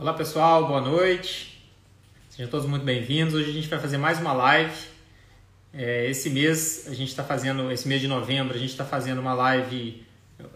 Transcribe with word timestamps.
Olá 0.00 0.14
pessoal, 0.14 0.66
boa 0.66 0.80
noite. 0.80 1.62
Sejam 2.30 2.50
todos 2.50 2.66
muito 2.66 2.86
bem-vindos. 2.86 3.34
Hoje 3.34 3.50
a 3.50 3.52
gente 3.52 3.68
vai 3.68 3.78
fazer 3.78 3.98
mais 3.98 4.18
uma 4.18 4.32
live. 4.32 4.72
É, 5.74 6.08
esse 6.08 6.30
mês 6.30 6.86
a 6.86 6.94
gente 6.94 7.10
está 7.10 7.22
fazendo, 7.22 7.70
esse 7.70 7.86
mês 7.86 8.00
de 8.00 8.08
novembro, 8.08 8.54
a 8.54 8.58
gente 8.58 8.70
está 8.70 8.82
fazendo 8.82 9.18
uma 9.18 9.34
live 9.34 10.02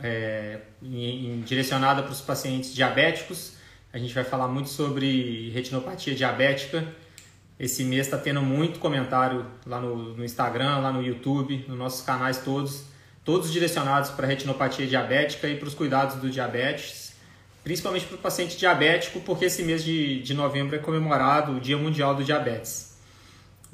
é, 0.02 0.60
em, 0.82 1.26
em, 1.26 1.40
direcionada 1.42 2.02
para 2.02 2.10
os 2.10 2.22
pacientes 2.22 2.74
diabéticos. 2.74 3.58
A 3.92 3.98
gente 3.98 4.14
vai 4.14 4.24
falar 4.24 4.48
muito 4.48 4.70
sobre 4.70 5.50
retinopatia 5.50 6.14
diabética. 6.14 6.82
Esse 7.60 7.84
mês 7.84 8.06
está 8.06 8.16
tendo 8.16 8.40
muito 8.40 8.78
comentário 8.78 9.44
lá 9.66 9.78
no, 9.78 10.14
no 10.14 10.24
Instagram, 10.24 10.78
lá 10.78 10.90
no 10.90 11.02
YouTube, 11.02 11.66
nos 11.68 11.76
nossos 11.76 12.00
canais 12.00 12.38
todos, 12.38 12.84
todos 13.22 13.52
direcionados 13.52 14.08
para 14.08 14.26
retinopatia 14.26 14.86
diabética 14.86 15.46
e 15.46 15.58
para 15.58 15.68
os 15.68 15.74
cuidados 15.74 16.16
do 16.16 16.30
diabetes 16.30 17.03
principalmente 17.64 18.04
para 18.04 18.16
o 18.16 18.18
paciente 18.18 18.58
diabético, 18.58 19.20
porque 19.20 19.46
esse 19.46 19.62
mês 19.62 19.82
de, 19.82 20.20
de 20.20 20.34
novembro 20.34 20.76
é 20.76 20.78
comemorado 20.78 21.56
o 21.56 21.60
Dia 21.60 21.78
Mundial 21.78 22.14
do 22.14 22.22
Diabetes. 22.22 22.94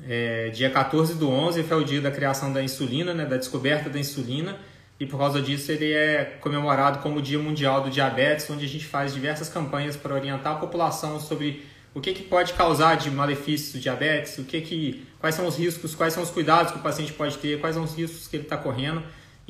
É, 0.08 0.48
dia 0.50 0.70
14 0.70 1.14
do 1.14 1.28
11 1.28 1.64
foi 1.64 1.82
o 1.82 1.84
dia 1.84 2.00
da 2.00 2.10
criação 2.10 2.52
da 2.52 2.62
insulina, 2.62 3.12
né, 3.12 3.26
da 3.26 3.36
descoberta 3.36 3.90
da 3.90 3.98
insulina, 3.98 4.56
e 4.98 5.04
por 5.04 5.18
causa 5.18 5.42
disso 5.42 5.72
ele 5.72 5.92
é 5.92 6.38
comemorado 6.40 7.00
como 7.00 7.18
o 7.18 7.22
Dia 7.22 7.38
Mundial 7.38 7.82
do 7.82 7.90
Diabetes, 7.90 8.48
onde 8.48 8.64
a 8.64 8.68
gente 8.68 8.86
faz 8.86 9.12
diversas 9.12 9.48
campanhas 9.48 9.96
para 9.96 10.14
orientar 10.14 10.54
a 10.54 10.56
população 10.56 11.18
sobre 11.18 11.66
o 11.92 12.00
que, 12.00 12.12
que 12.12 12.22
pode 12.22 12.52
causar 12.52 12.96
de 12.96 13.10
malefícios 13.10 13.72
do 13.72 13.80
diabetes, 13.80 14.38
o 14.38 14.44
que 14.44 14.60
que, 14.60 15.04
quais 15.18 15.34
são 15.34 15.46
os 15.46 15.58
riscos, 15.58 15.94
quais 15.94 16.14
são 16.14 16.22
os 16.22 16.30
cuidados 16.30 16.72
que 16.72 16.78
o 16.78 16.82
paciente 16.82 17.12
pode 17.12 17.36
ter, 17.38 17.58
quais 17.60 17.74
são 17.74 17.82
os 17.82 17.94
riscos 17.96 18.28
que 18.28 18.36
ele 18.36 18.44
está 18.44 18.56
correndo 18.56 19.02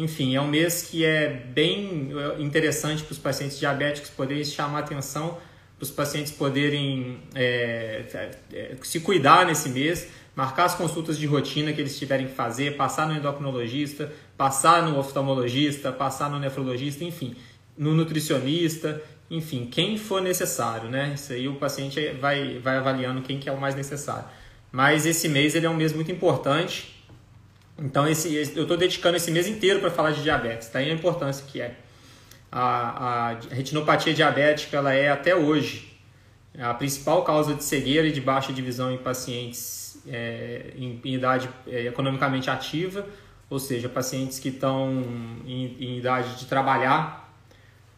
enfim, 0.02 0.34
é 0.34 0.40
um 0.40 0.46
mês 0.46 0.82
que 0.82 1.04
é 1.04 1.28
bem 1.28 2.10
eh, 2.10 2.42
interessante 2.42 3.02
para 3.02 3.12
os 3.12 3.18
pacientes 3.18 3.58
diabéticos 3.58 4.08
poderem 4.10 4.42
chamar 4.44 4.78
atenção, 4.80 5.36
para 5.76 5.84
os 5.84 5.90
pacientes 5.90 6.32
poderem 6.32 7.20
é, 7.34 8.04
é, 8.52 8.76
se 8.82 9.00
cuidar 9.00 9.44
nesse 9.44 9.68
mês, 9.68 10.08
marcar 10.34 10.64
as 10.64 10.74
consultas 10.74 11.18
de 11.18 11.26
rotina 11.26 11.72
que 11.72 11.80
eles 11.80 11.98
tiverem 11.98 12.28
que 12.28 12.34
fazer, 12.34 12.76
passar 12.76 13.06
no 13.06 13.14
endocrinologista, 13.14 14.10
passar 14.38 14.82
no 14.82 14.98
oftalmologista, 14.98 15.92
passar 15.92 16.30
no 16.30 16.38
nefrologista, 16.38 17.04
enfim, 17.04 17.36
no 17.76 17.94
nutricionista, 17.94 19.02
enfim, 19.30 19.66
quem 19.66 19.98
for 19.98 20.22
necessário, 20.22 20.88
né? 20.88 21.12
Isso 21.14 21.32
aí 21.32 21.46
o 21.46 21.56
paciente 21.56 22.00
vai, 22.20 22.58
vai 22.58 22.78
avaliando 22.78 23.20
quem 23.20 23.38
que 23.38 23.48
é 23.48 23.52
o 23.52 23.60
mais 23.60 23.74
necessário. 23.74 24.24
Mas 24.72 25.04
esse 25.04 25.28
mês 25.28 25.54
ele 25.54 25.66
é 25.66 25.70
um 25.70 25.76
mês 25.76 25.92
muito 25.92 26.10
importante 26.10 26.99
então, 27.80 28.06
esse, 28.06 28.34
eu 28.34 28.62
estou 28.62 28.76
dedicando 28.76 29.16
esse 29.16 29.30
mês 29.30 29.46
inteiro 29.46 29.80
para 29.80 29.90
falar 29.90 30.10
de 30.10 30.22
diabetes. 30.22 30.68
Daí 30.70 30.86
tá? 30.86 30.92
a 30.92 30.94
importância 30.94 31.46
que 31.46 31.60
é. 31.60 31.76
A, 32.52 33.30
a 33.30 33.32
retinopatia 33.50 34.12
diabética 34.12 34.76
ela 34.76 34.92
é, 34.92 35.08
até 35.08 35.34
hoje, 35.34 35.98
a 36.58 36.74
principal 36.74 37.22
causa 37.22 37.54
de 37.54 37.64
cegueira 37.64 38.08
e 38.08 38.12
de 38.12 38.20
baixa 38.20 38.52
de 38.52 38.60
visão 38.60 38.92
em 38.92 38.98
pacientes 38.98 39.98
é, 40.06 40.72
em, 40.76 41.00
em, 41.02 41.14
idade 41.14 41.48
é, 41.66 41.86
economicamente 41.86 42.50
ativa, 42.50 43.06
ou 43.48 43.58
seja, 43.58 43.88
pacientes 43.88 44.38
que 44.38 44.48
estão 44.48 45.02
em, 45.46 45.76
em 45.80 45.98
idade 45.98 46.38
de 46.38 46.46
trabalhar 46.46 47.32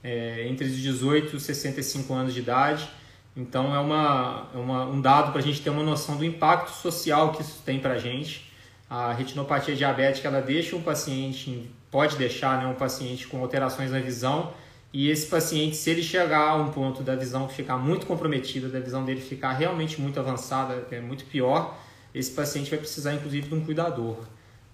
é, 0.05 0.47
entre 0.49 0.67
os 0.67 0.77
18 0.77 1.33
e 1.33 1.37
os 1.37 1.43
65 1.43 2.13
anos 2.15 2.35
de 2.35 2.41
idade. 2.41 2.89
Então, 3.37 3.75
é, 3.75 3.79
uma, 3.81 4.49
é 4.55 4.59
uma 4.59 4.85
um 4.85 5.01
dado 5.01 5.33
para 5.33 5.41
a 5.41 5.43
gente 5.43 5.61
ter 5.61 5.71
uma 5.71 5.83
noção 5.83 6.17
do 6.17 6.25
impacto 6.25 6.71
social 6.71 7.33
que 7.33 7.43
isso 7.43 7.63
tem 7.65 7.81
para 7.81 7.95
a 7.95 7.99
gente 7.99 8.52
a 8.93 9.11
retinopatia 9.11 9.75
diabética 9.75 10.29
ela 10.29 10.43
deixa 10.43 10.77
um 10.77 10.83
paciente, 10.83 11.67
pode 11.91 12.15
deixar 12.19 12.61
né, 12.61 12.67
um 12.67 12.75
paciente 12.75 13.27
com 13.27 13.41
alterações 13.41 13.91
na 13.91 13.99
visão, 13.99 14.53
e 14.93 15.09
esse 15.09 15.29
paciente, 15.29 15.77
se 15.77 15.89
ele 15.89 16.03
chegar 16.03 16.51
a 16.51 16.57
um 16.57 16.71
ponto 16.71 17.03
da 17.03 17.17
visão 17.17 17.49
ficar 17.49 17.79
muito 17.79 18.05
comprometida, 18.05 18.69
da 18.69 18.81
visão 18.81 19.03
dele 19.03 19.23
ficar 19.23 19.55
realmente 19.55 19.99
muito 19.99 20.21
avançada, 20.21 20.87
é 20.91 21.01
muito 21.01 21.25
pior, 21.25 21.75
esse 22.15 22.33
paciente 22.33 22.69
vai 22.69 22.79
precisar 22.79 23.15
inclusive 23.15 23.49
de 23.49 23.55
um 23.55 23.65
cuidador. 23.65 24.19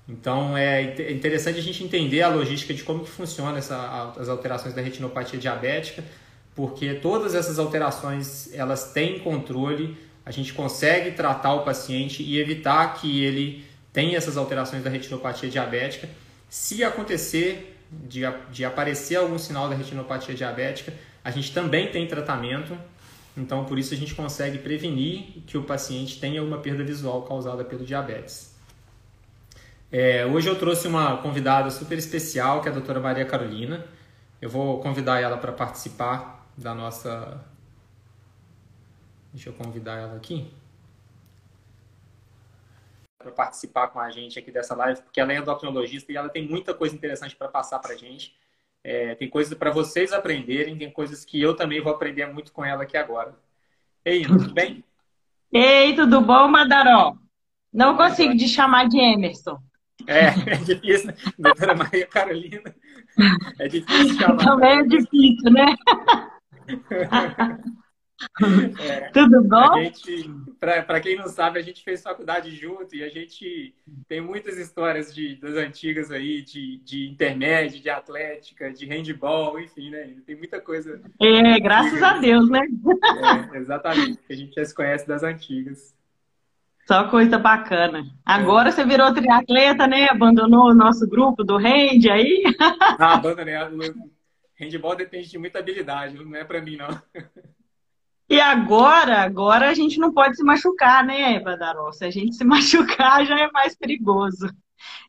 Então 0.09 0.57
é 0.59 0.83
interessante 1.13 1.61
a 1.61 1.63
gente 1.63 1.85
entender 1.85 2.23
a 2.23 2.29
logística 2.29 2.75
de 2.75 2.83
como 2.83 3.05
que 3.05 3.11
funciona 3.11 3.59
essa, 3.59 4.13
as 4.19 4.29
alterações 4.29 4.75
da 4.75 4.83
retinopatia 4.83 5.39
diabética, 5.39 6.03
porque 6.57 6.95
todas 6.95 7.37
essas 7.37 7.57
alterações 7.61 8.53
elas 8.53 8.91
têm 8.91 9.21
controle, 9.21 9.97
a 10.27 10.33
gente 10.33 10.53
consegue 10.53 11.13
tratar 11.13 11.55
o 11.55 11.63
paciente 11.63 12.21
e 12.21 12.41
evitar 12.41 12.95
que 12.95 13.23
ele 13.23 13.69
tem 13.93 14.15
essas 14.15 14.37
alterações 14.37 14.83
da 14.83 14.91
retinopatia 14.91 15.49
diabética. 15.49 16.09
Se 16.49 16.85
acontecer 16.85 17.77
de, 17.91 18.21
de 18.51 18.65
aparecer 18.65 19.17
algum 19.17 19.39
sinal 19.39 19.69
da 19.69 19.75
retinopatia 19.75 20.35
diabética, 20.35 20.93
a 21.25 21.31
gente 21.31 21.53
também 21.53 21.91
tem 21.91 22.07
tratamento. 22.07 22.77
Então, 23.37 23.65
por 23.65 23.79
isso 23.79 23.95
a 23.95 23.97
gente 23.97 24.15
consegue 24.15 24.59
prevenir 24.59 25.43
que 25.47 25.57
o 25.57 25.63
paciente 25.63 26.19
tenha 26.19 26.43
uma 26.43 26.59
perda 26.59 26.83
visual 26.83 27.23
causada 27.23 27.65
pelo 27.65 27.85
diabetes. 27.85 28.55
É, 29.91 30.27
hoje 30.27 30.49
eu 30.49 30.57
trouxe 30.57 30.87
uma 30.87 31.17
convidada 31.19 31.71
super 31.71 31.97
especial, 31.97 32.61
que 32.61 32.69
é 32.69 32.71
a 32.71 32.75
doutora 32.75 33.01
Maria 33.01 33.25
Carolina. 33.25 33.85
Eu 34.41 34.51
vou 34.51 34.81
convidar 34.81 35.21
ela 35.21 35.39
para 35.39 35.53
participar 35.53 36.47
da 36.57 36.75
nossa. 36.75 37.41
Deixa 39.33 39.51
eu 39.51 39.53
convidar 39.53 39.97
ela 39.97 40.17
aqui 40.17 40.51
para 43.19 43.33
participar 43.33 43.89
com 43.89 43.99
a 43.99 44.11
gente 44.11 44.39
aqui 44.39 44.51
dessa 44.51 44.75
live, 44.77 45.03
porque 45.03 45.21
ela 45.21 45.33
é 45.33 45.39
endocrinologista 45.39 46.13
e 46.13 46.17
ela 46.17 46.29
tem 46.29 46.47
muita 46.47 46.73
coisa 46.73 46.95
interessante 46.95 47.35
para 47.35 47.49
passar 47.49 47.81
para 47.81 47.93
a 47.93 47.97
gente. 47.97 48.35
É, 48.85 49.17
tem 49.17 49.29
coisas 49.29 49.53
para 49.59 49.73
vocês 49.73 50.13
aprenderem, 50.13 50.79
tem 50.79 50.91
coisas 50.91 51.25
que 51.25 51.41
eu 51.41 51.55
também 51.55 51.81
vou 51.81 51.93
aprender 51.93 52.27
muito 52.27 52.53
com 52.53 52.65
ela 52.65 52.85
aqui 52.85 52.97
agora. 52.97 53.35
Ei, 54.05 54.25
tudo 54.25 54.55
bem? 54.55 54.85
Ei, 55.53 55.95
tudo 55.97 56.21
bom, 56.21 56.47
Madaró? 56.47 57.17
Não 57.73 57.97
consigo 57.97 58.37
te 58.37 58.49
chamar 58.49 58.89
de 58.89 58.99
Emerson. 58.99 59.59
É, 60.07 60.27
é 60.27 60.57
difícil, 60.57 61.13
doutora 61.37 61.75
Maria 61.75 62.07
Carolina. 62.07 62.75
É 63.59 63.67
difícil 63.67 64.15
chamar. 64.21 64.45
Também 64.45 64.79
é 64.79 64.83
difícil, 64.85 65.51
né? 65.51 65.75
É, 68.81 69.11
Tudo 69.11 69.43
bom? 69.45 69.69
Para 70.59 71.01
quem 71.01 71.17
não 71.17 71.29
sabe, 71.29 71.59
a 71.59 71.63
gente 71.63 71.83
fez 71.85 72.03
faculdade 72.03 72.55
junto 72.55 72.95
e 72.95 73.03
a 73.05 73.09
gente 73.09 73.75
tem 74.09 74.21
muitas 74.21 74.59
histórias 74.59 75.15
de, 75.15 75.37
das 75.37 75.55
antigas 75.55 76.11
aí, 76.11 76.43
de, 76.43 76.79
de 76.79 77.09
intermédio, 77.09 77.81
de 77.81 77.89
atlética, 77.89 78.73
de 78.73 78.87
handball, 78.87 79.61
enfim, 79.61 79.91
né? 79.91 80.15
Tem 80.27 80.37
muita 80.37 80.61
coisa. 80.61 81.01
É, 81.21 81.61
graças 81.61 82.03
a 82.03 82.19
Deus, 82.19 82.49
né? 82.51 82.61
É, 83.53 83.59
exatamente, 83.59 84.19
a 84.29 84.35
gente 84.35 84.55
já 84.55 84.65
se 84.65 84.75
conhece 84.75 85.07
das 85.07 85.23
antigas. 85.23 85.97
Só 86.87 87.07
coisa 87.09 87.39
bacana. 87.39 88.05
Agora 88.25 88.71
é. 88.71 88.73
você 88.73 88.85
virou 88.85 89.13
triatleta, 89.13 89.87
né? 89.87 90.09
Abandonou 90.11 90.71
o 90.71 90.75
nosso 90.75 91.07
grupo 91.07 91.45
do 91.45 91.57
hand 91.57 92.11
aí? 92.11 92.43
Ah, 92.99 93.15
abandonei. 93.15 93.55
Handball 94.59 94.97
depende 94.97 95.31
de 95.31 95.39
muita 95.39 95.61
habilidade, 95.61 96.17
não 96.17 96.35
é 96.35 96.43
para 96.43 96.61
mim, 96.61 96.77
não. 96.77 96.89
E 98.29 98.39
agora, 98.39 99.23
agora 99.23 99.71
a 99.71 99.75
gente 99.75 99.99
não 99.99 100.13
pode 100.13 100.37
se 100.37 100.45
machucar, 100.45 101.03
né, 101.05 101.41
Badaró? 101.41 101.91
Se 101.93 102.05
a 102.05 102.11
gente 102.11 102.35
se 102.35 102.45
machucar, 102.45 103.25
já 103.25 103.39
é 103.39 103.51
mais 103.51 103.75
perigoso. 103.75 104.47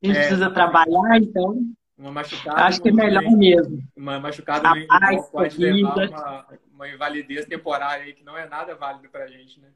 A 0.02 0.08
gente 0.08 0.18
é, 0.18 0.20
precisa 0.22 0.50
trabalhar, 0.50 1.18
então. 1.18 1.62
Uma 1.98 2.12
machucada. 2.12 2.62
Acho 2.64 2.82
que 2.82 2.90
é 2.90 2.94
melhor 2.94 3.30
mesmo. 3.32 3.84
Uma 3.96 4.20
machucada 4.20 4.70
Rapaz, 4.70 5.30
pode 5.30 5.58
levar 5.58 6.08
uma, 6.08 6.46
uma 6.74 6.88
invalidez 6.88 7.46
temporária 7.46 8.06
aí, 8.06 8.14
que 8.14 8.24
não 8.24 8.38
é 8.38 8.48
nada 8.48 8.74
válido 8.74 9.10
pra 9.10 9.28
gente, 9.28 9.60
né? 9.60 9.68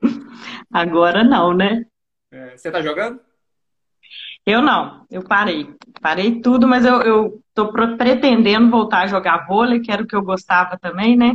Agora 0.72 1.22
não, 1.22 1.52
né? 1.52 1.84
É, 2.30 2.56
você 2.56 2.70
tá 2.70 2.80
jogando? 2.80 3.20
Eu 4.46 4.62
não, 4.62 5.06
eu 5.10 5.22
parei. 5.22 5.68
Parei 6.00 6.40
tudo, 6.40 6.66
mas 6.66 6.86
eu, 6.86 7.02
eu 7.02 7.42
tô 7.52 7.70
pretendendo 7.70 8.70
voltar 8.70 9.02
a 9.02 9.06
jogar 9.06 9.46
vôlei, 9.46 9.80
que 9.80 9.92
era 9.92 10.02
o 10.02 10.06
que 10.06 10.16
eu 10.16 10.22
gostava 10.22 10.78
também, 10.78 11.14
né? 11.14 11.34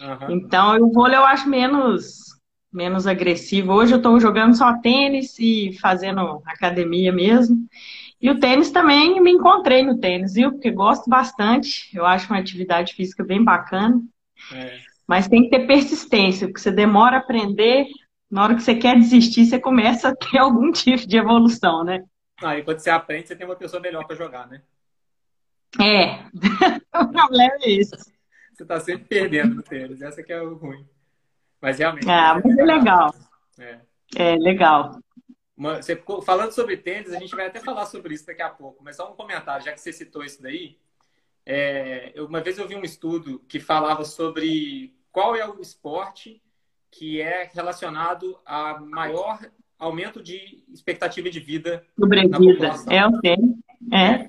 Uhum. 0.00 0.30
Então, 0.30 0.76
o 0.78 0.92
vôlei 0.92 1.16
eu 1.16 1.24
acho 1.24 1.48
menos, 1.48 2.18
menos 2.72 3.06
agressivo. 3.06 3.72
Hoje 3.72 3.92
eu 3.92 3.98
estou 3.98 4.18
jogando 4.20 4.56
só 4.56 4.78
tênis 4.78 5.38
e 5.38 5.76
fazendo 5.80 6.42
academia 6.46 7.12
mesmo. 7.12 7.56
E 8.20 8.30
o 8.30 8.38
tênis 8.38 8.70
também 8.70 9.20
me 9.20 9.30
encontrei 9.30 9.82
no 9.82 9.98
tênis, 9.98 10.34
viu? 10.34 10.52
Porque 10.52 10.70
gosto 10.70 11.08
bastante. 11.08 11.88
Eu 11.96 12.04
acho 12.04 12.30
uma 12.30 12.38
atividade 12.38 12.94
física 12.94 13.24
bem 13.24 13.42
bacana. 13.42 14.00
É. 14.52 14.78
Mas 15.06 15.28
tem 15.28 15.44
que 15.44 15.50
ter 15.50 15.66
persistência, 15.66 16.46
porque 16.46 16.60
você 16.60 16.70
demora 16.70 17.16
a 17.16 17.20
aprender. 17.20 17.86
Na 18.30 18.42
hora 18.42 18.54
que 18.54 18.62
você 18.62 18.74
quer 18.74 18.96
desistir, 18.98 19.46
você 19.46 19.58
começa 19.58 20.08
a 20.08 20.16
ter 20.16 20.38
algum 20.38 20.72
tipo 20.72 21.06
de 21.06 21.16
evolução, 21.16 21.84
né? 21.84 22.02
Ah, 22.42 22.58
e 22.58 22.62
quando 22.62 22.80
você 22.80 22.90
aprende, 22.90 23.28
você 23.28 23.36
tem 23.36 23.46
uma 23.46 23.56
pessoa 23.56 23.80
melhor 23.80 24.06
para 24.06 24.16
jogar, 24.16 24.46
né? 24.46 24.60
É. 25.80 26.24
o 27.00 27.08
problema 27.08 27.56
é 27.62 27.70
isso 27.70 28.15
você 28.56 28.62
está 28.62 28.80
sempre 28.80 29.04
perdendo 29.04 29.56
no 29.56 29.62
tênis. 29.62 30.00
Essa 30.00 30.22
que 30.22 30.32
é 30.32 30.40
o 30.40 30.54
ruim. 30.54 30.86
Mas 31.60 31.78
realmente. 31.78 32.08
Ah, 32.08 32.40
mas 32.42 32.58
é 32.58 32.64
legal. 32.64 33.14
É, 33.58 33.80
é 34.16 34.36
legal. 34.36 34.98
Uma, 35.56 35.82
você, 35.82 36.00
falando 36.24 36.52
sobre 36.52 36.76
tênis, 36.76 37.12
a 37.12 37.18
gente 37.18 37.34
vai 37.34 37.46
até 37.46 37.60
falar 37.60 37.86
sobre 37.86 38.14
isso 38.14 38.26
daqui 38.26 38.42
a 38.42 38.50
pouco, 38.50 38.84
mas 38.84 38.96
só 38.96 39.10
um 39.10 39.16
comentário, 39.16 39.64
já 39.64 39.72
que 39.72 39.80
você 39.80 39.92
citou 39.92 40.24
isso 40.24 40.42
daí. 40.42 40.78
É, 41.44 42.12
uma 42.18 42.40
vez 42.40 42.58
eu 42.58 42.66
vi 42.66 42.74
um 42.74 42.82
estudo 42.82 43.38
que 43.48 43.60
falava 43.60 44.04
sobre 44.04 44.94
qual 45.12 45.36
é 45.36 45.48
o 45.48 45.60
esporte 45.60 46.42
que 46.90 47.20
é 47.20 47.50
relacionado 47.54 48.38
a 48.44 48.78
maior 48.80 49.38
aumento 49.78 50.22
de 50.22 50.64
expectativa 50.72 51.30
de 51.30 51.40
vida 51.40 51.86
na 51.96 52.38
população. 52.38 52.92
É 52.92 53.06
o 53.06 53.20
tênis. 53.20 53.56
É. 53.92 54.28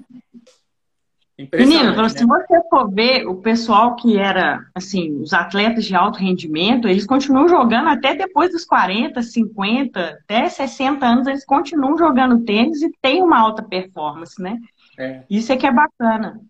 Menino, 1.38 1.92
então, 1.92 2.01
né? 2.01 2.10
se 2.10 2.25
você 2.25 2.62
for 2.68 2.92
ver 2.92 3.28
o 3.28 3.36
pessoal 3.36 3.95
que 3.95 4.18
era, 4.18 4.66
assim, 4.74 5.22
os 5.22 5.34
atletas 5.34 5.86
de 5.86 5.94
alto 5.94 6.18
rendimento, 6.18 6.88
eles 6.88 7.06
continuam 7.06 7.48
jogando 7.48 7.89
até 7.89 8.16
depois 8.16 8.51
dos 8.51 8.66
40, 8.66 9.22
50, 9.22 10.00
até 10.00 10.50
60 10.50 11.06
anos, 11.06 11.28
eles 11.28 11.45
continuam 11.45 11.95
jogando 11.95 12.44
tênis 12.44 12.81
e 12.81 12.92
tem 13.00 13.22
uma 13.22 13.39
alta 13.39 13.62
performance, 13.62 14.42
né? 14.42 14.57
É. 14.98 15.24
Isso 15.30 15.54
é 15.54 15.57
que 15.57 15.68
é 15.68 15.72
bacana. 15.72 16.42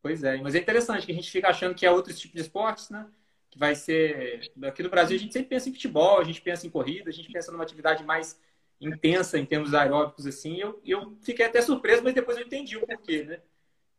Pois 0.00 0.24
é, 0.24 0.40
mas 0.40 0.54
é 0.54 0.60
interessante 0.60 1.04
que 1.04 1.12
a 1.12 1.14
gente 1.14 1.30
fica 1.30 1.48
achando 1.48 1.74
que 1.74 1.84
é 1.84 1.90
outro 1.90 2.14
tipo 2.14 2.34
de 2.34 2.40
esportes, 2.40 2.88
né? 2.88 3.06
Que 3.50 3.58
vai 3.58 3.74
ser. 3.74 4.50
Aqui 4.62 4.82
no 4.82 4.88
Brasil 4.88 5.16
a 5.16 5.20
gente 5.20 5.34
sempre 5.34 5.50
pensa 5.50 5.68
em 5.68 5.72
futebol, 5.72 6.18
a 6.18 6.24
gente 6.24 6.40
pensa 6.40 6.66
em 6.66 6.70
corrida, 6.70 7.10
a 7.10 7.12
gente 7.12 7.30
pensa 7.30 7.52
numa 7.52 7.64
atividade 7.64 8.02
mais 8.02 8.40
intensa 8.80 9.38
em 9.38 9.44
termos 9.44 9.74
aeróbicos, 9.74 10.26
assim. 10.26 10.56
Eu, 10.56 10.80
eu 10.86 11.18
fiquei 11.20 11.44
até 11.44 11.60
surpreso, 11.60 12.02
mas 12.02 12.14
depois 12.14 12.38
eu 12.38 12.44
entendi 12.44 12.78
o 12.78 12.86
porquê, 12.86 13.24
né? 13.24 13.38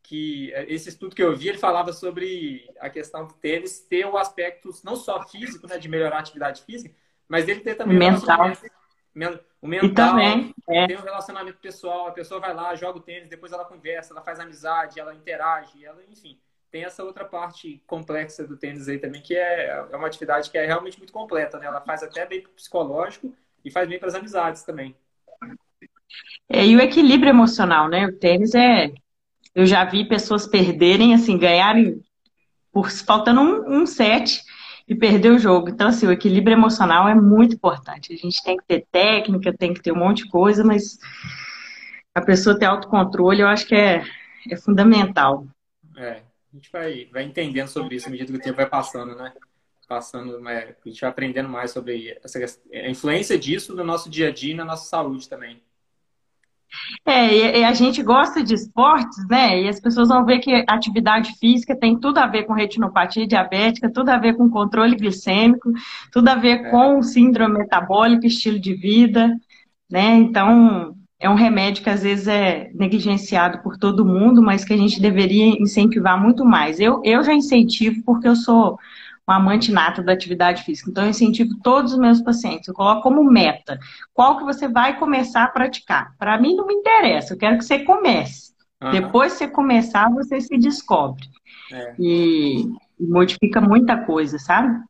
Que 0.03 0.53
é, 0.53 0.71
esse 0.71 0.89
estudo 0.89 1.15
que 1.15 1.23
eu 1.23 1.35
vi, 1.35 1.50
ele 1.50 1.57
falava 1.57 1.94
sobre 1.94 2.69
a 2.79 2.89
questão 2.89 3.25
do 3.25 3.33
tênis 3.35 3.79
ter 3.79 4.05
o 4.05 4.17
aspecto 4.17 4.69
não 4.83 4.95
só 4.95 5.23
físico, 5.27 5.65
né, 5.65 5.77
de 5.77 5.88
melhorar 5.88 6.17
a 6.17 6.19
atividade 6.19 6.61
física, 6.63 6.94
mas 7.27 7.47
ele 7.47 7.61
ter 7.61 7.75
também 7.75 7.97
mental. 7.97 8.51
o 9.61 9.67
mental, 9.67 9.89
e 9.89 9.94
também, 9.94 10.55
é. 10.69 10.88
tem 10.88 10.97
um 10.97 11.01
relacionamento 11.01 11.57
pessoal, 11.59 12.07
a 12.07 12.11
pessoa 12.11 12.39
vai 12.39 12.53
lá, 12.53 12.75
joga 12.75 13.00
o 13.00 13.01
tênis, 13.01 13.29
depois 13.29 13.53
ela 13.53 13.63
conversa, 13.63 14.13
ela 14.13 14.21
faz 14.21 14.39
amizade, 14.39 15.00
ela 15.00 15.15
interage, 15.15 15.83
ela, 15.85 16.01
enfim, 16.11 16.38
tem 16.69 16.83
essa 16.83 17.03
outra 17.03 17.23
parte 17.23 17.81
complexa 17.88 18.45
do 18.45 18.57
tênis 18.57 18.89
aí 18.89 18.99
também, 18.99 19.21
que 19.21 19.35
é, 19.35 19.85
é 19.89 19.95
uma 19.95 20.07
atividade 20.07 20.49
que 20.49 20.57
é 20.57 20.65
realmente 20.65 20.97
muito 20.97 21.13
completa, 21.13 21.57
né? 21.57 21.67
Ela 21.67 21.79
faz 21.79 22.03
até 22.03 22.25
bem 22.25 22.41
pro 22.41 22.51
psicológico 22.51 23.33
e 23.63 23.71
faz 23.71 23.88
bem 23.88 23.99
para 23.99 24.09
as 24.09 24.15
amizades 24.15 24.63
também. 24.63 24.95
É, 26.49 26.65
e 26.65 26.75
o 26.75 26.81
equilíbrio 26.81 27.29
emocional, 27.29 27.88
né? 27.88 28.07
O 28.07 28.17
tênis 28.17 28.53
é 28.53 28.91
eu 29.55 29.65
já 29.65 29.83
vi 29.85 30.07
pessoas 30.07 30.47
perderem, 30.47 31.13
assim, 31.13 31.38
ganharem 31.38 32.01
por 32.71 32.89
faltando 32.89 33.41
um, 33.41 33.81
um 33.81 33.85
set 33.85 34.41
e 34.88 34.95
perder 34.95 35.31
o 35.31 35.39
jogo. 35.39 35.69
Então, 35.69 35.88
assim, 35.88 36.07
o 36.07 36.11
equilíbrio 36.11 36.55
emocional 36.55 37.07
é 37.07 37.15
muito 37.15 37.55
importante. 37.55 38.13
A 38.13 38.17
gente 38.17 38.44
tem 38.44 38.57
que 38.57 38.65
ter 38.65 38.85
técnica, 38.91 39.55
tem 39.55 39.73
que 39.73 39.81
ter 39.81 39.91
um 39.91 39.97
monte 39.97 40.23
de 40.23 40.29
coisa, 40.29 40.63
mas 40.63 40.97
a 42.13 42.21
pessoa 42.21 42.57
ter 42.57 42.65
autocontrole, 42.65 43.41
eu 43.41 43.47
acho 43.47 43.65
que 43.67 43.75
é, 43.75 44.03
é 44.50 44.57
fundamental. 44.57 45.47
É, 45.95 46.21
a 46.51 46.56
gente 46.56 46.71
vai, 46.71 47.06
vai 47.11 47.23
entendendo 47.23 47.67
sobre 47.67 47.95
isso 47.95 48.07
à 48.07 48.11
medida 48.11 48.31
que 48.31 48.38
o 48.38 48.41
tempo 48.41 48.57
vai 48.57 48.69
passando, 48.69 49.15
né? 49.15 49.33
Passando, 49.88 50.47
é, 50.49 50.75
a 50.83 50.89
gente 50.89 51.01
vai 51.01 51.09
aprendendo 51.09 51.49
mais 51.49 51.71
sobre 51.71 52.17
essa, 52.23 52.39
a 52.39 52.89
influência 52.89 53.38
disso 53.38 53.75
no 53.75 53.83
nosso 53.83 54.09
dia 54.09 54.29
a 54.29 54.31
dia 54.31 54.53
e 54.53 54.57
na 54.57 54.65
nossa 54.65 54.85
saúde 54.85 55.29
também. 55.29 55.61
É, 57.05 57.59
e 57.59 57.63
a 57.63 57.73
gente 57.73 58.01
gosta 58.01 58.43
de 58.43 58.53
esportes, 58.53 59.27
né? 59.29 59.61
E 59.61 59.67
as 59.67 59.79
pessoas 59.79 60.09
vão 60.09 60.25
ver 60.25 60.39
que 60.39 60.63
atividade 60.67 61.33
física 61.39 61.75
tem 61.75 61.99
tudo 61.99 62.17
a 62.17 62.27
ver 62.27 62.43
com 62.43 62.53
retinopatia 62.53 63.27
diabética, 63.27 63.91
tudo 63.91 64.09
a 64.09 64.17
ver 64.17 64.35
com 64.35 64.49
controle 64.49 64.95
glicêmico, 64.95 65.71
tudo 66.11 66.27
a 66.29 66.35
ver 66.35 66.65
é. 66.65 66.69
com 66.69 67.01
síndrome 67.01 67.59
metabólica, 67.59 68.27
estilo 68.27 68.59
de 68.59 68.73
vida, 68.73 69.35
né? 69.89 70.15
Então, 70.15 70.95
é 71.19 71.29
um 71.29 71.35
remédio 71.35 71.83
que 71.83 71.89
às 71.89 72.03
vezes 72.03 72.27
é 72.27 72.69
negligenciado 72.73 73.59
por 73.59 73.77
todo 73.77 74.05
mundo, 74.05 74.41
mas 74.41 74.65
que 74.65 74.73
a 74.73 74.77
gente 74.77 75.01
deveria 75.01 75.45
incentivar 75.61 76.21
muito 76.21 76.43
mais. 76.43 76.79
Eu, 76.79 77.01
eu 77.03 77.23
já 77.23 77.33
incentivo 77.33 78.03
porque 78.05 78.27
eu 78.27 78.35
sou 78.35 78.77
uma 79.27 79.37
amante 79.37 79.71
nata 79.71 80.03
da 80.03 80.13
atividade 80.13 80.63
física. 80.63 80.89
Então, 80.89 81.03
eu 81.03 81.09
incentivo 81.09 81.57
todos 81.63 81.93
os 81.93 81.99
meus 81.99 82.21
pacientes. 82.21 82.67
Eu 82.67 82.73
coloco 82.73 83.01
como 83.01 83.23
meta. 83.23 83.79
Qual 84.13 84.37
que 84.37 84.43
você 84.43 84.67
vai 84.67 84.99
começar 84.99 85.43
a 85.45 85.49
praticar? 85.49 86.15
Para 86.17 86.37
mim, 86.39 86.55
não 86.55 86.67
me 86.67 86.73
interessa. 86.73 87.33
Eu 87.33 87.37
quero 87.37 87.57
que 87.57 87.63
você 87.63 87.79
comece. 87.79 88.53
Uhum. 88.81 88.91
Depois 88.91 89.33
que 89.33 89.39
você 89.39 89.47
começar, 89.47 90.11
você 90.11 90.41
se 90.41 90.57
descobre. 90.57 91.25
É. 91.71 91.95
E, 91.97 92.69
modifica 92.99 93.61
muita 93.61 93.97
coisa, 93.97 94.37
sabe? 94.37 94.83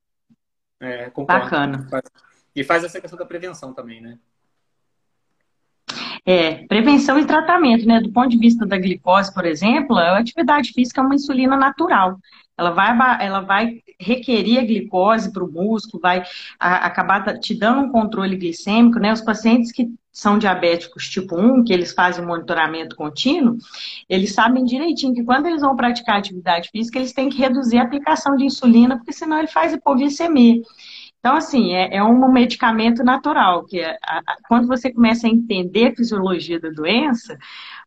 É, 0.79 1.09
concordo. 1.11 1.43
Bacana. 1.43 1.87
E 2.55 2.63
faz 2.63 2.83
essa 2.83 2.99
questão 2.99 3.17
da 3.17 3.25
prevenção 3.25 3.73
também, 3.73 4.01
né? 4.01 4.17
É, 6.25 6.65
prevenção 6.67 7.19
e 7.19 7.25
tratamento, 7.25 7.85
né? 7.85 7.99
Do 7.99 8.11
ponto 8.11 8.29
de 8.29 8.37
vista 8.37 8.65
da 8.65 8.77
glicose, 8.77 9.33
por 9.33 9.45
exemplo, 9.45 9.97
a 9.97 10.17
atividade 10.17 10.71
física 10.71 11.01
é 11.01 11.03
uma 11.03 11.15
insulina 11.15 11.57
natural. 11.57 12.17
Ela 12.57 12.71
vai, 12.71 13.25
ela 13.25 13.41
vai 13.41 13.81
requerir 13.99 14.59
a 14.59 14.63
glicose 14.63 15.31
para 15.31 15.43
o 15.43 15.51
músculo, 15.51 16.01
vai 16.01 16.23
acabar 16.59 17.39
te 17.39 17.57
dando 17.57 17.81
um 17.81 17.91
controle 17.91 18.35
glicêmico, 18.35 18.99
né? 18.99 19.11
Os 19.11 19.21
pacientes 19.21 19.71
que 19.71 19.89
são 20.11 20.37
diabéticos 20.37 21.09
tipo 21.09 21.35
1, 21.35 21.63
que 21.63 21.73
eles 21.73 21.91
fazem 21.91 22.23
monitoramento 22.23 22.95
contínuo, 22.95 23.57
eles 24.07 24.33
sabem 24.33 24.63
direitinho 24.63 25.15
que 25.15 25.23
quando 25.23 25.47
eles 25.47 25.61
vão 25.61 25.75
praticar 25.75 26.17
atividade 26.17 26.69
física, 26.69 26.99
eles 26.99 27.13
têm 27.13 27.29
que 27.29 27.39
reduzir 27.39 27.79
a 27.79 27.83
aplicação 27.83 28.35
de 28.35 28.45
insulina, 28.45 28.95
porque 28.95 29.11
senão 29.11 29.39
ele 29.39 29.47
faz 29.47 29.73
hipoglicemia. 29.73 30.61
Então, 31.23 31.37
assim, 31.37 31.73
é, 31.73 31.95
é 31.95 32.03
um 32.03 32.29
medicamento 32.29 33.01
natural, 33.01 33.63
que 33.63 33.79
é, 33.79 33.97
a, 34.03 34.17
a, 34.17 34.37
quando 34.45 34.67
você 34.67 34.91
começa 34.91 35.25
a 35.25 35.29
entender 35.29 35.87
a 35.87 35.95
fisiologia 35.95 36.59
da 36.59 36.69
doença, 36.69 37.37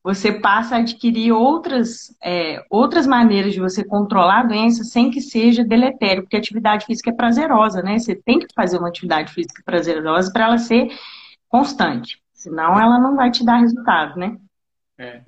você 0.07 0.31
passa 0.31 0.77
a 0.77 0.79
adquirir 0.79 1.33
outras, 1.33 2.17
é, 2.23 2.65
outras 2.71 3.09
maneiras 3.09 3.53
de 3.53 3.59
você 3.59 3.83
controlar 3.83 4.43
a 4.43 4.45
doença 4.45 4.85
sem 4.85 5.11
que 5.11 5.21
seja 5.21 5.65
deletério, 5.65 6.23
porque 6.23 6.37
atividade 6.37 6.87
física 6.87 7.11
é 7.11 7.13
prazerosa, 7.13 7.83
né? 7.83 7.99
Você 7.99 8.15
tem 8.15 8.39
que 8.39 8.47
fazer 8.55 8.79
uma 8.79 8.87
atividade 8.87 9.35
física 9.35 9.61
prazerosa 9.65 10.33
para 10.33 10.45
ela 10.45 10.59
ser 10.59 10.97
constante, 11.49 12.23
senão 12.33 12.81
ela 12.81 13.01
não 13.01 13.17
vai 13.17 13.33
te 13.33 13.45
dar 13.45 13.57
resultado, 13.57 14.17
né? 14.17 14.37
É. 14.97 15.23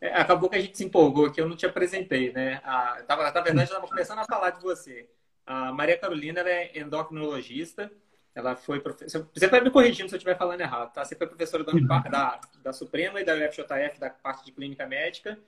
É, 0.00 0.20
acabou 0.20 0.48
que 0.48 0.54
a 0.54 0.60
gente 0.60 0.78
se 0.78 0.84
empolgou, 0.84 1.28
que 1.32 1.40
eu 1.40 1.48
não 1.48 1.56
te 1.56 1.66
apresentei, 1.66 2.32
né? 2.32 2.60
Tava, 3.08 3.24
na 3.24 3.40
verdade, 3.40 3.58
eu 3.58 3.64
estava 3.64 3.88
começando 3.88 4.20
a 4.20 4.24
falar 4.24 4.50
de 4.50 4.62
você. 4.62 5.10
A 5.44 5.72
Maria 5.72 5.98
Carolina 5.98 6.42
é 6.42 6.78
endocrinologista. 6.78 7.90
Ela 8.34 8.54
foi 8.54 8.80
professora. 8.80 9.28
Você 9.34 9.46
vai 9.48 9.60
me 9.60 9.70
corrigindo 9.70 10.08
se 10.08 10.14
eu 10.14 10.18
estiver 10.18 10.38
falando 10.38 10.60
errado, 10.60 10.92
tá? 10.92 11.04
Você 11.04 11.16
foi 11.16 11.26
professora 11.26 11.64
da, 11.64 11.72
da, 12.00 12.40
da 12.62 12.72
Suprema 12.72 13.20
e 13.20 13.24
da 13.24 13.34
UFJF, 13.34 13.98
da 13.98 14.10
parte 14.10 14.44
de 14.44 14.52
clínica 14.52 14.86
médica. 14.86 15.38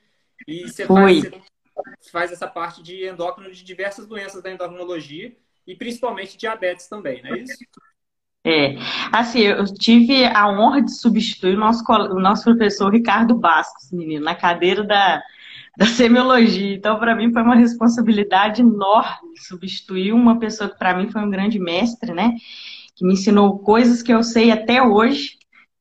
E 0.46 0.68
você 0.68 0.86
faz, 0.86 1.22
você 2.00 2.10
faz, 2.10 2.32
essa 2.32 2.48
parte 2.48 2.82
de 2.82 3.06
endócrino 3.06 3.52
de 3.52 3.62
diversas 3.62 4.06
doenças 4.06 4.42
da 4.42 4.50
endocrinologia 4.50 5.32
e 5.66 5.76
principalmente 5.76 6.36
diabetes 6.36 6.88
também, 6.88 7.22
não 7.22 7.34
é 7.34 7.38
isso? 7.38 7.64
É, 8.44 8.74
assim, 9.12 9.40
eu 9.40 9.64
tive 9.72 10.24
a 10.24 10.48
honra 10.48 10.82
de 10.82 10.92
substituir 10.92 11.54
o 11.54 11.60
nosso, 11.60 11.84
o 11.88 12.18
nosso 12.18 12.42
professor 12.42 12.92
Ricardo 12.92 13.36
Bastos, 13.36 13.92
menino, 13.92 14.24
na 14.24 14.34
cadeira 14.34 14.82
da, 14.82 15.22
da 15.76 15.86
semiologia. 15.86 16.74
Então, 16.74 16.98
para 16.98 17.14
mim, 17.14 17.32
foi 17.32 17.42
uma 17.42 17.54
responsabilidade 17.54 18.60
enorme 18.60 19.38
substituir 19.38 20.12
uma 20.12 20.40
pessoa 20.40 20.68
que, 20.68 20.76
para 20.76 20.96
mim, 20.96 21.08
foi 21.08 21.22
um 21.22 21.30
grande 21.30 21.60
mestre, 21.60 22.12
né? 22.12 22.34
Que 22.94 23.04
me 23.04 23.14
ensinou 23.14 23.58
coisas 23.58 24.02
que 24.02 24.12
eu 24.12 24.22
sei 24.22 24.50
até 24.50 24.82
hoje 24.82 25.38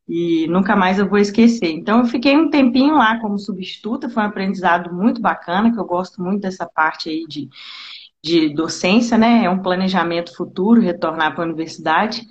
e 0.08 0.48
nunca 0.48 0.76
mais 0.76 1.00
eu 1.00 1.08
vou 1.08 1.20
esquecer. 1.20 1.72
Então, 1.72 2.00
eu 2.00 2.06
fiquei 2.06 2.36
um 2.36 2.50
tempinho 2.50 2.96
lá 2.96 3.20
como 3.20 3.40
substituta, 3.40 4.10
foi 4.10 4.24
um 4.24 4.26
aprendizado 4.28 4.94
muito 4.94 5.22
bacana, 5.22 5.72
que 5.72 5.80
eu 5.80 5.86
gosto 5.86 6.22
muito 6.22 6.42
dessa 6.42 6.66
parte 6.66 7.10
aí 7.10 7.26
de, 7.28 7.50
de 8.24 8.54
docência, 8.54 9.18
né? 9.18 9.46
É 9.46 9.50
um 9.50 9.62
planejamento 9.62 10.36
futuro, 10.36 10.82
retornar 10.82 11.34
para 11.34 11.44
a 11.44 11.48
universidade. 11.48 12.26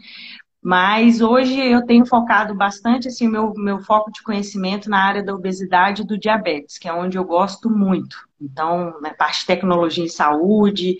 Mas 0.62 1.22
hoje 1.22 1.58
eu 1.58 1.86
tenho 1.86 2.04
focado 2.04 2.54
bastante, 2.54 3.08
assim, 3.08 3.26
meu, 3.26 3.54
meu 3.56 3.80
foco 3.80 4.12
de 4.12 4.22
conhecimento 4.22 4.90
na 4.90 5.02
área 5.02 5.22
da 5.22 5.34
obesidade 5.34 6.02
e 6.02 6.06
do 6.06 6.18
diabetes, 6.18 6.76
que 6.76 6.86
é 6.86 6.92
onde 6.92 7.16
eu 7.16 7.24
gosto 7.24 7.70
muito. 7.70 8.16
Então, 8.38 8.92
na 9.00 9.08
né, 9.08 9.14
parte 9.14 9.40
de 9.40 9.46
tecnologia 9.46 10.04
em 10.04 10.08
saúde, 10.08 10.98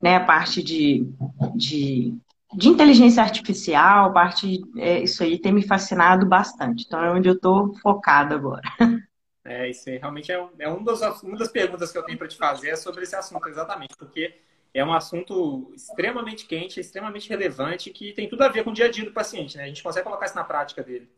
né, 0.00 0.16
a 0.16 0.24
parte 0.24 0.62
de, 0.62 1.10
de, 1.56 2.14
de 2.54 2.68
inteligência 2.68 3.22
artificial, 3.22 4.12
parte, 4.12 4.60
é, 4.76 5.00
isso 5.00 5.22
aí 5.22 5.38
tem 5.38 5.52
me 5.52 5.66
fascinado 5.66 6.26
bastante. 6.26 6.84
Então, 6.86 7.02
é 7.02 7.10
onde 7.10 7.28
eu 7.28 7.34
estou 7.34 7.74
focada 7.78 8.34
agora. 8.34 8.62
É, 9.44 9.70
isso 9.70 9.88
aí 9.88 9.96
realmente 9.96 10.30
é, 10.30 10.38
um, 10.38 10.50
é 10.58 10.68
um 10.68 10.84
dos, 10.84 11.00
uma 11.22 11.38
das 11.38 11.50
perguntas 11.50 11.90
que 11.90 11.96
eu 11.96 12.02
tenho 12.02 12.18
para 12.18 12.28
te 12.28 12.36
fazer 12.36 12.68
é 12.68 12.76
sobre 12.76 13.04
esse 13.04 13.16
assunto, 13.16 13.48
exatamente, 13.48 13.96
porque 13.96 14.42
é 14.74 14.84
um 14.84 14.92
assunto 14.92 15.72
extremamente 15.74 16.44
quente, 16.46 16.78
extremamente 16.78 17.30
relevante, 17.30 17.88
que 17.88 18.12
tem 18.12 18.28
tudo 18.28 18.42
a 18.42 18.48
ver 18.48 18.62
com 18.62 18.70
o 18.70 18.74
dia 18.74 18.84
a 18.84 18.90
dia 18.90 19.06
do 19.06 19.12
paciente, 19.12 19.56
né? 19.56 19.64
A 19.64 19.66
gente 19.66 19.82
consegue 19.82 20.04
colocar 20.04 20.26
isso 20.26 20.34
na 20.34 20.44
prática 20.44 20.82
dele. 20.82 21.10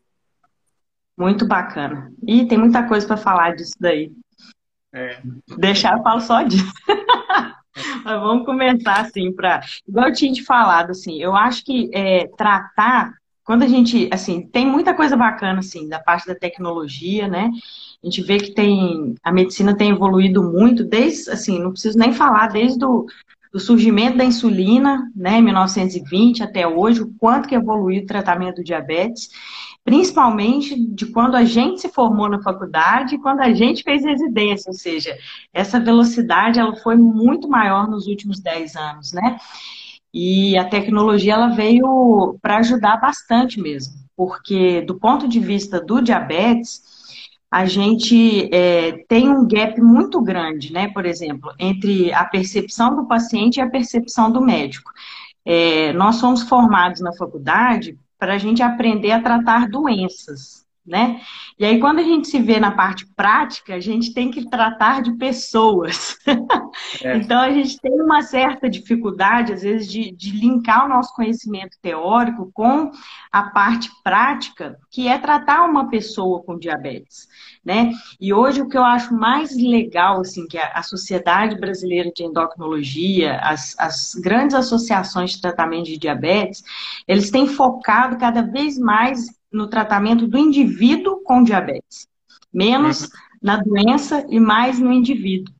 Muito 1.17 1.45
bacana. 1.45 2.13
E 2.25 2.47
tem 2.47 2.57
muita 2.57 2.87
coisa 2.87 3.05
para 3.05 3.17
falar 3.17 3.53
disso 3.53 3.75
daí. 3.77 4.13
É. 4.93 5.21
Deixar, 5.57 5.97
eu 5.97 6.03
falo 6.03 6.21
só 6.21 6.41
disso. 6.43 6.71
Mas 7.75 8.21
vamos 8.21 8.45
começar 8.45 9.01
assim 9.01 9.31
para, 9.31 9.61
igual 9.87 10.07
eu 10.07 10.13
tinha 10.13 10.31
te 10.31 10.43
falado, 10.43 10.91
assim, 10.91 11.21
eu 11.21 11.35
acho 11.35 11.63
que 11.63 11.89
é, 11.93 12.27
tratar 12.37 13.13
quando 13.43 13.63
a 13.63 13.67
gente, 13.67 14.07
assim, 14.13 14.47
tem 14.47 14.65
muita 14.65 14.93
coisa 14.93 15.17
bacana, 15.17 15.59
assim, 15.59 15.89
da 15.89 15.99
parte 15.99 16.27
da 16.27 16.35
tecnologia, 16.35 17.27
né? 17.27 17.49
A 18.01 18.05
gente 18.05 18.21
vê 18.21 18.37
que 18.37 18.53
tem, 18.53 19.15
a 19.23 19.31
medicina 19.31 19.75
tem 19.75 19.89
evoluído 19.89 20.43
muito, 20.43 20.83
desde, 20.83 21.31
assim, 21.31 21.59
não 21.59 21.71
preciso 21.71 21.97
nem 21.97 22.13
falar, 22.13 22.47
desde 22.47 22.85
o 22.85 23.05
do 23.51 23.59
surgimento 23.59 24.17
da 24.17 24.23
insulina, 24.23 25.11
né, 25.13 25.39
em 25.39 25.41
1920 25.41 26.41
até 26.41 26.65
hoje, 26.65 27.01
o 27.01 27.13
quanto 27.19 27.49
que 27.49 27.55
evoluiu 27.55 28.01
o 28.01 28.05
tratamento 28.05 28.57
do 28.57 28.63
diabetes, 28.63 29.29
principalmente 29.83 30.75
de 30.75 31.07
quando 31.07 31.35
a 31.35 31.43
gente 31.43 31.81
se 31.81 31.89
formou 31.89 32.29
na 32.29 32.41
faculdade 32.41 33.15
e 33.15 33.19
quando 33.19 33.41
a 33.41 33.53
gente 33.53 33.83
fez 33.83 34.03
residência, 34.03 34.69
ou 34.69 34.73
seja, 34.75 35.17
essa 35.51 35.79
velocidade 35.79 36.59
ela 36.59 36.75
foi 36.77 36.95
muito 36.95 37.47
maior 37.49 37.89
nos 37.89 38.07
últimos 38.07 38.39
10 38.39 38.75
anos, 38.75 39.11
né? 39.11 39.37
E 40.13 40.57
a 40.57 40.65
tecnologia 40.65 41.33
ela 41.33 41.49
veio 41.49 42.37
para 42.41 42.57
ajudar 42.57 42.97
bastante 42.97 43.59
mesmo, 43.59 43.95
porque 44.15 44.81
do 44.81 44.99
ponto 44.99 45.27
de 45.27 45.39
vista 45.39 45.79
do 45.79 46.01
diabetes, 46.01 46.81
a 47.49 47.65
gente 47.65 48.49
é, 48.53 49.03
tem 49.07 49.29
um 49.29 49.47
gap 49.47 49.81
muito 49.81 50.21
grande, 50.21 50.71
né? 50.71 50.89
Por 50.89 51.05
exemplo, 51.05 51.51
entre 51.59 52.13
a 52.13 52.23
percepção 52.23 52.95
do 52.95 53.07
paciente 53.07 53.57
e 53.57 53.61
a 53.61 53.69
percepção 53.69 54.31
do 54.31 54.41
médico. 54.41 54.91
É, 55.43 55.91
nós 55.93 56.17
somos 56.17 56.43
formados 56.43 57.01
na 57.01 57.13
faculdade 57.13 57.97
para 58.21 58.35
a 58.35 58.37
gente 58.37 58.61
aprender 58.61 59.11
a 59.13 59.19
tratar 59.19 59.67
doenças 59.67 60.60
né? 60.85 61.21
E 61.59 61.65
aí, 61.65 61.79
quando 61.79 61.99
a 61.99 62.03
gente 62.03 62.27
se 62.27 62.39
vê 62.39 62.59
na 62.59 62.71
parte 62.71 63.05
prática, 63.15 63.75
a 63.75 63.79
gente 63.79 64.13
tem 64.13 64.31
que 64.31 64.49
tratar 64.49 65.01
de 65.01 65.13
pessoas. 65.13 66.17
É. 67.03 67.17
então, 67.17 67.39
a 67.39 67.51
gente 67.51 67.79
tem 67.79 68.01
uma 68.01 68.23
certa 68.23 68.67
dificuldade, 68.67 69.53
às 69.53 69.61
vezes, 69.61 69.87
de, 69.91 70.11
de 70.11 70.31
linkar 70.31 70.85
o 70.85 70.89
nosso 70.89 71.13
conhecimento 71.13 71.77
teórico 71.81 72.51
com 72.51 72.91
a 73.31 73.43
parte 73.43 73.91
prática, 74.03 74.77
que 74.89 75.07
é 75.07 75.19
tratar 75.19 75.65
uma 75.65 75.87
pessoa 75.87 76.41
com 76.43 76.57
diabetes. 76.57 77.27
Né? 77.63 77.91
E 78.19 78.33
hoje 78.33 78.59
o 78.59 78.67
que 78.67 78.75
eu 78.75 78.83
acho 78.83 79.13
mais 79.13 79.55
legal, 79.55 80.21
assim, 80.21 80.47
que 80.47 80.57
a, 80.57 80.71
a 80.73 80.81
Sociedade 80.81 81.59
Brasileira 81.59 82.11
de 82.11 82.23
Endocrinologia, 82.23 83.37
as, 83.37 83.75
as 83.77 84.15
grandes 84.15 84.55
associações 84.55 85.31
de 85.31 85.41
tratamento 85.41 85.85
de 85.85 85.99
diabetes, 85.99 86.63
eles 87.07 87.29
têm 87.29 87.45
focado 87.45 88.17
cada 88.17 88.41
vez 88.41 88.79
mais 88.79 89.40
no 89.51 89.67
tratamento 89.67 90.27
do 90.27 90.37
indivíduo 90.37 91.21
com 91.23 91.43
diabetes, 91.43 92.07
menos 92.53 93.03
uhum. 93.03 93.09
na 93.41 93.57
doença 93.57 94.25
e 94.29 94.39
mais 94.39 94.79
no 94.79 94.91
indivíduo. 94.91 95.53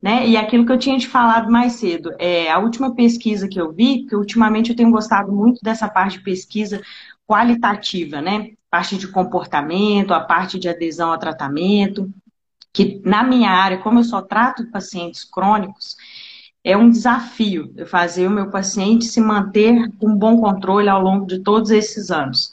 Né? 0.00 0.28
E 0.28 0.36
aquilo 0.36 0.66
que 0.66 0.72
eu 0.72 0.78
tinha 0.78 0.98
te 0.98 1.06
falado 1.06 1.50
mais 1.50 1.74
cedo, 1.74 2.10
é 2.18 2.50
a 2.50 2.58
última 2.58 2.94
pesquisa 2.94 3.48
que 3.48 3.60
eu 3.60 3.72
vi, 3.72 4.04
que 4.06 4.16
ultimamente 4.16 4.70
eu 4.70 4.76
tenho 4.76 4.90
gostado 4.90 5.32
muito 5.32 5.60
dessa 5.62 5.88
parte 5.88 6.18
de 6.18 6.24
pesquisa 6.24 6.82
qualitativa, 7.26 8.20
né? 8.20 8.50
Parte 8.68 8.96
de 8.96 9.06
comportamento, 9.06 10.12
a 10.12 10.20
parte 10.20 10.58
de 10.58 10.68
adesão 10.68 11.12
ao 11.12 11.18
tratamento, 11.18 12.12
que 12.72 13.00
na 13.04 13.22
minha 13.22 13.50
área, 13.50 13.78
como 13.78 14.00
eu 14.00 14.04
só 14.04 14.20
trato 14.20 14.70
pacientes 14.70 15.24
crônicos, 15.24 15.96
é 16.64 16.76
um 16.76 16.90
desafio 16.90 17.72
eu 17.76 17.86
fazer 17.86 18.26
o 18.26 18.30
meu 18.30 18.50
paciente 18.50 19.04
se 19.04 19.20
manter 19.20 19.90
com 19.98 20.16
bom 20.16 20.40
controle 20.40 20.88
ao 20.88 21.02
longo 21.02 21.26
de 21.26 21.40
todos 21.40 21.70
esses 21.70 22.10
anos. 22.10 22.52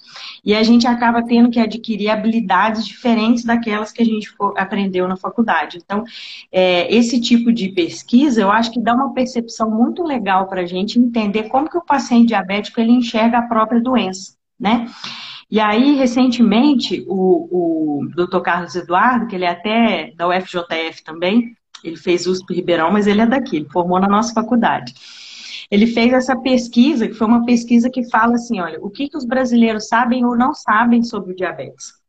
E 0.50 0.56
a 0.56 0.63
gente 0.63 0.88
acaba 0.88 1.22
tendo 1.22 1.51
que 1.51 1.60
adquirir 1.60 2.10
habilidades 2.10 2.84
diferentes 2.84 3.44
daquelas 3.44 3.91
que 3.91 4.01
a 4.01 4.06
gente 4.06 4.34
aprendeu 4.58 5.08
na 5.08 5.15
faculdade. 5.15 5.77
Então, 5.77 6.03
é, 6.51 6.91
esse 6.91 7.22
tipo 7.22 7.53
de 7.53 7.70
pesquisa, 7.70 8.41
eu 8.41 8.50
acho 8.50 8.72
que 8.72 8.82
dá 8.82 8.96
uma 8.96 9.13
percepção 9.13 9.70
muito 9.70 10.01
legal 10.01 10.48
para 10.48 10.62
a 10.62 10.65
gente 10.65 10.98
entender 10.98 11.50
como 11.50 11.70
que 11.70 11.77
o 11.77 11.86
paciente 11.86 12.29
diabético 12.29 12.82
ele 12.82 12.94
enxerga 12.94 13.38
a 13.38 13.41
própria 13.44 13.79
doença, 13.79 14.34
né? 14.60 14.88
E 15.51 15.60
aí, 15.60 15.94
recentemente, 15.94 17.06
o, 17.08 18.00
o 18.01 18.08
Dr. 18.15 18.39
Carlos 18.39 18.74
Eduardo, 18.74 19.27
que 19.27 19.36
ele 19.36 19.46
é 19.46 19.50
até 19.50 20.13
da 20.18 20.27
UFJF 20.27 21.03
também, 21.06 21.56
ele 21.84 21.96
fez 21.96 22.25
USP 22.25 22.56
Ribeirão, 22.56 22.91
mas 22.91 23.06
ele 23.06 23.22
é 23.22 23.27
daqui, 23.27 23.58
ele 23.58 23.70
formou 23.70 24.00
na 24.00 24.08
nossa 24.08 24.34
faculdade. 24.34 24.96
Ele 25.70 25.88
fez 25.88 26.14
essa 26.14 26.36
pesquisa, 26.36 27.08
que 27.08 27.14
foi 27.14 27.28
uma 27.28 27.46
pesquisa 27.46 27.90
que 27.90 28.10
fala 28.10 28.36
assim, 28.36 28.60
olha, 28.60 28.80
o 28.82 28.90
que, 28.90 29.08
que 29.08 29.18
os 29.18 29.26
brasileiros 29.26 29.88
sabem 29.88 30.26
ou 30.26 30.36
não 30.36 30.54
sabem 30.54 31.04
sobre 31.04 31.34
o 31.34 31.36
diabetes. 31.36 32.00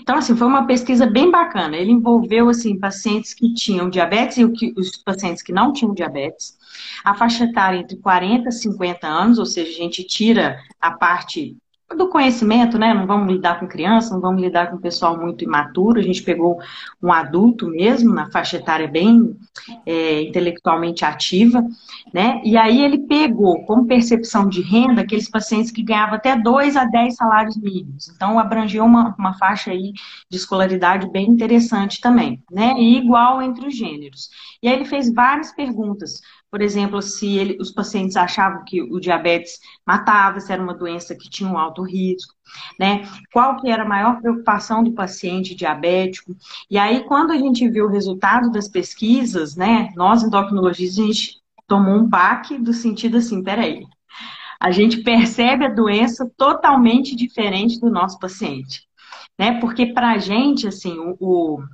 Então, 0.00 0.16
assim, 0.16 0.34
foi 0.34 0.46
uma 0.46 0.66
pesquisa 0.66 1.06
bem 1.06 1.30
bacana. 1.30 1.76
Ele 1.76 1.92
envolveu, 1.92 2.48
assim, 2.48 2.78
pacientes 2.78 3.32
que 3.32 3.54
tinham 3.54 3.88
diabetes 3.88 4.38
e 4.38 4.44
os 4.44 4.96
pacientes 4.96 5.42
que 5.42 5.52
não 5.52 5.72
tinham 5.72 5.94
diabetes. 5.94 6.58
A 7.04 7.14
faixa 7.14 7.44
etária 7.44 7.78
entre 7.78 7.96
40 7.96 8.48
e 8.48 8.52
50 8.52 9.06
anos, 9.06 9.38
ou 9.38 9.46
seja, 9.46 9.70
a 9.70 9.74
gente 9.74 10.02
tira 10.04 10.60
a 10.80 10.90
parte 10.90 11.56
do 11.96 12.08
conhecimento, 12.08 12.78
né? 12.78 12.94
Não 12.94 13.06
vamos 13.06 13.32
lidar 13.32 13.58
com 13.58 13.66
criança, 13.66 14.14
não 14.14 14.20
vamos 14.20 14.42
lidar 14.42 14.70
com 14.70 14.78
pessoal 14.78 15.18
muito 15.18 15.44
imaturo. 15.44 15.98
A 15.98 16.02
gente 16.02 16.22
pegou 16.22 16.58
um 17.02 17.12
adulto 17.12 17.68
mesmo, 17.68 18.12
na 18.12 18.30
faixa 18.30 18.56
etária 18.56 18.88
bem 18.88 19.36
é, 19.86 20.22
intelectualmente 20.22 21.04
ativa, 21.04 21.64
né? 22.12 22.40
E 22.44 22.56
aí 22.56 22.82
ele 22.82 22.98
pegou 22.98 23.64
como 23.64 23.86
percepção 23.86 24.48
de 24.48 24.62
renda 24.62 25.02
aqueles 25.02 25.28
pacientes 25.28 25.70
que 25.70 25.82
ganhavam 25.82 26.14
até 26.14 26.36
2 26.36 26.76
a 26.76 26.84
10 26.84 27.14
salários 27.14 27.56
mínimos. 27.56 28.08
Então 28.08 28.38
abrangeu 28.38 28.84
uma, 28.84 29.14
uma 29.18 29.34
faixa 29.34 29.70
aí 29.70 29.92
de 30.30 30.36
escolaridade 30.36 31.10
bem 31.10 31.28
interessante 31.28 32.00
também, 32.00 32.42
né? 32.50 32.74
E 32.78 32.98
igual 32.98 33.42
entre 33.42 33.66
os 33.66 33.76
gêneros. 33.76 34.28
E 34.62 34.68
aí 34.68 34.74
ele 34.74 34.84
fez 34.84 35.12
várias 35.12 35.52
perguntas 35.52 36.20
por 36.52 36.60
exemplo, 36.60 37.00
se 37.00 37.38
ele, 37.38 37.56
os 37.58 37.70
pacientes 37.70 38.14
achavam 38.14 38.62
que 38.62 38.82
o 38.82 39.00
diabetes 39.00 39.58
matava, 39.86 40.38
se 40.38 40.52
era 40.52 40.62
uma 40.62 40.74
doença 40.74 41.14
que 41.14 41.30
tinha 41.30 41.48
um 41.48 41.56
alto 41.56 41.82
risco, 41.82 42.34
né? 42.78 43.08
Qual 43.32 43.56
que 43.56 43.70
era 43.70 43.84
a 43.84 43.88
maior 43.88 44.20
preocupação 44.20 44.84
do 44.84 44.92
paciente 44.92 45.54
diabético? 45.54 46.36
E 46.70 46.76
aí, 46.76 47.04
quando 47.04 47.30
a 47.30 47.38
gente 47.38 47.66
viu 47.70 47.86
o 47.86 47.90
resultado 47.90 48.50
das 48.52 48.68
pesquisas, 48.68 49.56
né? 49.56 49.88
Nós, 49.96 50.22
endocrinologistas, 50.22 51.02
a 51.02 51.06
gente 51.06 51.40
tomou 51.66 51.94
um 51.94 52.06
baque 52.06 52.58
do 52.58 52.74
sentido 52.74 53.16
assim, 53.16 53.42
peraí, 53.42 53.86
a 54.60 54.70
gente 54.70 54.98
percebe 54.98 55.64
a 55.64 55.70
doença 55.70 56.30
totalmente 56.36 57.16
diferente 57.16 57.80
do 57.80 57.90
nosso 57.90 58.18
paciente, 58.18 58.86
né? 59.38 59.58
Porque 59.58 59.86
para 59.86 60.10
a 60.10 60.18
gente, 60.18 60.68
assim, 60.68 60.98
o, 60.98 61.16
o 61.18 61.64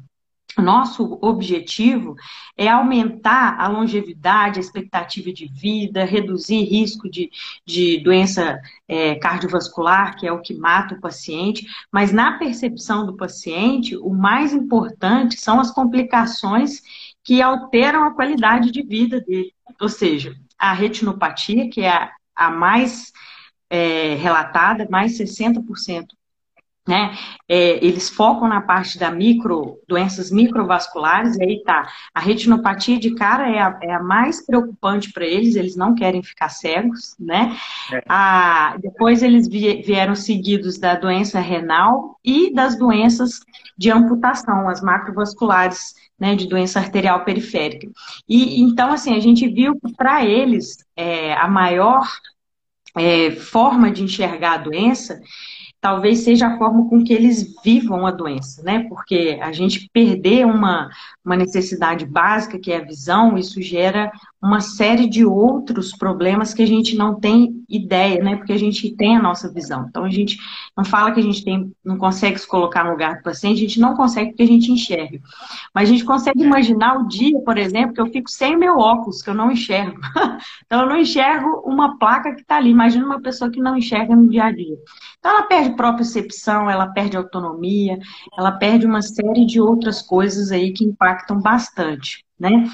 nosso 0.63 1.19
objetivo 1.23 2.15
é 2.57 2.69
aumentar 2.69 3.59
a 3.59 3.69
longevidade, 3.69 4.59
a 4.59 4.63
expectativa 4.63 5.33
de 5.33 5.47
vida, 5.47 6.05
reduzir 6.05 6.65
risco 6.65 7.09
de, 7.09 7.31
de 7.65 8.01
doença 8.03 8.61
é, 8.87 9.15
cardiovascular, 9.15 10.17
que 10.17 10.27
é 10.27 10.33
o 10.33 10.41
que 10.41 10.55
mata 10.55 10.95
o 10.95 11.01
paciente, 11.01 11.67
mas 11.93 12.13
na 12.13 12.39
percepção 12.39 13.07
do 13.07 13.17
paciente, 13.17 13.97
o 13.97 14.11
mais 14.11 14.53
importante 14.53 15.41
são 15.41 15.61
as 15.61 15.71
complicações 15.71 16.83
que 17.23 17.41
alteram 17.43 18.05
a 18.05 18.15
qualidade 18.15 18.71
de 18.71 18.83
vida 18.83 19.21
dele. 19.21 19.53
Ou 19.81 19.89
seja, 19.89 20.35
a 20.59 20.73
retinopatia, 20.73 21.69
que 21.71 21.83
é 21.83 21.91
a, 21.91 22.13
a 22.35 22.51
mais 22.51 23.13
é, 23.71 24.15
relatada, 24.15 24.89
mais 24.91 25.19
60% 25.19 26.18
né? 26.89 27.15
É, 27.47 27.85
eles 27.85 28.09
focam 28.09 28.49
na 28.49 28.63
parte 28.63 28.99
da 28.99 29.11
micro, 29.11 29.79
doenças 29.87 30.31
microvasculares, 30.31 31.37
e 31.37 31.43
aí 31.43 31.63
tá. 31.63 31.87
A 32.15 32.21
retinopatia 32.21 32.99
de 32.99 33.15
cara 33.15 33.47
é 33.47 33.61
a, 33.61 33.79
é 33.83 33.93
a 33.93 34.03
mais 34.03 34.45
preocupante 34.45 35.13
para 35.13 35.27
eles, 35.27 35.55
eles 35.55 35.77
não 35.77 35.95
querem 35.95 36.23
ficar 36.23 36.49
cegos, 36.49 37.15
né? 37.21 37.55
É. 37.93 38.03
A, 38.09 38.77
depois 38.79 39.23
eles 39.23 39.47
vieram 39.47 40.15
seguidos 40.15 40.79
da 40.79 40.95
doença 40.95 41.41
renal 41.41 42.19
e 42.25 42.55
das 42.55 42.79
doenças 42.79 43.41
de 43.77 43.91
amputação, 43.91 44.67
as 44.67 44.81
macrovasculares, 44.81 45.95
né, 46.19 46.35
de 46.35 46.49
doença 46.49 46.81
arterial 46.81 47.23
periférica. 47.23 47.87
E 48.27 48.63
então, 48.63 48.91
assim, 48.91 49.15
a 49.15 49.21
gente 49.21 49.47
viu 49.47 49.79
que 49.79 49.93
para 49.95 50.25
eles 50.25 50.79
é, 50.97 51.35
a 51.35 51.47
maior 51.47 52.09
é, 52.97 53.31
forma 53.31 53.91
de 53.91 54.03
enxergar 54.03 54.55
a 54.55 54.59
doença 54.59 55.21
talvez 55.81 56.21
seja 56.21 56.49
a 56.49 56.59
forma 56.59 56.89
com 56.89 57.03
que 57.03 57.13
eles 57.13 57.55
vivam 57.63 58.07
a 58.07 58.11
doença, 58.11 58.63
né? 58.63 58.87
Porque 58.89 59.39
a 59.41 59.53
gente 59.53 59.89
perder 59.93 60.45
uma, 60.45 60.89
uma 61.25 61.37
necessidade 61.37 62.05
básica, 62.05 62.59
que 62.59 62.73
é 62.73 62.79
a 62.79 62.85
visão, 62.85 63.39
isso 63.39 63.63
gera 63.63 64.11
uma 64.41 64.61
série 64.61 65.09
de 65.09 65.25
outros 65.25 65.93
problemas 65.93 66.55
que 66.55 66.63
a 66.63 66.67
gente 66.67 66.97
não 66.97 67.19
tem 67.19 67.65
ideia, 67.69 68.23
né? 68.23 68.37
Porque 68.37 68.53
a 68.53 68.59
gente 68.59 68.95
tem 68.95 69.17
a 69.17 69.23
nossa 69.23 69.53
visão. 69.53 69.87
Então 69.89 70.05
a 70.05 70.11
gente 70.11 70.39
não 70.77 70.85
fala 70.85 71.11
que 71.11 71.19
a 71.19 71.23
gente 71.23 71.45
tem, 71.45 71.73
não 71.85 71.99
consegue 71.99 72.39
se 72.39 72.47
colocar 72.47 72.85
no 72.85 72.93
lugar 72.93 73.17
do 73.17 73.23
paciente, 73.25 73.59
a 73.59 73.67
gente 73.67 73.81
não 73.81 73.97
consegue 73.97 74.31
porque 74.31 74.45
a 74.45 74.47
gente 74.47 74.71
enxerga. 74.71 75.19
Mas 75.75 75.89
a 75.89 75.93
gente 75.93 76.05
consegue 76.05 76.43
imaginar 76.43 76.99
o 76.99 77.09
dia, 77.09 77.39
por 77.41 77.59
exemplo, 77.59 77.93
que 77.95 78.01
eu 78.01 78.07
fico 78.07 78.31
sem 78.31 78.57
meu 78.57 78.79
óculos, 78.79 79.23
que 79.23 79.29
eu 79.29 79.35
não 79.35 79.51
enxergo. 79.51 80.01
então 80.65 80.83
eu 80.83 80.89
não 80.89 80.97
enxergo 80.99 81.63
uma 81.67 81.99
placa 81.99 82.33
que 82.33 82.43
está 82.43 82.57
ali. 82.57 82.71
Imagina 82.71 83.05
uma 83.05 83.21
pessoa 83.21 83.51
que 83.51 83.61
não 83.61 83.77
enxerga 83.77 84.15
no 84.15 84.29
dia 84.29 84.45
a 84.45 84.53
dia. 84.53 84.77
Então 85.19 85.33
ela 85.33 85.43
perde 85.43 85.75
propriocepção, 85.75 86.71
ela 86.71 86.87
perde 86.87 87.17
autonomia, 87.17 87.99
ela 88.39 88.53
perde 88.53 88.87
uma 88.87 89.03
série 89.03 89.45
de 89.45 89.61
outras 89.61 90.01
coisas 90.01 90.53
aí 90.53 90.73
que 90.73 90.85
impactam 90.85 91.41
bastante, 91.41 92.25
né? 92.39 92.71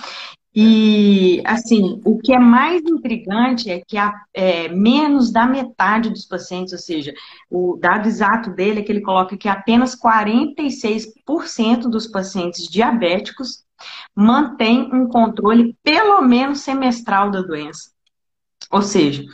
E, 0.57 1.43
assim, 1.45 2.01
o 2.05 2.19
que 2.19 2.33
é 2.33 2.39
mais 2.39 2.81
intrigante 2.83 3.69
é 3.71 3.81
que 3.81 3.99
há 3.99 4.15
é, 4.33 4.69
menos 4.69 5.33
da 5.33 5.47
metade 5.47 6.11
dos 6.11 6.27
pacientes, 6.27 6.73
ou 6.73 6.79
seja, 6.79 7.13
o 7.51 7.77
dado 7.81 8.07
exato 8.07 8.51
dele 8.51 8.81
é 8.81 8.83
que 8.85 8.93
ele 8.93 9.01
coloca 9.01 9.37
que 9.37 9.49
apenas 9.49 9.97
46% 9.97 11.89
dos 11.91 12.07
pacientes 12.07 12.69
diabéticos 12.69 13.65
mantém 14.15 14.89
um 14.93 15.09
controle 15.09 15.77
pelo 15.83 16.21
menos 16.23 16.61
semestral 16.61 17.33
da 17.33 17.43
doença. 17.43 17.91
Ou 18.71 18.81
seja, 18.81 19.25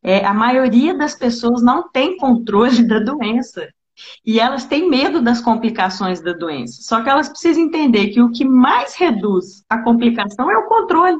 é, 0.00 0.24
a 0.24 0.32
maioria 0.32 0.96
das 0.96 1.16
pessoas 1.16 1.60
não 1.60 1.90
tem 1.90 2.16
controle 2.16 2.82
da 2.86 3.00
doença. 3.00 3.68
E 4.24 4.40
elas 4.40 4.64
têm 4.64 4.88
medo 4.88 5.20
das 5.20 5.40
complicações 5.40 6.20
da 6.22 6.32
doença. 6.32 6.82
Só 6.82 7.02
que 7.02 7.10
elas 7.10 7.28
precisam 7.28 7.64
entender 7.64 8.08
que 8.08 8.22
o 8.22 8.30
que 8.30 8.44
mais 8.44 8.94
reduz 8.94 9.64
a 9.68 9.78
complicação 9.78 10.50
é 10.50 10.56
o 10.56 10.66
controle. 10.66 11.18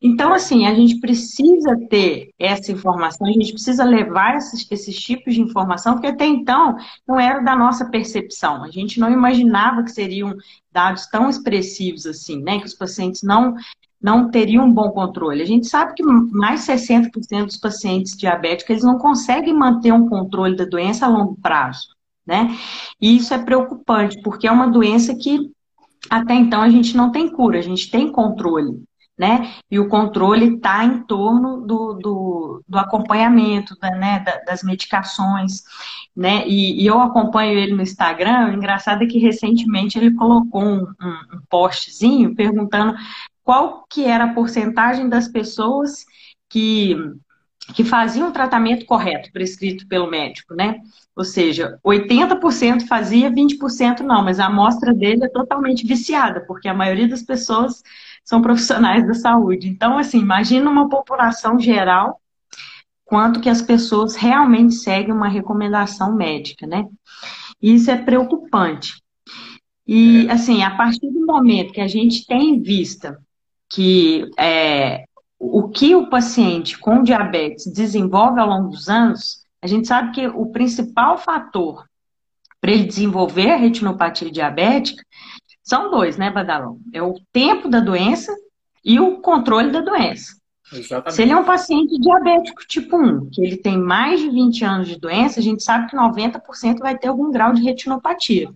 Então, 0.00 0.32
assim, 0.32 0.66
a 0.66 0.74
gente 0.74 1.00
precisa 1.00 1.76
ter 1.88 2.30
essa 2.38 2.70
informação, 2.70 3.26
a 3.26 3.32
gente 3.32 3.52
precisa 3.52 3.84
levar 3.84 4.36
esses, 4.36 4.66
esses 4.70 4.96
tipos 4.96 5.34
de 5.34 5.40
informação, 5.40 5.94
porque 5.94 6.08
até 6.08 6.26
então 6.26 6.76
não 7.06 7.18
era 7.18 7.40
da 7.40 7.56
nossa 7.56 7.86
percepção. 7.86 8.62
A 8.62 8.70
gente 8.70 9.00
não 9.00 9.10
imaginava 9.10 9.82
que 9.82 9.90
seriam 9.90 10.36
dados 10.70 11.06
tão 11.06 11.28
expressivos 11.28 12.06
assim, 12.06 12.42
né? 12.42 12.58
Que 12.58 12.66
os 12.66 12.74
pacientes 12.74 13.22
não 13.22 13.54
não 14.02 14.30
teriam 14.30 14.66
um 14.66 14.72
bom 14.72 14.90
controle. 14.90 15.40
A 15.40 15.46
gente 15.46 15.66
sabe 15.66 15.94
que 15.94 16.02
mais 16.02 16.66
de 16.66 16.72
60% 16.72 17.46
dos 17.46 17.56
pacientes 17.56 18.14
diabéticos 18.14 18.68
eles 18.68 18.84
não 18.84 18.98
conseguem 18.98 19.54
manter 19.54 19.94
um 19.94 20.06
controle 20.06 20.54
da 20.54 20.66
doença 20.66 21.06
a 21.06 21.08
longo 21.08 21.38
prazo 21.40 21.94
né? 22.26 22.56
E 23.00 23.16
isso 23.16 23.34
é 23.34 23.38
preocupante, 23.38 24.20
porque 24.22 24.46
é 24.46 24.52
uma 24.52 24.68
doença 24.68 25.14
que 25.14 25.50
até 26.10 26.34
então 26.34 26.60
a 26.60 26.68
gente 26.68 26.96
não 26.96 27.10
tem 27.10 27.28
cura, 27.28 27.58
a 27.58 27.62
gente 27.62 27.90
tem 27.90 28.10
controle, 28.12 28.82
né? 29.18 29.54
E 29.70 29.78
o 29.78 29.88
controle 29.88 30.56
está 30.56 30.84
em 30.84 31.02
torno 31.04 31.60
do, 31.60 31.94
do, 31.94 32.62
do 32.66 32.78
acompanhamento, 32.78 33.76
da, 33.78 33.90
né, 33.90 34.24
das 34.46 34.62
medicações, 34.62 35.62
né? 36.14 36.46
E, 36.46 36.82
e, 36.82 36.86
eu 36.86 37.00
acompanho 37.00 37.58
ele 37.58 37.74
no 37.74 37.82
Instagram, 37.82 38.48
o 38.50 38.54
engraçado 38.54 39.02
é 39.04 39.06
que 39.06 39.18
recentemente 39.18 39.98
ele 39.98 40.14
colocou 40.14 40.62
um, 40.62 40.80
um, 40.80 41.36
um 41.36 41.40
postzinho 41.48 42.34
perguntando 42.34 42.94
qual 43.42 43.84
que 43.88 44.04
era 44.04 44.24
a 44.24 44.34
porcentagem 44.34 45.08
das 45.08 45.28
pessoas 45.28 46.04
que 46.48 46.96
que 47.72 47.84
faziam 47.84 48.28
o 48.28 48.32
tratamento 48.32 48.84
correto 48.84 49.32
prescrito 49.32 49.86
pelo 49.86 50.10
médico, 50.10 50.54
né? 50.54 50.80
Ou 51.16 51.24
seja, 51.24 51.78
80% 51.84 52.86
fazia, 52.86 53.30
20% 53.30 54.00
não, 54.00 54.22
mas 54.22 54.38
a 54.38 54.46
amostra 54.46 54.92
dele 54.92 55.24
é 55.24 55.28
totalmente 55.28 55.86
viciada, 55.86 56.44
porque 56.46 56.68
a 56.68 56.74
maioria 56.74 57.08
das 57.08 57.22
pessoas 57.22 57.82
são 58.24 58.42
profissionais 58.42 59.06
da 59.06 59.14
saúde. 59.14 59.68
Então, 59.68 59.96
assim, 59.96 60.18
imagina 60.18 60.68
uma 60.68 60.88
população 60.88 61.58
geral, 61.58 62.20
quanto 63.04 63.40
que 63.40 63.48
as 63.48 63.62
pessoas 63.62 64.16
realmente 64.16 64.74
seguem 64.74 65.14
uma 65.14 65.28
recomendação 65.28 66.14
médica, 66.14 66.66
né? 66.66 66.86
Isso 67.62 67.90
é 67.90 67.96
preocupante. 67.96 69.02
E, 69.86 70.28
assim, 70.30 70.62
a 70.62 70.74
partir 70.74 71.10
do 71.10 71.24
momento 71.26 71.72
que 71.72 71.80
a 71.80 71.88
gente 71.88 72.26
tem 72.26 72.54
em 72.54 72.62
vista 72.62 73.18
que 73.68 74.30
é, 74.38 75.04
o 75.52 75.68
que 75.68 75.94
o 75.94 76.08
paciente 76.08 76.78
com 76.78 77.02
diabetes 77.02 77.66
desenvolve 77.72 78.40
ao 78.40 78.48
longo 78.48 78.68
dos 78.70 78.88
anos, 78.88 79.44
a 79.60 79.66
gente 79.66 79.86
sabe 79.86 80.12
que 80.12 80.26
o 80.26 80.46
principal 80.46 81.18
fator 81.18 81.84
para 82.60 82.72
ele 82.72 82.84
desenvolver 82.84 83.50
a 83.50 83.56
retinopatia 83.56 84.30
diabética 84.30 85.04
são 85.62 85.90
dois, 85.90 86.16
né, 86.16 86.30
Badalão? 86.30 86.78
É 86.92 87.02
o 87.02 87.14
tempo 87.32 87.68
da 87.68 87.80
doença 87.80 88.34
e 88.84 88.98
o 89.00 89.20
controle 89.20 89.70
da 89.70 89.80
doença. 89.80 90.36
Exatamente. 90.72 91.14
Se 91.14 91.22
ele 91.22 91.32
é 91.32 91.36
um 91.36 91.44
paciente 91.44 91.98
diabético 91.98 92.66
tipo 92.66 92.96
1, 92.96 93.30
que 93.30 93.42
ele 93.42 93.56
tem 93.56 93.78
mais 93.78 94.20
de 94.20 94.30
20 94.30 94.64
anos 94.64 94.88
de 94.88 94.98
doença, 94.98 95.40
a 95.40 95.42
gente 95.42 95.62
sabe 95.62 95.88
que 95.88 95.96
90% 95.96 96.78
vai 96.78 96.96
ter 96.96 97.08
algum 97.08 97.30
grau 97.30 97.52
de 97.52 97.62
retinopatia. 97.62 98.50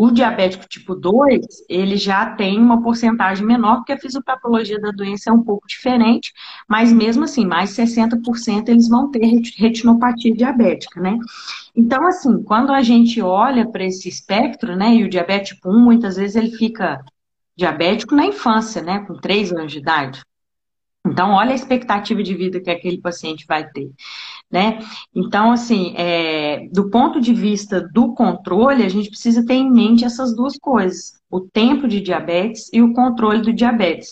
O 0.00 0.12
diabético 0.12 0.64
tipo 0.68 0.94
2, 0.94 1.44
ele 1.68 1.96
já 1.96 2.24
tem 2.36 2.56
uma 2.56 2.80
porcentagem 2.80 3.44
menor, 3.44 3.78
porque 3.78 3.92
a 3.92 3.98
fisiopatologia 3.98 4.80
da 4.80 4.92
doença 4.92 5.28
é 5.28 5.32
um 5.32 5.42
pouco 5.42 5.66
diferente, 5.66 6.32
mas 6.68 6.92
mesmo 6.92 7.24
assim, 7.24 7.44
mais 7.44 7.70
de 7.70 7.74
60% 7.74 8.68
eles 8.68 8.88
vão 8.88 9.10
ter 9.10 9.26
retinopatia 9.56 10.32
diabética, 10.32 11.00
né? 11.00 11.18
Então, 11.74 12.06
assim, 12.06 12.44
quando 12.44 12.70
a 12.72 12.80
gente 12.80 13.20
olha 13.20 13.68
para 13.68 13.84
esse 13.84 14.08
espectro, 14.08 14.76
né, 14.76 14.94
e 14.94 15.02
o 15.02 15.10
diabetes 15.10 15.56
tipo 15.56 15.68
1, 15.68 15.80
muitas 15.80 16.14
vezes 16.14 16.36
ele 16.36 16.52
fica 16.52 17.04
diabético 17.56 18.14
na 18.14 18.24
infância, 18.24 18.80
né, 18.80 19.00
com 19.00 19.14
3 19.14 19.50
anos 19.52 19.72
de 19.72 19.78
idade. 19.78 20.22
Então, 21.04 21.32
olha 21.32 21.50
a 21.50 21.56
expectativa 21.56 22.22
de 22.22 22.36
vida 22.36 22.60
que 22.60 22.70
aquele 22.70 23.00
paciente 23.00 23.44
vai 23.48 23.68
ter 23.68 23.90
né? 24.50 24.78
Então, 25.14 25.52
assim, 25.52 25.94
é, 25.96 26.68
do 26.72 26.90
ponto 26.90 27.20
de 27.20 27.34
vista 27.34 27.80
do 27.92 28.14
controle, 28.14 28.82
a 28.82 28.88
gente 28.88 29.10
precisa 29.10 29.44
ter 29.44 29.54
em 29.54 29.70
mente 29.70 30.04
essas 30.04 30.34
duas 30.34 30.56
coisas: 30.56 31.20
o 31.30 31.40
tempo 31.40 31.86
de 31.86 32.00
diabetes 32.00 32.70
e 32.72 32.80
o 32.80 32.94
controle 32.94 33.42
do 33.42 33.52
diabetes. 33.52 34.10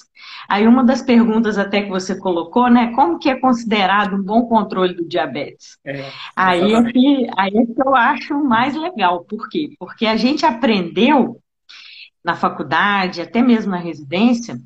Aí, 0.48 0.66
uma 0.66 0.84
das 0.84 1.02
perguntas 1.02 1.58
até 1.58 1.82
que 1.82 1.88
você 1.88 2.18
colocou, 2.18 2.68
né? 2.70 2.92
Como 2.94 3.18
que 3.18 3.30
é 3.30 3.40
considerado 3.40 4.14
um 4.14 4.22
bom 4.22 4.42
controle 4.46 4.94
do 4.94 5.08
diabetes? 5.08 5.78
É, 5.84 6.10
aí, 6.36 6.72
é 6.74 6.92
que, 6.92 7.26
aí 7.36 7.56
é 7.56 7.66
que 7.66 7.82
eu 7.84 7.94
acho 7.94 8.34
mais 8.44 8.76
legal. 8.76 9.24
Por 9.24 9.48
quê? 9.48 9.70
Porque 9.78 10.06
a 10.06 10.16
gente 10.16 10.44
aprendeu 10.44 11.40
na 12.22 12.34
faculdade, 12.34 13.22
até 13.22 13.40
mesmo 13.40 13.70
na 13.70 13.78
residência, 13.78 14.60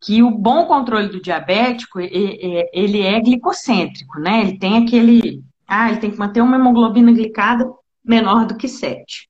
que 0.00 0.22
o 0.22 0.30
bom 0.30 0.64
controle 0.66 1.08
do 1.08 1.20
diabético, 1.20 2.00
ele 2.00 3.02
é 3.02 3.20
glicocêntrico, 3.20 4.18
né? 4.18 4.40
Ele 4.40 4.58
tem 4.58 4.78
aquele, 4.78 5.44
ah, 5.66 5.90
ele 5.90 6.00
tem 6.00 6.10
que 6.10 6.18
manter 6.18 6.40
uma 6.40 6.56
hemoglobina 6.56 7.12
glicada 7.12 7.70
menor 8.04 8.46
do 8.46 8.56
que 8.56 8.66
7. 8.66 9.28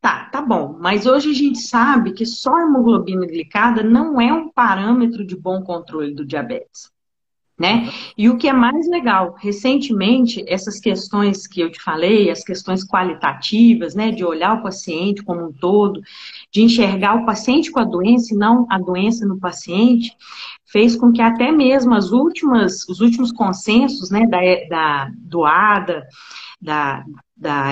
Tá, 0.00 0.24
tá 0.26 0.42
bom, 0.42 0.76
mas 0.80 1.06
hoje 1.06 1.30
a 1.30 1.34
gente 1.34 1.60
sabe 1.60 2.12
que 2.12 2.26
só 2.26 2.56
a 2.56 2.62
hemoglobina 2.62 3.24
glicada 3.24 3.84
não 3.84 4.20
é 4.20 4.32
um 4.32 4.50
parâmetro 4.50 5.24
de 5.24 5.36
bom 5.36 5.62
controle 5.62 6.12
do 6.12 6.26
diabetes 6.26 6.90
né? 7.62 7.88
E 8.18 8.28
o 8.28 8.36
que 8.36 8.48
é 8.48 8.52
mais 8.52 8.88
legal, 8.88 9.36
recentemente, 9.38 10.44
essas 10.48 10.80
questões 10.80 11.46
que 11.46 11.60
eu 11.60 11.70
te 11.70 11.80
falei, 11.80 12.28
as 12.28 12.42
questões 12.42 12.84
qualitativas, 12.84 13.94
né, 13.94 14.10
de 14.10 14.24
olhar 14.24 14.58
o 14.58 14.62
paciente 14.64 15.22
como 15.22 15.46
um 15.46 15.52
todo, 15.52 16.00
de 16.50 16.60
enxergar 16.60 17.14
o 17.14 17.24
paciente 17.24 17.70
com 17.70 17.78
a 17.78 17.84
doença 17.84 18.34
e 18.34 18.36
não 18.36 18.66
a 18.68 18.80
doença 18.80 19.24
no 19.24 19.38
paciente, 19.38 20.10
fez 20.66 20.96
com 20.96 21.12
que 21.12 21.22
até 21.22 21.52
mesmo 21.52 21.94
as 21.94 22.10
últimas, 22.10 22.84
os 22.88 23.00
últimos 23.00 23.30
consensos, 23.30 24.10
né, 24.10 24.26
da, 24.26 24.40
da 24.68 25.10
do 25.16 25.44
ADA, 25.44 26.04
da, 26.60 27.04
da, 27.36 27.70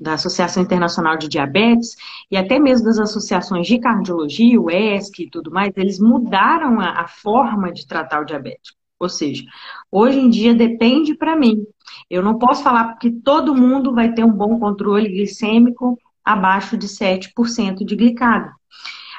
da 0.00 0.14
Associação 0.14 0.62
Internacional 0.62 1.18
de 1.18 1.28
Diabetes 1.28 1.94
e 2.30 2.38
até 2.38 2.58
mesmo 2.58 2.86
das 2.86 2.98
associações 2.98 3.66
de 3.66 3.78
cardiologia, 3.78 4.58
o 4.58 4.70
ESC 4.70 5.24
e 5.24 5.30
tudo 5.30 5.50
mais, 5.50 5.72
eles 5.76 5.98
mudaram 5.98 6.80
a, 6.80 7.02
a 7.02 7.06
forma 7.06 7.70
de 7.70 7.86
tratar 7.86 8.22
o 8.22 8.24
diabetes. 8.24 8.79
Ou 9.00 9.08
seja, 9.08 9.44
hoje 9.90 10.20
em 10.20 10.28
dia 10.28 10.54
depende 10.54 11.14
para 11.14 11.34
mim. 11.34 11.64
Eu 12.08 12.22
não 12.22 12.38
posso 12.38 12.62
falar 12.62 12.98
que 12.98 13.10
todo 13.10 13.54
mundo 13.54 13.94
vai 13.94 14.12
ter 14.12 14.22
um 14.22 14.30
bom 14.30 14.60
controle 14.60 15.08
glicêmico 15.08 15.98
abaixo 16.22 16.76
de 16.76 16.86
7% 16.86 17.84
de 17.84 17.96
glicada. 17.96 18.52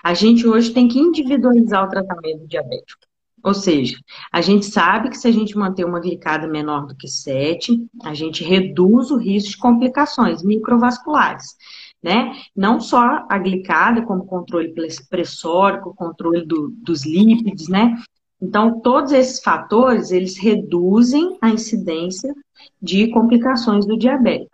A 0.03 0.13
gente 0.13 0.47
hoje 0.47 0.71
tem 0.71 0.87
que 0.87 0.99
individualizar 0.99 1.83
o 1.83 1.89
tratamento 1.89 2.47
diabético. 2.47 3.01
Ou 3.43 3.55
seja, 3.55 3.97
a 4.31 4.39
gente 4.39 4.67
sabe 4.67 5.09
que 5.09 5.17
se 5.17 5.27
a 5.27 5.31
gente 5.31 5.57
manter 5.57 5.83
uma 5.83 5.99
glicada 5.99 6.47
menor 6.47 6.85
do 6.85 6.95
que 6.95 7.07
7, 7.07 7.87
a 8.03 8.13
gente 8.13 8.43
reduz 8.43 9.09
o 9.09 9.17
risco 9.17 9.49
de 9.49 9.57
complicações 9.57 10.43
microvasculares. 10.43 11.55
Né? 12.03 12.35
Não 12.55 12.79
só 12.79 13.25
a 13.29 13.37
glicada, 13.39 14.03
como 14.03 14.25
controle 14.25 14.73
pressórico, 15.09 15.95
controle 15.95 16.45
do, 16.45 16.69
dos 16.83 17.05
lípides, 17.05 17.67
né? 17.67 17.95
Então, 18.41 18.79
todos 18.79 19.11
esses 19.11 19.41
fatores, 19.41 20.11
eles 20.11 20.37
reduzem 20.37 21.37
a 21.41 21.49
incidência 21.49 22.33
de 22.81 23.07
complicações 23.11 23.85
do 23.85 23.97
diabetes. 23.97 24.49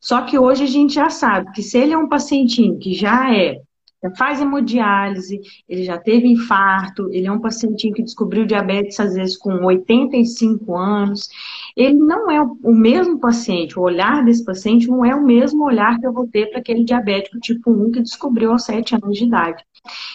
Só 0.00 0.22
que 0.22 0.38
hoje 0.38 0.64
a 0.64 0.66
gente 0.66 0.94
já 0.94 1.08
sabe 1.08 1.50
que 1.52 1.62
se 1.62 1.78
ele 1.78 1.92
é 1.92 1.98
um 1.98 2.08
pacientinho 2.08 2.78
que 2.78 2.92
já 2.92 3.34
é 3.34 3.60
já 4.02 4.10
faz 4.16 4.40
hemodiálise, 4.40 5.40
ele 5.68 5.84
já 5.84 5.98
teve 5.98 6.26
infarto, 6.26 7.08
ele 7.12 7.26
é 7.26 7.32
um 7.32 7.40
pacientinho 7.40 7.94
que 7.94 8.02
descobriu 8.02 8.46
diabetes 8.46 8.98
às 8.98 9.14
vezes 9.14 9.36
com 9.36 9.52
85 9.64 10.76
anos. 10.76 11.28
Ele 11.76 11.94
não 11.94 12.30
é 12.30 12.42
o 12.42 12.74
mesmo 12.74 13.18
paciente, 13.18 13.78
o 13.78 13.82
olhar 13.82 14.24
desse 14.24 14.44
paciente 14.44 14.88
não 14.88 15.04
é 15.04 15.14
o 15.14 15.22
mesmo 15.22 15.64
olhar 15.64 15.98
que 15.98 16.06
eu 16.06 16.12
vou 16.12 16.26
ter 16.26 16.46
para 16.50 16.60
aquele 16.60 16.84
diabético 16.84 17.38
tipo 17.38 17.70
1 17.70 17.92
que 17.92 18.02
descobriu 18.02 18.52
aos 18.52 18.64
7 18.64 18.96
anos 18.96 19.18
de 19.18 19.24
idade. 19.24 19.62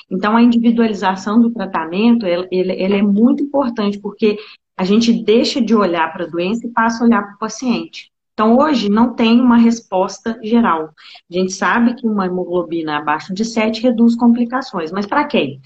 Então, 0.09 0.35
a 0.35 0.41
individualização 0.41 1.39
do 1.39 1.51
tratamento, 1.51 2.25
ele, 2.25 2.47
ele 2.51 2.95
é 2.95 3.01
muito 3.01 3.43
importante, 3.43 3.99
porque 3.99 4.37
a 4.77 4.83
gente 4.83 5.11
deixa 5.23 5.61
de 5.61 5.73
olhar 5.73 6.11
para 6.11 6.25
a 6.25 6.29
doença 6.29 6.67
e 6.67 6.71
passa 6.71 7.03
a 7.03 7.07
olhar 7.07 7.23
para 7.23 7.35
o 7.35 7.39
paciente. 7.39 8.11
Então, 8.35 8.57
hoje 8.57 8.89
não 8.89 9.15
tem 9.15 9.39
uma 9.39 9.55
resposta 9.55 10.37
geral. 10.43 10.89
A 11.31 11.33
gente 11.33 11.53
sabe 11.53 11.95
que 11.95 12.05
uma 12.05 12.25
hemoglobina 12.25 12.97
abaixo 12.97 13.33
de 13.33 13.45
7 13.45 13.81
reduz 13.81 14.13
complicações, 14.13 14.91
mas 14.91 15.05
para 15.05 15.23
quem? 15.23 15.61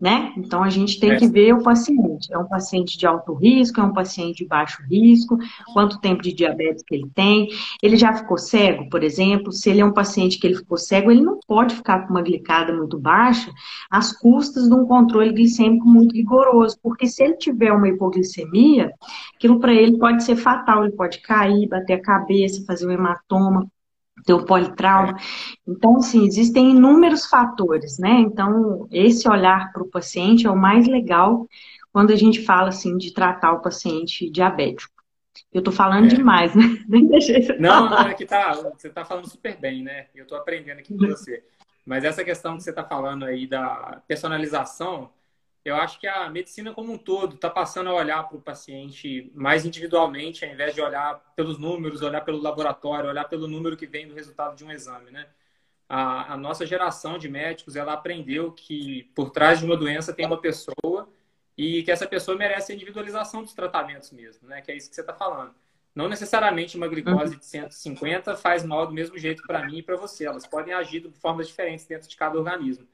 Né? 0.00 0.32
Então 0.36 0.62
a 0.62 0.70
gente 0.70 0.98
tem 0.98 1.16
que 1.18 1.26
ver 1.28 1.52
o 1.52 1.62
paciente. 1.62 2.32
É 2.32 2.38
um 2.38 2.46
paciente 2.46 2.96
de 2.96 3.06
alto 3.06 3.34
risco, 3.34 3.80
é 3.80 3.84
um 3.84 3.92
paciente 3.92 4.38
de 4.38 4.46
baixo 4.46 4.82
risco, 4.88 5.36
quanto 5.74 6.00
tempo 6.00 6.22
de 6.22 6.32
diabetes 6.32 6.82
que 6.82 6.94
ele 6.94 7.10
tem. 7.14 7.48
Ele 7.82 7.96
já 7.96 8.12
ficou 8.14 8.38
cego, 8.38 8.88
por 8.88 9.02
exemplo. 9.02 9.52
Se 9.52 9.68
ele 9.68 9.80
é 9.80 9.84
um 9.84 9.92
paciente 9.92 10.38
que 10.38 10.46
ele 10.46 10.56
ficou 10.56 10.78
cego, 10.78 11.10
ele 11.10 11.20
não 11.20 11.38
pode 11.46 11.74
ficar 11.74 12.06
com 12.06 12.14
uma 12.14 12.22
glicada 12.22 12.72
muito 12.72 12.98
baixa 12.98 13.52
às 13.90 14.12
custas 14.12 14.68
de 14.68 14.74
um 14.74 14.86
controle 14.86 15.32
glicêmico 15.32 15.86
muito 15.86 16.14
rigoroso, 16.14 16.78
porque 16.82 17.06
se 17.06 17.22
ele 17.22 17.34
tiver 17.34 17.72
uma 17.72 17.88
hipoglicemia, 17.88 18.92
aquilo 19.34 19.60
para 19.60 19.74
ele 19.74 19.98
pode 19.98 20.22
ser 20.22 20.36
fatal, 20.36 20.84
ele 20.84 20.96
pode 20.96 21.20
cair, 21.20 21.68
bater 21.68 21.94
a 21.94 22.02
cabeça, 22.02 22.64
fazer 22.64 22.86
um 22.86 22.90
hematoma 22.90 23.70
ter 24.24 24.32
o 24.32 24.44
politrauma. 24.44 25.16
Então, 25.66 25.96
assim, 25.96 26.24
existem 26.24 26.70
inúmeros 26.70 27.26
fatores, 27.26 27.98
né? 27.98 28.12
Então, 28.20 28.88
esse 28.90 29.28
olhar 29.28 29.72
para 29.72 29.82
o 29.82 29.88
paciente 29.90 30.46
é 30.46 30.50
o 30.50 30.56
mais 30.56 30.86
legal 30.86 31.46
quando 31.92 32.12
a 32.12 32.16
gente 32.16 32.44
fala, 32.44 32.68
assim, 32.68 32.96
de 32.96 33.12
tratar 33.12 33.52
o 33.52 33.62
paciente 33.62 34.30
diabético. 34.30 35.00
Eu 35.52 35.62
tô 35.62 35.72
falando 35.72 36.06
é. 36.06 36.14
demais, 36.14 36.54
né? 36.54 36.64
Nem 36.88 37.06
deixei 37.08 37.42
você 37.42 37.56
Não, 37.58 37.88
falar. 37.88 38.04
não, 38.04 38.10
é 38.10 38.14
que 38.14 38.26
tá, 38.26 38.52
você 38.52 38.88
tá 38.88 39.04
falando 39.04 39.28
super 39.28 39.58
bem, 39.58 39.82
né? 39.82 40.06
Eu 40.14 40.26
tô 40.26 40.34
aprendendo 40.36 40.78
aqui 40.78 40.96
com 40.96 41.06
você. 41.06 41.42
Mas 41.84 42.04
essa 42.04 42.24
questão 42.24 42.56
que 42.56 42.62
você 42.62 42.72
tá 42.72 42.84
falando 42.84 43.24
aí 43.24 43.46
da 43.46 44.00
personalização, 44.06 45.10
eu 45.64 45.76
acho 45.76 46.00
que 46.00 46.06
a 46.06 46.28
medicina 46.30 46.72
como 46.72 46.92
um 46.92 46.98
todo 46.98 47.34
está 47.34 47.50
passando 47.50 47.90
a 47.90 47.94
olhar 47.94 48.22
para 48.26 48.36
o 48.36 48.40
paciente 48.40 49.30
mais 49.34 49.64
individualmente, 49.66 50.44
ao 50.44 50.50
invés 50.50 50.74
de 50.74 50.80
olhar 50.80 51.16
pelos 51.36 51.58
números, 51.58 52.00
olhar 52.02 52.22
pelo 52.22 52.40
laboratório, 52.40 53.10
olhar 53.10 53.24
pelo 53.28 53.46
número 53.46 53.76
que 53.76 53.86
vem 53.86 54.08
do 54.08 54.14
resultado 54.14 54.56
de 54.56 54.64
um 54.64 54.72
exame, 54.72 55.10
né? 55.10 55.26
A, 55.88 56.34
a 56.34 56.36
nossa 56.36 56.64
geração 56.64 57.18
de 57.18 57.28
médicos, 57.28 57.76
ela 57.76 57.92
aprendeu 57.92 58.52
que 58.52 59.10
por 59.14 59.30
trás 59.30 59.58
de 59.58 59.64
uma 59.66 59.76
doença 59.76 60.12
tem 60.14 60.24
uma 60.24 60.40
pessoa 60.40 61.08
e 61.58 61.82
que 61.82 61.90
essa 61.90 62.06
pessoa 62.06 62.38
merece 62.38 62.72
a 62.72 62.74
individualização 62.74 63.42
dos 63.42 63.52
tratamentos 63.52 64.10
mesmo, 64.12 64.48
né? 64.48 64.62
Que 64.62 64.72
é 64.72 64.76
isso 64.76 64.88
que 64.88 64.94
você 64.94 65.02
está 65.02 65.12
falando. 65.12 65.54
Não 65.94 66.08
necessariamente 66.08 66.76
uma 66.76 66.88
glicose 66.88 67.36
de 67.36 67.44
150 67.44 68.36
faz 68.36 68.64
mal 68.64 68.86
do 68.86 68.94
mesmo 68.94 69.18
jeito 69.18 69.42
para 69.42 69.66
mim 69.66 69.78
e 69.78 69.82
para 69.82 69.96
você. 69.96 70.24
Elas 70.24 70.46
podem 70.46 70.72
agir 70.72 71.00
de 71.00 71.10
formas 71.18 71.48
diferentes 71.48 71.84
dentro 71.84 72.08
de 72.08 72.16
cada 72.16 72.38
organismo. 72.38 72.86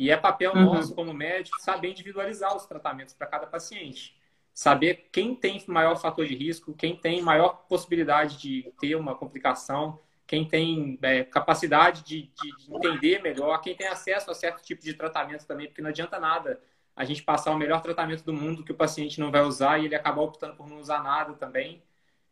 E 0.00 0.10
é 0.10 0.16
papel 0.16 0.54
uhum. 0.54 0.64
nosso, 0.64 0.94
como 0.94 1.12
médico, 1.12 1.60
saber 1.60 1.90
individualizar 1.90 2.56
os 2.56 2.64
tratamentos 2.64 3.12
para 3.12 3.26
cada 3.26 3.46
paciente. 3.46 4.16
Saber 4.54 5.10
quem 5.12 5.34
tem 5.34 5.62
maior 5.66 5.94
fator 5.96 6.24
de 6.24 6.34
risco, 6.34 6.72
quem 6.72 6.96
tem 6.96 7.20
maior 7.20 7.66
possibilidade 7.68 8.38
de 8.38 8.72
ter 8.80 8.94
uma 8.94 9.14
complicação, 9.14 10.00
quem 10.26 10.48
tem 10.48 10.98
é, 11.02 11.22
capacidade 11.24 12.02
de, 12.02 12.22
de, 12.22 12.56
de, 12.56 12.74
entender 12.74 13.20
melhor, 13.20 13.60
quem 13.60 13.76
tem 13.76 13.88
acesso 13.88 14.30
a 14.30 14.34
certo 14.34 14.62
tipo 14.62 14.82
de 14.82 14.94
tratamento 14.94 15.46
também, 15.46 15.66
porque 15.66 15.82
não 15.82 15.90
adianta 15.90 16.18
nada 16.18 16.58
a 16.96 17.04
gente 17.04 17.22
passar 17.22 17.50
o 17.50 17.58
melhor 17.58 17.82
tratamento 17.82 18.24
do 18.24 18.32
mundo 18.32 18.64
que 18.64 18.72
o 18.72 18.76
paciente 18.76 19.20
não 19.20 19.30
vai 19.30 19.42
usar 19.42 19.78
e 19.78 19.84
ele 19.84 19.94
acabar 19.94 20.22
optando 20.22 20.56
por 20.56 20.66
não 20.66 20.78
usar 20.78 21.02
nada 21.02 21.34
também. 21.34 21.82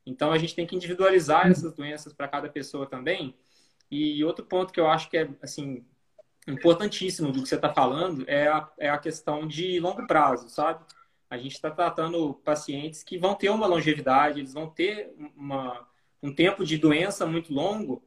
Então 0.07 0.33
a 0.33 0.39
gente 0.39 0.55
tem 0.55 0.67
que 0.67 0.75
individualizar 0.75 1.45
uhum. 1.45 1.53
essas 1.53 1.75
doenças 1.75 2.15
para 2.15 2.29
cada 2.29 2.49
pessoa 2.49 2.87
também. 2.87 3.35
E 3.91 4.25
outro 4.25 4.47
ponto 4.47 4.73
que 4.73 4.81
eu 4.81 4.89
acho 4.89 5.11
que 5.11 5.19
é 5.19 5.29
assim 5.43 5.85
importantíssimo 6.49 7.31
do 7.31 7.43
que 7.43 7.49
você 7.49 7.57
está 7.57 7.73
falando 7.73 8.25
é 8.27 8.49
a, 8.49 8.69
é 8.79 8.89
a 8.89 8.99
questão 8.99 9.47
de 9.47 9.79
longo 9.79 10.07
prazo, 10.07 10.49
sabe? 10.49 10.85
A 11.31 11.37
gente 11.37 11.53
está 11.53 11.71
tratando 11.71 12.35
pacientes 12.45 13.03
que 13.03 13.19
vão 13.19 13.35
ter 13.35 13.51
uma 13.51 13.67
longevidade, 13.67 14.41
eles 14.41 14.55
vão 14.55 14.69
ter 14.69 15.13
uma, 15.37 15.87
um 16.23 16.33
tempo 16.33 16.65
de 16.65 16.79
doença 16.79 17.27
muito 17.27 17.53
longo 17.53 18.03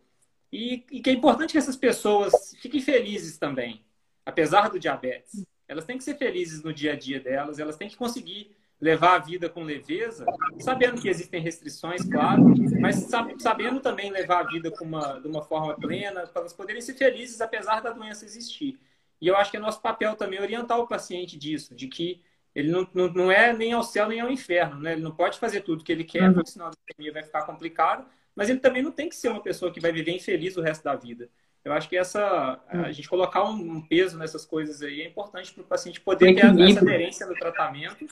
e, 0.51 0.83
e 0.91 1.01
que 1.01 1.09
é 1.09 1.13
importante 1.13 1.51
que 1.51 1.57
essas 1.57 1.75
pessoas 1.75 2.55
fiquem 2.59 2.81
felizes 2.81 3.37
também, 3.37 3.85
apesar 4.25 4.69
do 4.69 4.79
diabetes. 4.79 5.45
Elas 5.67 5.85
têm 5.85 5.97
que 5.97 6.03
ser 6.03 6.17
felizes 6.17 6.63
no 6.63 6.73
dia 6.73 6.93
a 6.93 6.95
dia 6.95 7.19
delas, 7.19 7.59
elas 7.59 7.77
têm 7.77 7.87
que 7.87 7.95
conseguir 7.95 8.55
levar 8.81 9.15
a 9.15 9.19
vida 9.19 9.47
com 9.47 9.63
leveza, 9.63 10.25
sabendo 10.59 10.99
que 10.99 11.07
existem 11.07 11.39
restrições, 11.39 12.03
claro, 12.03 12.43
mas 12.79 13.07
sabendo 13.37 13.79
também 13.79 14.11
levar 14.11 14.39
a 14.39 14.47
vida 14.47 14.71
com 14.71 14.83
uma, 14.83 15.19
de 15.19 15.27
uma 15.27 15.43
forma 15.43 15.75
plena, 15.75 16.25
para 16.25 16.41
elas 16.41 16.53
poderem 16.53 16.81
ser 16.81 16.95
felizes 16.95 17.39
apesar 17.41 17.79
da 17.81 17.91
doença 17.91 18.25
existir. 18.25 18.79
E 19.21 19.27
eu 19.27 19.37
acho 19.37 19.51
que 19.51 19.57
é 19.57 19.59
nosso 19.59 19.79
papel 19.81 20.15
também 20.15 20.41
orientar 20.41 20.79
o 20.79 20.87
paciente 20.87 21.37
disso, 21.37 21.75
de 21.75 21.87
que 21.87 22.23
ele 22.55 22.71
não, 22.71 22.87
não, 22.91 23.07
não 23.13 23.31
é 23.31 23.53
nem 23.53 23.71
ao 23.71 23.83
céu 23.83 24.09
nem 24.09 24.19
ao 24.19 24.31
inferno, 24.31 24.79
né? 24.81 24.93
Ele 24.93 25.01
não 25.01 25.11
pode 25.11 25.37
fazer 25.37 25.61
tudo 25.61 25.83
que 25.83 25.91
ele 25.91 26.03
quer, 26.03 26.27
uhum. 26.27 26.33
porque 26.33 26.49
senão 26.49 26.65
a 26.65 26.71
pandemia 26.71 27.13
vai 27.13 27.23
ficar 27.23 27.43
complicado, 27.43 28.03
mas 28.35 28.49
ele 28.49 28.59
também 28.59 28.81
não 28.81 28.91
tem 28.91 29.07
que 29.07 29.15
ser 29.15 29.29
uma 29.29 29.43
pessoa 29.43 29.71
que 29.71 29.79
vai 29.79 29.91
viver 29.91 30.11
infeliz 30.11 30.57
o 30.57 30.61
resto 30.61 30.83
da 30.83 30.95
vida. 30.95 31.29
Eu 31.63 31.71
acho 31.71 31.87
que 31.87 31.95
essa 31.95 32.59
a 32.67 32.77
uhum. 32.77 32.91
gente 32.91 33.07
colocar 33.07 33.43
um, 33.43 33.79
peso 33.81 34.17
nessas 34.17 34.43
coisas 34.43 34.81
aí 34.81 35.01
é 35.01 35.07
importante 35.07 35.53
para 35.53 35.61
o 35.61 35.67
paciente 35.67 36.01
poder 36.01 36.33
ter 36.33 36.47
essa 36.47 36.79
aderência 36.79 37.27
no 37.27 37.35
tratamento 37.35 38.07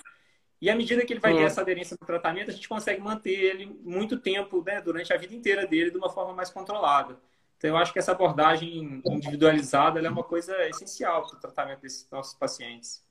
e 0.62 0.70
à 0.70 0.76
medida 0.76 1.06
que 1.06 1.14
ele 1.14 1.20
vai 1.20 1.34
ter 1.34 1.44
essa 1.44 1.62
aderência 1.62 1.98
no 2.00 2.06
tratamento, 2.06 2.52
a 2.52 2.54
gente 2.54 2.68
consegue 2.68 3.02
manter 3.02 3.32
ele 3.32 3.66
muito 3.82 4.20
tempo, 4.20 4.64
né, 4.66 4.82
durante 4.82 5.14
a 5.14 5.18
vida 5.18 5.34
inteira 5.34 5.66
dele, 5.66 5.92
de 5.92 5.98
uma 5.98 6.10
forma 6.10 6.34
mais 6.34 6.50
controlada. 6.50 7.18
Então, 7.58 7.70
eu 7.70 7.78
acho 7.78 7.92
que 7.92 8.00
essa 8.00 8.12
abordagem 8.14 9.02
individualizada 9.06 10.00
é 10.00 10.10
uma 10.10 10.24
coisa 10.24 10.56
essencial 10.68 11.28
para 11.28 11.38
o 11.38 11.40
tratamento 11.40 11.82
desses 11.82 12.10
nossos 12.10 12.34
pacientes. 12.34 13.04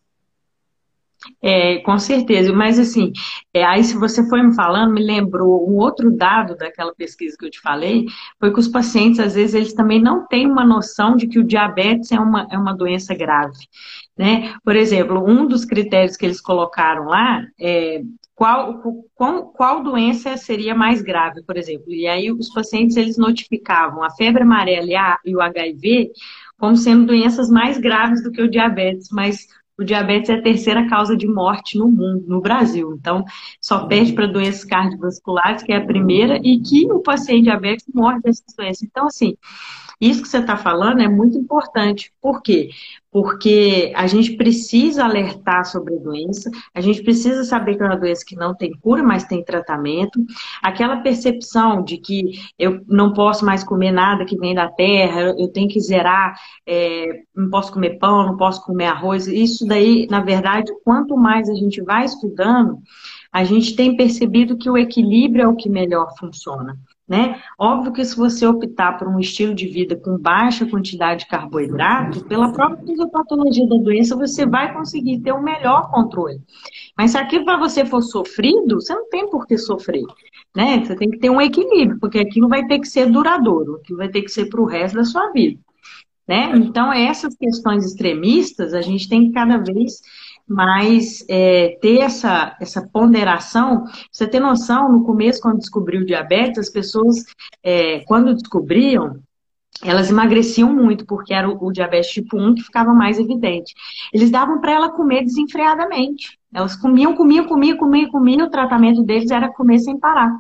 É, 1.43 1.79
com 1.79 1.99
certeza, 1.99 2.53
mas 2.53 2.79
assim, 2.79 3.13
é, 3.53 3.65
aí 3.65 3.83
se 3.83 3.97
você 3.97 4.27
foi 4.29 4.43
me 4.43 4.55
falando, 4.55 4.95
me 4.95 5.03
lembrou 5.03 5.69
um 5.69 5.77
outro 5.77 6.11
dado 6.11 6.57
daquela 6.57 6.95
pesquisa 6.95 7.37
que 7.39 7.45
eu 7.45 7.51
te 7.51 7.61
falei, 7.61 8.07
foi 8.39 8.53
que 8.53 8.61
os 8.61 8.69
pacientes, 8.69 9.19
às 9.19 9.35
vezes, 9.35 9.55
eles 9.55 9.73
também 9.73 10.01
não 10.01 10.27
têm 10.27 10.47
uma 10.47 10.65
noção 10.65 11.17
de 11.17 11.27
que 11.27 11.39
o 11.39 11.45
diabetes 11.45 12.13
é 12.13 12.21
uma, 12.21 12.47
é 12.51 12.57
uma 12.59 12.73
doença 12.73 13.15
grave. 13.15 13.59
Né? 14.17 14.55
Por 14.65 14.77
exemplo, 14.77 15.25
um 15.25 15.47
dos 15.47 15.65
critérios 15.65 16.17
que 16.17 16.27
eles 16.27 16.41
colocaram 16.41 17.05
lá 17.05 17.43
é 17.61 18.03
qual, 18.35 18.81
qual, 19.15 19.47
qual 19.49 19.83
doença 19.83 20.37
seria 20.37 20.75
mais 20.75 21.03
grave, 21.03 21.43
por 21.43 21.57
exemplo. 21.57 21.93
E 21.93 22.07
aí 22.07 22.31
os 22.31 22.49
pacientes 22.51 22.97
eles 22.97 23.19
notificavam 23.19 24.03
a 24.05 24.11
febre 24.11 24.43
amarela 24.43 25.19
e 25.25 25.35
o 25.35 25.41
HIV 25.41 26.13
como 26.57 26.77
sendo 26.77 27.07
doenças 27.07 27.49
mais 27.49 27.79
graves 27.79 28.23
do 28.23 28.33
que 28.33 28.43
o 28.43 28.51
diabetes, 28.51 29.09
mas 29.13 29.47
o 29.79 29.85
diabetes 29.85 30.29
é 30.29 30.35
a 30.35 30.43
terceira 30.43 30.89
causa 30.89 31.17
de 31.17 31.27
morte 31.27 31.79
no 31.79 31.89
mundo, 31.89 32.25
no 32.27 32.41
Brasil. 32.41 32.97
Então, 32.99 33.25
só 33.61 33.87
perde 33.87 34.13
para 34.13 34.27
doenças 34.27 34.65
cardiovasculares, 34.65 35.63
que 35.63 35.73
é 35.73 35.77
a 35.77 35.87
primeira, 35.87 36.39
e 36.43 36.61
que 36.61 36.91
o 36.91 37.01
paciente 37.01 37.45
diabético 37.45 37.93
morre 37.95 38.21
dessas 38.21 38.55
doenças. 38.57 38.83
Então, 38.83 39.07
assim, 39.07 39.37
isso 40.01 40.23
que 40.23 40.29
você 40.29 40.39
está 40.39 40.57
falando 40.57 41.01
é 41.01 41.09
muito 41.09 41.39
importante. 41.39 42.13
Por 42.21 42.43
quê? 42.43 42.71
Porque 43.11 43.93
a 43.97 44.07
gente 44.07 44.37
precisa 44.37 45.05
alertar 45.05 45.65
sobre 45.65 45.97
a 45.97 45.99
doença, 45.99 46.51
a 46.75 46.81
gente 46.81 47.03
precisa 47.03 47.43
saber 47.45 47.77
que 47.77 47.83
é 47.83 47.87
uma 47.87 47.97
doença 47.97 48.25
que 48.27 48.37
não 48.37 48.55
tem 48.55 48.71
cura, 48.81 49.03
mas 49.03 49.25
tem 49.25 49.43
tratamento. 49.43 50.21
Aquela 50.63 50.99
percepção 50.99 51.83
de 51.83 51.97
que 51.97 52.33
eu 52.59 52.83
não 52.87 53.13
posso 53.13 53.45
mais 53.45 53.65
comer 53.65 53.93
nada 53.93 54.25
que 54.25 54.37
vem 54.37 54.55
da 54.55 54.69
terra, 54.69 55.35
eu 55.39 55.49
tenho 55.49 55.69
que 55.69 55.81
zerar, 55.81 56.39
é, 56.67 57.23
não 57.35 57.49
posso 57.49 57.73
comer 57.73 57.99
pão, 57.99 58.27
não 58.27 58.37
posso 58.37 58.63
comer 58.65 58.87
arroz. 58.87 59.27
Isso 59.27 59.67
daí, 59.67 60.07
na 60.11 60.21
verdade, 60.21 60.71
quanto 60.85 61.17
mais 61.17 61.49
a 61.49 61.55
gente 61.55 61.81
vai 61.83 62.05
estudando, 62.05 62.79
a 63.33 63.45
gente 63.45 63.75
tem 63.75 63.97
percebido 63.97 64.57
que 64.57 64.69
o 64.69 64.77
equilíbrio 64.77 65.45
é 65.45 65.49
o 65.49 65.57
que 65.57 65.69
melhor 65.69 66.15
funciona. 66.19 66.77
Né? 67.09 67.41
Óbvio 67.59 67.93
que 67.93 68.05
se 68.05 68.15
você 68.15 68.47
optar 68.47 68.99
por 68.99 69.09
um 69.09 69.19
estilo 69.19 69.55
de 69.55 69.67
vida 69.67 69.97
com 69.97 70.19
baixa 70.19 70.67
quantidade 70.67 71.21
de 71.21 71.31
carboidrato, 71.31 72.23
pela 72.27 72.53
própria 72.53 72.85
fisiopatologia 72.85 73.67
da 73.67 73.77
doença, 73.77 74.15
você 74.15 74.45
vai 74.45 74.75
conseguir 74.75 75.21
ter 75.21 75.33
um 75.33 75.41
melhor 75.41 75.91
controle. 75.91 76.39
Mas 76.97 77.13
se 77.13 77.19
aquilo 77.19 77.47
para 77.47 77.57
você 77.57 77.87
for 77.87 78.03
sofrido, 78.03 78.75
você 78.75 78.95
não 78.95 79.09
tem 79.09 79.31
por 79.31 79.47
que 79.47 79.57
sofrer. 79.57 80.05
Né? 80.55 80.85
Você 80.85 80.95
tem 80.97 81.11
que 81.11 81.19
ter 81.19 81.31
um 81.31 81.41
equilíbrio, 81.41 81.99
porque 81.99 82.19
aquilo 82.19 82.47
vai 82.47 82.67
ter 82.67 82.79
que 82.79 82.87
ser 82.87 83.11
duradouro, 83.11 83.77
aquilo 83.77 83.97
vai 83.97 84.11
ter 84.11 84.21
que 84.21 84.31
ser 84.31 84.51
para 84.51 84.61
o 84.61 84.67
resto 84.67 84.97
da 84.97 85.05
sua 85.05 85.33
vida. 85.33 85.59
Né? 86.29 86.53
Então, 86.57 86.93
essas 86.93 87.35
questões 87.35 87.87
extremistas, 87.87 88.75
a 88.75 88.83
gente 88.83 89.09
tem 89.09 89.29
que 89.29 89.33
cada 89.33 89.57
vez 89.57 90.03
mas 90.49 91.25
é, 91.29 91.79
ter 91.81 91.99
essa, 91.99 92.57
essa 92.61 92.89
ponderação, 92.91 93.85
você 94.11 94.27
ter 94.27 94.41
noção, 94.41 94.91
no 94.91 95.05
começo, 95.05 95.43
quando 95.43 95.59
descobriu 95.59 96.01
o 96.01 96.07
diabetes, 96.07 96.59
as 96.59 96.71
pessoas, 96.71 97.25
é, 97.63 98.01
quando 98.07 98.35
descobriam, 98.35 99.21
elas 99.83 100.11
emagreciam 100.11 100.73
muito, 100.73 101.07
porque 101.07 101.33
era 101.33 101.49
o, 101.49 101.67
o, 101.67 101.73
diabetes 101.73 102.11
tipo 102.11 102.37
1 102.37 102.55
que 102.55 102.63
ficava 102.63 102.93
mais 102.93 103.19
evidente. 103.19 103.75
Eles 104.13 104.31
davam 104.31 104.61
para 104.61 104.73
ela 104.73 104.91
comer 104.91 105.23
desenfreadamente. 105.23 106.39
Elas 106.53 106.75
comiam, 106.75 107.15
comiam, 107.15 107.47
comiam, 107.47 107.77
comiam, 107.77 108.11
comiam, 108.11 108.47
o 108.47 108.51
tratamento 108.51 109.03
deles 109.03 109.31
era 109.31 109.53
comer 109.53 109.79
sem 109.79 109.99
parar. 109.99 110.33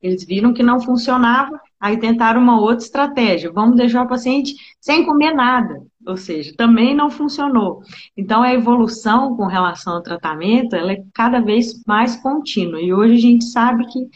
Eles 0.00 0.24
viram 0.24 0.52
que 0.52 0.62
não 0.62 0.78
funcionava, 0.80 1.58
aí 1.80 1.96
tentaram 1.98 2.40
uma 2.40 2.60
outra 2.60 2.84
estratégia. 2.84 3.50
Vamos 3.50 3.76
deixar 3.76 4.02
o 4.02 4.08
paciente 4.08 4.54
sem 4.80 5.04
comer 5.04 5.32
nada. 5.32 5.82
Ou 6.06 6.16
seja, 6.16 6.52
também 6.56 6.94
não 6.94 7.10
funcionou. 7.10 7.80
Então, 8.16 8.42
a 8.42 8.52
evolução 8.52 9.36
com 9.36 9.46
relação 9.46 9.94
ao 9.94 10.02
tratamento, 10.02 10.76
ela 10.76 10.92
é 10.92 11.02
cada 11.14 11.40
vez 11.40 11.82
mais 11.86 12.16
contínua. 12.16 12.80
E 12.80 12.92
hoje 12.92 13.14
a 13.14 13.20
gente 13.20 13.44
sabe 13.46 13.86
que 13.86 14.08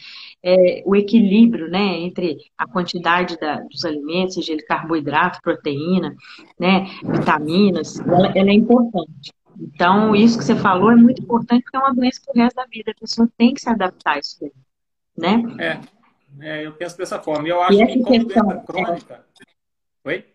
é, 0.43 0.83
o 0.85 0.95
equilíbrio 0.95 1.67
né, 1.67 1.99
entre 1.99 2.37
a 2.57 2.67
quantidade 2.67 3.37
da, 3.39 3.61
dos 3.61 3.83
alimentos, 3.83 4.35
seja 4.35 4.53
ele 4.53 4.61
carboidrato, 4.63 5.39
proteína, 5.41 6.15
né, 6.59 6.85
vitaminas, 7.03 7.99
ela, 7.99 8.31
ela 8.35 8.49
é 8.49 8.53
importante. 8.53 9.33
Então, 9.59 10.15
isso 10.15 10.37
que 10.37 10.43
você 10.43 10.55
falou 10.55 10.91
é 10.91 10.95
muito 10.95 11.21
importante 11.21 11.63
porque 11.63 11.77
é 11.77 11.79
uma 11.79 11.93
doença 11.93 12.21
para 12.23 12.33
o 12.33 12.43
resto 12.43 12.55
da 12.55 12.65
vida. 12.65 12.91
A 12.91 12.99
pessoa 12.99 13.29
tem 13.37 13.53
que 13.53 13.61
se 13.61 13.69
adaptar 13.69 14.13
a 14.13 14.19
isso, 14.19 14.51
né? 15.17 15.43
É, 15.59 15.79
é 16.39 16.65
eu 16.65 16.71
penso 16.73 16.97
dessa 16.97 17.19
forma. 17.19 17.47
E 17.47 17.51
eu 17.51 17.61
acho 17.61 17.81
e 17.81 17.87
que 17.87 17.99
como 17.99 18.25
doença 18.25 18.39
é 18.39 18.65
crônica... 18.65 19.13
É... 19.13 19.49
Oi? 20.05 20.25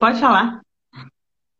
Pode 0.00 0.18
falar. 0.18 0.62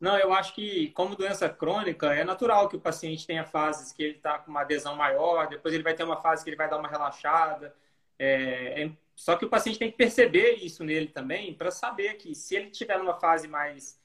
Não, 0.01 0.17
eu 0.17 0.33
acho 0.33 0.55
que, 0.55 0.89
como 0.93 1.15
doença 1.15 1.47
crônica, 1.47 2.07
é 2.15 2.25
natural 2.25 2.71
que 2.71 2.77
o 2.77 2.81
paciente 2.81 3.27
tenha 3.27 3.45
fases 3.45 3.93
que 3.93 4.03
ele 4.03 4.17
está 4.17 4.39
com 4.39 4.51
uma 4.51 4.63
adesão 4.63 4.97
maior, 4.97 5.47
depois 5.47 5.75
ele 5.75 5.83
vai 5.83 5.93
ter 5.93 6.05
uma 6.05 6.17
fase 6.17 6.43
que 6.43 6.49
ele 6.49 6.57
vai 6.57 6.69
dar 6.69 6.79
uma 6.79 6.89
relaxada. 6.89 7.75
É, 8.19 8.83
é, 8.83 8.91
só 9.15 9.37
que 9.37 9.45
o 9.45 9.49
paciente 9.51 9.79
tem 9.79 9.91
que 9.91 9.99
perceber 9.99 10.55
isso 10.55 10.83
nele 10.83 11.09
também, 11.09 11.53
para 11.53 11.71
saber 11.71 12.15
que 12.15 12.35
se 12.35 12.57
ele 12.57 12.71
tiver 12.71 12.97
numa 12.99 13.21
fase 13.21 13.47
mais. 13.47 14.01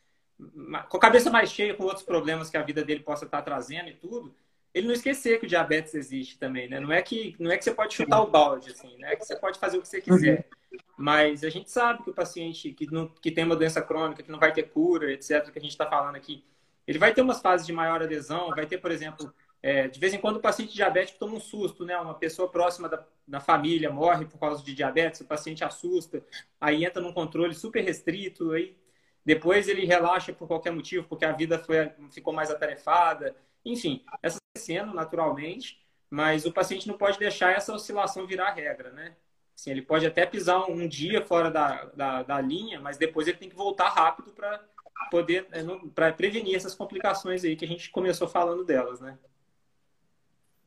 com 0.90 0.98
a 0.98 1.00
cabeça 1.00 1.30
mais 1.30 1.50
cheia, 1.50 1.74
com 1.74 1.86
outros 1.86 2.04
problemas 2.04 2.50
que 2.50 2.58
a 2.58 2.62
vida 2.62 2.84
dele 2.84 3.00
possa 3.00 3.24
estar 3.24 3.38
tá 3.38 3.44
trazendo 3.44 3.88
e 3.88 3.94
tudo, 3.94 4.36
ele 4.74 4.88
não 4.88 4.94
esquecer 4.94 5.40
que 5.40 5.46
o 5.46 5.50
diabetes 5.50 5.96
existe 5.96 6.38
também, 6.38 6.68
né? 6.68 6.82
Não 6.82 6.92
é 6.92 7.02
que, 7.02 7.38
não 7.40 7.50
é 7.50 7.58
que 7.58 7.64
você 7.64 7.74
pode 7.74 7.94
chutar 7.94 8.22
o 8.22 8.30
balde, 8.30 8.72
assim, 8.72 8.98
né? 8.98 9.14
É 9.14 9.16
que 9.16 9.24
você 9.24 9.38
pode 9.38 9.58
fazer 9.58 9.78
o 9.78 9.82
que 9.82 9.88
você 9.88 10.02
quiser. 10.02 10.40
Uhum. 10.40 10.58
Mas 10.98 11.44
a 11.44 11.50
gente 11.50 11.70
sabe 11.70 12.04
que 12.04 12.10
o 12.10 12.14
paciente 12.14 12.72
que, 12.72 12.92
não, 12.92 13.08
que 13.08 13.32
tem 13.32 13.44
uma 13.44 13.56
doença 13.56 13.82
crônica, 13.82 14.24
que 14.24 14.32
não 14.32 14.40
vai 14.40 14.54
ter 14.54 14.64
cura, 14.64 15.12
etc., 15.12 15.52
que 15.52 15.60
a 15.60 15.62
gente 15.62 15.72
está 15.72 15.86
falando 15.86 16.16
aqui, 16.16 16.44
ele 16.88 17.00
vai 17.00 17.14
ter 17.14 17.22
umas 17.22 17.42
fases 17.42 17.66
de 17.66 17.74
maior 17.74 18.02
adesão, 18.02 18.50
vai 18.50 18.66
ter, 18.66 18.78
por 18.78 18.92
exemplo, 18.92 19.34
é, 19.62 19.88
de 19.88 20.00
vez 20.00 20.14
em 20.14 20.20
quando 20.20 20.38
o 20.38 20.42
paciente 20.42 20.74
diabético 20.76 21.18
toma 21.18 21.36
um 21.36 21.40
susto, 21.40 21.84
né? 21.86 21.98
Uma 21.98 22.14
pessoa 22.14 22.48
próxima 22.48 22.88
da, 22.88 23.04
da 23.28 23.40
família 23.40 23.90
morre 23.90 24.26
por 24.26 24.40
causa 24.40 24.64
de 24.64 24.74
diabetes, 24.76 25.22
o 25.22 25.26
paciente 25.26 25.64
assusta, 25.64 26.24
aí 26.62 26.86
entra 26.86 27.02
num 27.02 27.12
controle 27.12 27.56
super 27.56 27.84
restrito, 27.84 28.52
aí 28.52 28.78
depois 29.26 29.68
ele 29.68 29.86
relaxa 29.86 30.32
por 30.32 30.48
qualquer 30.48 30.72
motivo, 30.72 31.08
porque 31.08 31.26
a 31.26 31.32
vida 31.32 31.58
foi, 31.58 31.92
ficou 32.12 32.32
mais 32.32 32.52
atarefada. 32.52 33.36
Enfim, 33.66 34.06
essa 34.22 34.38
sendo 34.56 34.94
naturalmente, 34.94 35.84
mas 36.10 36.46
o 36.46 36.52
paciente 36.52 36.88
não 36.88 36.98
pode 36.98 37.18
deixar 37.18 37.52
essa 37.52 37.74
oscilação 37.74 38.28
virar 38.28 38.54
regra, 38.54 38.92
né? 38.92 39.16
Assim, 39.56 39.72
ele 39.72 39.82
pode 39.82 40.06
até 40.06 40.26
pisar 40.26 40.70
um 40.70 40.88
dia 40.88 41.26
fora 41.26 41.50
da, 41.50 41.86
da, 41.96 42.24
da 42.24 42.42
linha, 42.42 42.80
mas 42.80 42.98
depois 42.98 43.28
ele 43.28 43.38
tem 43.38 43.50
que 43.50 43.56
voltar 43.56 43.90
rápido 43.90 44.32
para 44.32 44.62
poder 45.10 45.48
é, 45.52 45.64
para 45.94 46.12
prevenir 46.12 46.56
essas 46.56 46.76
complicações 46.76 47.44
aí 47.44 47.56
que 47.56 47.66
a 47.66 47.68
gente 47.68 47.90
começou 47.90 48.28
falando 48.28 48.66
delas, 48.66 49.00
né? 49.00 49.18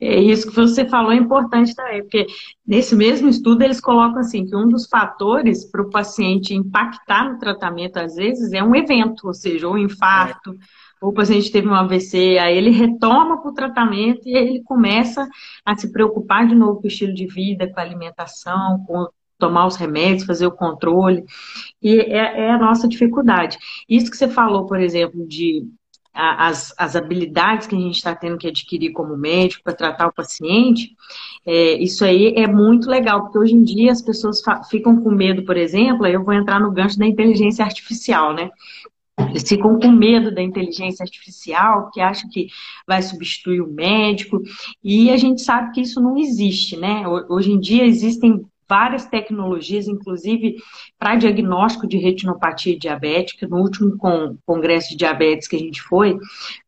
É 0.01 0.17
isso 0.17 0.47
que 0.47 0.55
você 0.55 0.87
falou 0.87 1.11
é 1.11 1.17
importante 1.17 1.75
também, 1.75 2.01
porque 2.01 2.25
nesse 2.65 2.95
mesmo 2.95 3.27
estudo 3.27 3.61
eles 3.63 3.81
colocam 3.81 4.19
assim 4.19 4.45
que 4.45 4.55
um 4.55 4.67
dos 4.67 4.87
fatores 4.87 5.65
para 5.65 5.81
o 5.81 5.89
paciente 5.89 6.53
impactar 6.53 7.29
no 7.29 7.37
tratamento 7.37 7.97
às 7.97 8.15
vezes 8.15 8.53
é 8.53 8.63
um 8.63 8.73
evento, 8.73 9.27
ou 9.27 9.33
seja, 9.33 9.67
um 9.67 9.77
infarto, 9.77 10.51
é 10.51 10.55
ou 11.01 11.09
o 11.09 11.13
paciente 11.13 11.51
teve 11.51 11.67
um 11.67 11.73
AVC, 11.73 12.37
aí 12.39 12.57
ele 12.57 12.71
retoma 12.71 13.41
para 13.41 13.51
o 13.51 13.53
tratamento 13.53 14.27
e 14.27 14.35
ele 14.35 14.61
começa 14.63 15.27
a 15.65 15.75
se 15.77 15.91
preocupar 15.91 16.47
de 16.47 16.55
novo 16.55 16.81
com 16.81 16.85
o 16.85 16.87
estilo 16.87 17.13
de 17.13 17.25
vida, 17.25 17.71
com 17.71 17.79
a 17.79 17.83
alimentação, 17.83 18.83
com 18.85 19.07
tomar 19.37 19.65
os 19.65 19.77
remédios, 19.77 20.25
fazer 20.25 20.45
o 20.45 20.51
controle. 20.51 21.23
E 21.81 21.99
é, 21.99 22.41
é 22.41 22.51
a 22.51 22.57
nossa 22.57 22.87
dificuldade. 22.87 23.57
Isso 23.87 24.11
que 24.11 24.17
você 24.17 24.27
falou, 24.27 24.65
por 24.65 24.79
exemplo, 24.79 25.25
de 25.25 25.65
as, 26.13 26.73
as 26.77 26.95
habilidades 26.95 27.67
que 27.67 27.75
a 27.75 27.79
gente 27.79 27.95
está 27.95 28.13
tendo 28.15 28.37
que 28.37 28.47
adquirir 28.47 28.91
como 28.91 29.15
médico 29.15 29.63
para 29.63 29.73
tratar 29.73 30.07
o 30.07 30.13
paciente, 30.13 30.95
é, 31.45 31.73
isso 31.75 32.03
aí 32.03 32.33
é 32.35 32.47
muito 32.47 32.89
legal, 32.89 33.23
porque 33.23 33.39
hoje 33.39 33.53
em 33.53 33.63
dia 33.63 33.91
as 33.91 34.01
pessoas 34.01 34.41
ficam 34.69 35.01
com 35.01 35.11
medo, 35.11 35.43
por 35.45 35.55
exemplo, 35.55 36.05
eu 36.05 36.23
vou 36.23 36.33
entrar 36.33 36.59
no 36.59 36.71
gancho 36.71 36.99
da 36.99 37.05
inteligência 37.05 37.63
artificial, 37.63 38.33
né? 38.33 38.49
Eles 39.29 39.47
ficam 39.47 39.79
com 39.79 39.91
medo 39.91 40.33
da 40.33 40.41
inteligência 40.41 41.03
artificial, 41.03 41.89
que 41.91 42.01
acham 42.01 42.29
que 42.29 42.47
vai 42.87 43.01
substituir 43.01 43.61
o 43.61 43.71
médico, 43.71 44.41
e 44.83 45.09
a 45.11 45.17
gente 45.17 45.41
sabe 45.41 45.71
que 45.71 45.81
isso 45.81 46.01
não 46.01 46.17
existe, 46.17 46.77
né? 46.77 47.03
Hoje 47.27 47.51
em 47.51 47.59
dia 47.59 47.85
existem 47.85 48.45
várias 48.69 49.07
tecnologias, 49.07 49.87
inclusive 49.87 50.57
para 50.99 51.15
diagnóstico 51.15 51.87
de 51.87 51.97
retinopatia 51.97 52.77
diabética. 52.77 53.47
No 53.47 53.57
último 53.57 53.97
congresso 54.45 54.89
de 54.91 54.95
diabetes 54.95 55.47
que 55.47 55.55
a 55.55 55.59
gente 55.59 55.81
foi, 55.81 56.11
o 56.13 56.19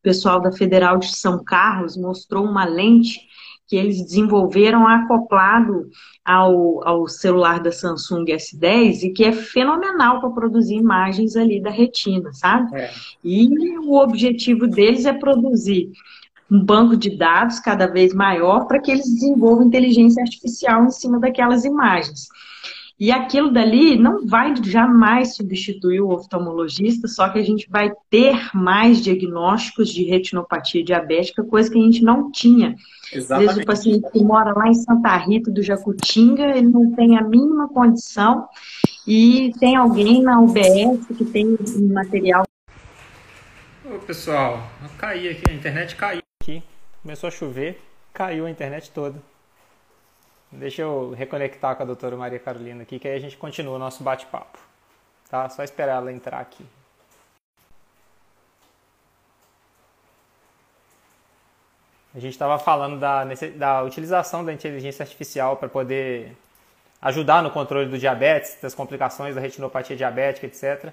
pessoal 0.02 0.42
da 0.42 0.52
Federal 0.52 0.98
de 0.98 1.16
São 1.16 1.44
Carlos 1.44 1.96
mostrou 1.96 2.44
uma 2.44 2.66
lente 2.66 3.20
que 3.72 3.78
eles 3.78 4.02
desenvolveram 4.04 4.86
acoplado 4.86 5.90
ao, 6.26 6.86
ao 6.86 7.08
celular 7.08 7.62
da 7.62 7.72
Samsung 7.72 8.26
S10 8.26 9.04
e 9.04 9.14
que 9.14 9.24
é 9.24 9.32
fenomenal 9.32 10.20
para 10.20 10.30
produzir 10.32 10.76
imagens 10.76 11.38
ali 11.38 11.62
da 11.62 11.70
retina, 11.70 12.34
sabe? 12.34 12.76
É. 12.76 12.92
E 13.24 13.78
o 13.80 13.96
objetivo 13.98 14.68
deles 14.68 15.06
é 15.06 15.14
produzir 15.14 15.90
um 16.52 16.62
banco 16.62 16.98
de 16.98 17.16
dados 17.16 17.62
cada 17.62 17.88
vez 17.88 18.14
maior 18.14 18.68
para 18.68 18.78
que 18.78 18.92
eles 18.92 19.06
desenvolvam 19.06 19.68
inteligência 19.68 20.22
artificial 20.22 20.84
em 20.84 20.92
cima 20.92 21.18
daquelas 21.18 21.64
imagens. 21.64 22.28
E 23.02 23.12
aquilo 23.12 23.50
dali 23.50 23.98
não 23.98 24.28
vai 24.28 24.54
jamais 24.64 25.36
substituir 25.36 26.02
o 26.02 26.12
oftalmologista, 26.12 27.08
só 27.08 27.28
que 27.30 27.40
a 27.40 27.42
gente 27.42 27.68
vai 27.68 27.92
ter 28.12 28.56
mais 28.56 29.02
diagnósticos 29.02 29.90
de 29.90 30.04
retinopatia 30.04 30.84
diabética, 30.84 31.44
coisa 31.44 31.68
que 31.72 31.80
a 31.80 31.82
gente 31.82 32.04
não 32.04 32.32
tinha. 32.32 32.76
Exatamente. 33.12 33.50
Às 33.50 33.56
vezes 33.56 33.64
o 33.64 33.66
paciente 33.66 34.12
que 34.12 34.24
mora 34.24 34.54
lá 34.54 34.68
em 34.68 34.76
Santa 34.76 35.18
Rita 35.18 35.50
do 35.50 35.64
Jacutinga, 35.64 36.56
ele 36.56 36.70
não 36.70 36.92
tem 36.94 37.18
a 37.18 37.24
mínima 37.24 37.68
condição 37.70 38.48
e 39.08 39.52
tem 39.60 39.76
alguém 39.76 40.22
na 40.22 40.40
UBS 40.40 41.04
que 41.18 41.26
tem 41.26 41.58
material. 41.92 42.44
Ô 43.84 43.98
pessoal, 43.98 44.62
caí 45.00 45.28
aqui, 45.28 45.50
a 45.50 45.54
internet 45.56 45.96
caiu 45.96 46.22
aqui, 46.40 46.62
começou 47.02 47.30
a 47.30 47.32
chover, 47.32 47.82
caiu 48.14 48.46
a 48.46 48.52
internet 48.52 48.92
toda. 48.92 49.31
Deixa 50.52 50.82
eu 50.82 51.12
reconectar 51.12 51.78
com 51.78 51.84
a 51.84 51.86
doutora 51.86 52.18
Maria 52.18 52.38
Carolina 52.38 52.84
aqui, 52.84 53.00
que 53.00 53.08
aí 53.08 53.16
a 53.16 53.20
gente 53.20 53.38
continua 53.38 53.76
o 53.76 53.80
nosso 53.80 54.04
bate-papo. 54.04 54.60
Tá? 55.30 55.48
Só 55.48 55.64
esperar 55.64 55.98
ela 55.98 56.12
entrar 56.12 56.40
aqui. 56.40 56.66
A 62.14 62.20
gente 62.20 62.34
estava 62.34 62.60
falando 62.60 63.00
da, 63.00 63.24
da 63.56 63.84
utilização 63.84 64.44
da 64.44 64.52
inteligência 64.52 65.04
artificial 65.04 65.56
para 65.56 65.70
poder 65.70 66.36
ajudar 67.02 67.42
no 67.42 67.50
controle 67.50 67.90
do 67.90 67.98
diabetes, 67.98 68.58
das 68.62 68.76
complicações 68.76 69.34
da 69.34 69.40
retinopatia 69.40 69.96
diabética, 69.96 70.46
etc. 70.46 70.92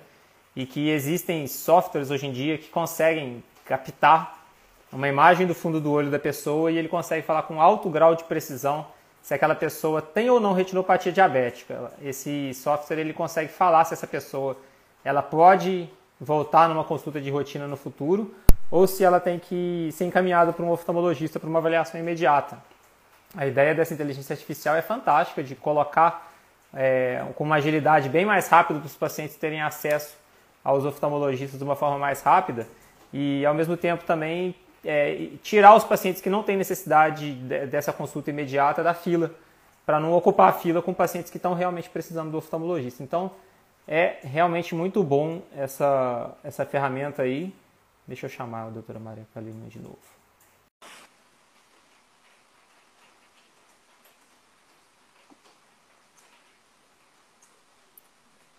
E 0.55 0.65
que 0.65 0.89
existem 0.89 1.49
softwares 1.49 2.13
hoje 2.13 2.29
em 2.29 2.33
dia 2.33 2.57
que 2.57 2.69
conseguem 2.69 3.43
captar 3.65 4.39
uma 4.93 5.09
imagem 5.09 5.49
do 5.49 5.55
fundo 5.55 5.81
do 5.81 5.91
olho 5.91 6.13
da 6.13 6.19
pessoa 6.19 6.71
e 6.71 6.79
ele 6.79 6.89
consegue 6.89 7.27
falar 7.27 7.43
com 7.43 7.61
alto 7.61 7.91
grau 7.91 8.15
de 8.15 8.23
precisão 8.23 8.87
se 9.29 9.35
aquela 9.35 9.55
pessoa 9.55 10.01
tem 10.01 10.31
ou 10.31 10.41
não 10.41 10.55
retinopatia 10.55 11.13
diabética. 11.13 11.93
Esse 12.01 12.55
software 12.55 12.99
ele 12.99 13.13
consegue 13.13 13.53
falar 13.53 13.85
se 13.85 13.93
essa 13.93 14.07
pessoa 14.07 14.57
ela 15.05 15.21
pode 15.21 15.87
voltar 16.19 16.67
numa 16.67 16.83
consulta 16.83 17.21
de 17.21 17.29
rotina 17.31 17.67
no 17.67 17.77
futuro 17.77 18.35
ou 18.71 18.87
se 18.87 19.05
ela 19.05 19.21
tem 19.21 19.39
que 19.39 19.91
ser 19.93 20.07
encaminhada 20.07 20.51
para 20.51 20.65
um 20.65 20.71
oftalmologista 20.71 21.39
para 21.39 21.47
uma 21.47 21.59
avaliação 21.59 22.01
imediata. 22.01 22.57
A 23.37 23.47
ideia 23.47 23.75
dessa 23.75 23.93
inteligência 23.93 24.33
artificial 24.33 24.75
é 24.75 24.81
fantástica 24.81 25.43
de 25.43 25.55
colocar 25.55 26.33
é, 26.73 27.23
com 27.35 27.45
uma 27.45 27.57
agilidade 27.57 28.09
bem 28.09 28.25
mais 28.25 28.49
rápida 28.49 28.81
para 28.81 28.87
os 28.87 28.97
pacientes 28.97 29.37
terem 29.37 29.61
acesso 29.61 30.17
aos 30.65 30.87
oftalmologistas 30.87 31.59
de 31.59 31.65
uma 31.65 31.77
forma 31.77 31.99
mais 31.99 32.23
rápida 32.23 32.67
e 33.13 33.45
ao 33.45 33.53
mesmo 33.53 33.77
tempo 33.77 34.05
também 34.05 34.55
é, 34.85 35.31
tirar 35.43 35.75
os 35.75 35.85
pacientes 35.85 36.21
que 36.21 36.31
não 36.31 36.43
têm 36.43 36.57
necessidade 36.57 37.33
dessa 37.71 37.93
consulta 37.93 38.31
imediata 38.31 38.83
da 38.83 38.95
fila, 38.95 39.31
para 39.85 39.99
não 39.99 40.13
ocupar 40.13 40.51
a 40.51 40.53
fila 40.53 40.83
com 40.83 40.93
pacientes 40.93 41.31
que 41.31 41.39
estão 41.39 41.55
realmente 41.55 41.89
precisando 41.89 42.31
do 42.31 42.39
oftalmologista. 42.39 43.03
Então, 43.03 43.31
é 43.87 44.19
realmente 44.23 44.75
muito 44.75 45.03
bom 45.03 45.41
essa, 45.57 46.37
essa 46.45 46.67
ferramenta 46.67 47.23
aí. 47.23 47.55
Deixa 48.07 48.27
eu 48.27 48.31
chamar 48.31 48.67
a 48.67 48.71
doutora 48.71 48.99
Maria 48.99 49.27
Kalina 49.33 49.67
de 49.67 49.79
novo. 49.79 49.99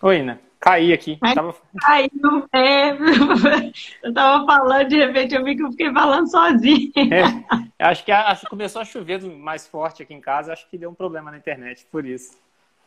Oi, 0.02 0.22
né? 0.22 0.40
Caí 0.60 0.92
aqui. 0.92 1.18
tava... 1.34 1.54
Caiu, 1.80 2.48
é. 2.52 2.90
Eu 4.04 4.12
tava 4.12 4.44
falando, 4.44 4.88
de 4.88 4.96
repente 4.98 5.34
eu 5.34 5.42
vi 5.42 5.56
que 5.56 5.62
eu 5.62 5.70
fiquei 5.70 5.90
falando 5.90 6.30
sozinho. 6.30 6.92
É, 6.96 7.80
acho 7.82 8.04
que 8.04 8.12
a, 8.12 8.38
começou 8.48 8.82
a 8.82 8.84
chover 8.84 9.22
mais 9.22 9.66
forte 9.66 10.02
aqui 10.02 10.12
em 10.12 10.20
casa, 10.20 10.52
acho 10.52 10.68
que 10.68 10.76
deu 10.76 10.90
um 10.90 10.94
problema 10.94 11.30
na 11.30 11.38
internet, 11.38 11.86
por 11.90 12.04
isso. 12.04 12.38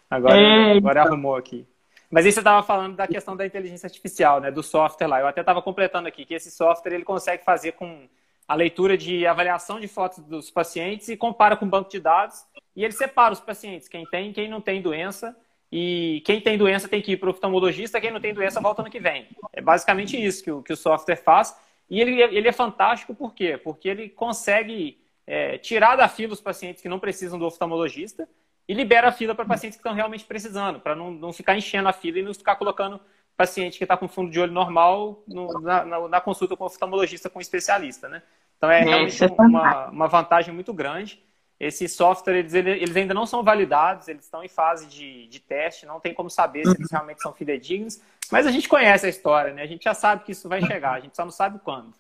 Agora, 0.10 0.38
é, 0.38 0.78
agora 0.78 1.02
então... 1.02 1.14
arrumou 1.14 1.36
aqui. 1.36 1.66
Mas 2.12 2.28
aí 2.28 2.32
você 2.32 2.42
estava 2.42 2.62
falando 2.62 2.96
da 2.96 3.08
questão 3.08 3.36
da 3.36 3.44
inteligência 3.44 3.88
artificial, 3.88 4.40
né, 4.40 4.52
do 4.52 4.62
software 4.62 5.08
lá. 5.08 5.20
Eu 5.20 5.28
até 5.28 5.42
estava 5.42 5.60
completando 5.60 6.08
aqui 6.08 6.26
que 6.26 6.36
esse 6.36 6.52
software 6.52 6.94
ele 6.94 7.04
consegue 7.04 7.44
fazer 7.44 7.72
com 7.72 8.08
a 8.48 8.54
leitura 8.54 8.96
de 8.96 9.26
avaliação 9.26 9.80
de 9.80 9.88
fotos 9.88 10.20
dos 10.20 10.52
pacientes 10.52 11.10
e 11.10 11.18
compara 11.18 11.58
com 11.58 11.66
o 11.66 11.70
banco 11.70 11.90
de 11.90 12.00
dados 12.00 12.46
e 12.76 12.84
ele 12.84 12.94
separa 12.94 13.34
os 13.34 13.40
pacientes, 13.40 13.88
quem 13.88 14.06
tem 14.06 14.30
e 14.30 14.34
quem 14.34 14.48
não 14.48 14.62
tem 14.62 14.80
doença 14.80 15.36
e 15.76 16.22
quem 16.24 16.40
tem 16.40 16.56
doença 16.56 16.88
tem 16.88 17.02
que 17.02 17.14
ir 17.14 17.18
para 17.18 17.30
o 17.30 17.32
oftalmologista, 17.32 18.00
quem 18.00 18.12
não 18.12 18.22
tem 18.22 18.32
doença 18.32 18.62
volta 18.62 18.84
no 18.84 18.92
que 18.92 19.00
vem. 19.00 19.28
É 19.52 19.60
basicamente 19.60 20.16
isso 20.24 20.44
que 20.44 20.52
o, 20.52 20.62
que 20.62 20.72
o 20.72 20.78
software 20.78 21.16
faz. 21.16 21.60
E 21.90 22.00
ele, 22.00 22.22
ele 22.22 22.48
é 22.48 22.52
fantástico 22.52 23.16
por 23.16 23.34
quê? 23.34 23.58
Porque 23.58 23.90
ele 23.90 24.08
consegue 24.08 25.02
é, 25.26 25.58
tirar 25.58 25.96
da 25.96 26.08
fila 26.08 26.34
os 26.34 26.40
pacientes 26.40 26.80
que 26.80 26.88
não 26.88 27.00
precisam 27.00 27.40
do 27.40 27.46
oftalmologista 27.48 28.30
e 28.68 28.74
libera 28.76 29.08
a 29.08 29.12
fila 29.12 29.34
para 29.34 29.46
pacientes 29.46 29.76
que 29.76 29.80
estão 29.80 29.96
realmente 29.96 30.26
precisando, 30.26 30.80
para 30.80 30.96
não, 30.96 31.10
não 31.10 31.34
ficar 31.34 31.58
enchendo 31.58 31.90
a 31.90 31.94
fila 31.94 32.20
e 32.20 32.22
não 32.22 32.36
ficar 32.36 32.56
colocando 32.56 33.02
paciente 33.36 33.80
que 33.80 33.84
está 33.84 33.98
com 33.98 34.08
fundo 34.08 34.30
de 34.30 34.40
olho 34.40 34.54
normal 34.54 35.24
no, 35.28 35.60
na, 35.60 35.84
na, 35.84 36.08
na, 36.08 36.22
consulta 36.22 36.56
com 36.56 36.66
oftalmologista, 36.66 37.32
com 37.32 37.42
especialista, 37.42 38.08
né? 38.08 38.22
Então 38.58 38.70
é, 38.70 38.82
é 38.82 38.84
realmente 38.84 39.24
é 39.24 39.28
uma, 39.28 39.90
uma 39.90 40.08
vantagem 40.08 40.54
muito 40.54 40.72
grande. 40.72 41.20
Esses 41.60 41.94
softwares, 41.94 42.54
eles, 42.54 42.82
eles 42.82 42.96
ainda 42.96 43.14
não 43.14 43.26
são 43.26 43.44
validados, 43.44 44.08
eles 44.08 44.26
estão 44.26 44.44
em 44.44 44.50
fase 44.50 44.86
de, 44.88 45.28
de 45.28 45.40
teste, 45.40 45.86
não 45.86 46.00
tem 46.00 46.14
como 46.14 46.30
saber 46.30 46.66
se 46.66 46.72
eles 46.72 46.92
uhum. 46.92 46.98
realmente 46.98 47.22
são 47.22 47.34
fidedignos, 47.34 48.02
mas 48.32 48.46
a 48.46 48.52
gente 48.52 48.68
conhece 48.68 49.06
a 49.06 49.10
história, 49.10 49.54
né? 49.54 49.62
A 49.62 49.68
gente 49.68 49.84
já 49.84 49.94
sabe 49.94 50.24
que 50.24 50.32
isso 50.32 50.50
vai 50.50 50.62
chegar, 50.66 50.94
a 50.94 51.00
gente 51.00 51.16
só 51.16 51.24
não 51.24 51.32
sabe 51.32 51.60
quando. 51.64 51.94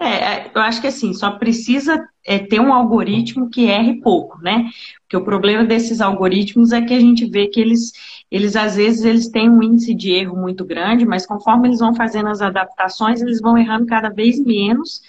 É, 0.00 0.06
é, 0.06 0.50
eu 0.52 0.60
acho 0.60 0.80
que 0.80 0.88
assim, 0.88 1.12
só 1.14 1.30
precisa 1.32 2.04
é, 2.24 2.38
ter 2.38 2.60
um 2.60 2.72
algoritmo 2.72 3.48
que 3.48 3.66
erre 3.66 4.00
pouco, 4.00 4.38
né? 4.40 4.68
Porque 5.02 5.16
o 5.16 5.24
problema 5.24 5.64
desses 5.64 6.00
algoritmos 6.00 6.72
é 6.72 6.82
que 6.82 6.92
a 6.92 7.00
gente 7.00 7.24
vê 7.26 7.46
que 7.46 7.60
eles, 7.60 7.92
eles 8.30 8.56
às 8.56 8.74
vezes, 8.74 9.04
eles 9.04 9.28
têm 9.28 9.48
um 9.48 9.62
índice 9.62 9.94
de 9.94 10.10
erro 10.10 10.36
muito 10.36 10.64
grande, 10.64 11.06
mas 11.06 11.24
conforme 11.24 11.68
eles 11.68 11.78
vão 11.78 11.94
fazendo 11.94 12.28
as 12.28 12.42
adaptações, 12.42 13.22
eles 13.22 13.40
vão 13.40 13.56
errando 13.56 13.86
cada 13.86 14.08
vez 14.08 14.38
menos, 14.44 15.00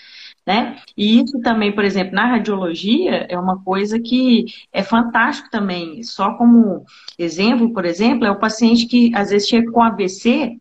né? 0.45 0.77
E 0.95 1.21
isso 1.21 1.39
também, 1.41 1.73
por 1.73 1.83
exemplo, 1.83 2.13
na 2.13 2.27
radiologia, 2.27 3.25
é 3.29 3.37
uma 3.37 3.61
coisa 3.63 3.99
que 3.99 4.45
é 4.71 4.83
fantástico 4.83 5.49
também. 5.49 6.03
Só 6.03 6.33
como 6.33 6.85
exemplo, 7.17 7.73
por 7.73 7.85
exemplo, 7.85 8.25
é 8.25 8.31
o 8.31 8.39
paciente 8.39 8.85
que 8.85 9.11
às 9.15 9.31
vezes 9.31 9.47
chega 9.47 9.71
com 9.71 9.81
AVC 9.81 10.57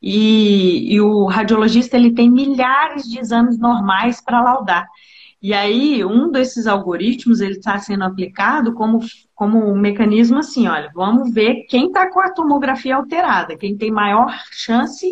e, 0.00 0.92
e 0.94 1.00
o 1.00 1.26
radiologista 1.26 1.96
ele 1.96 2.12
tem 2.12 2.28
milhares 2.28 3.04
de 3.04 3.20
exames 3.20 3.58
normais 3.58 4.20
para 4.20 4.42
laudar. 4.42 4.88
E 5.40 5.52
aí, 5.52 6.04
um 6.04 6.30
desses 6.30 6.68
algoritmos, 6.68 7.40
ele 7.40 7.54
está 7.54 7.76
sendo 7.78 8.04
aplicado 8.04 8.74
como, 8.74 9.00
como 9.34 9.58
um 9.72 9.76
mecanismo 9.76 10.38
assim, 10.38 10.68
olha, 10.68 10.90
vamos 10.94 11.32
ver 11.34 11.64
quem 11.68 11.86
está 11.88 12.08
com 12.08 12.20
a 12.20 12.32
tomografia 12.32 12.94
alterada, 12.94 13.56
quem 13.56 13.76
tem 13.76 13.90
maior 13.90 14.32
chance 14.52 15.04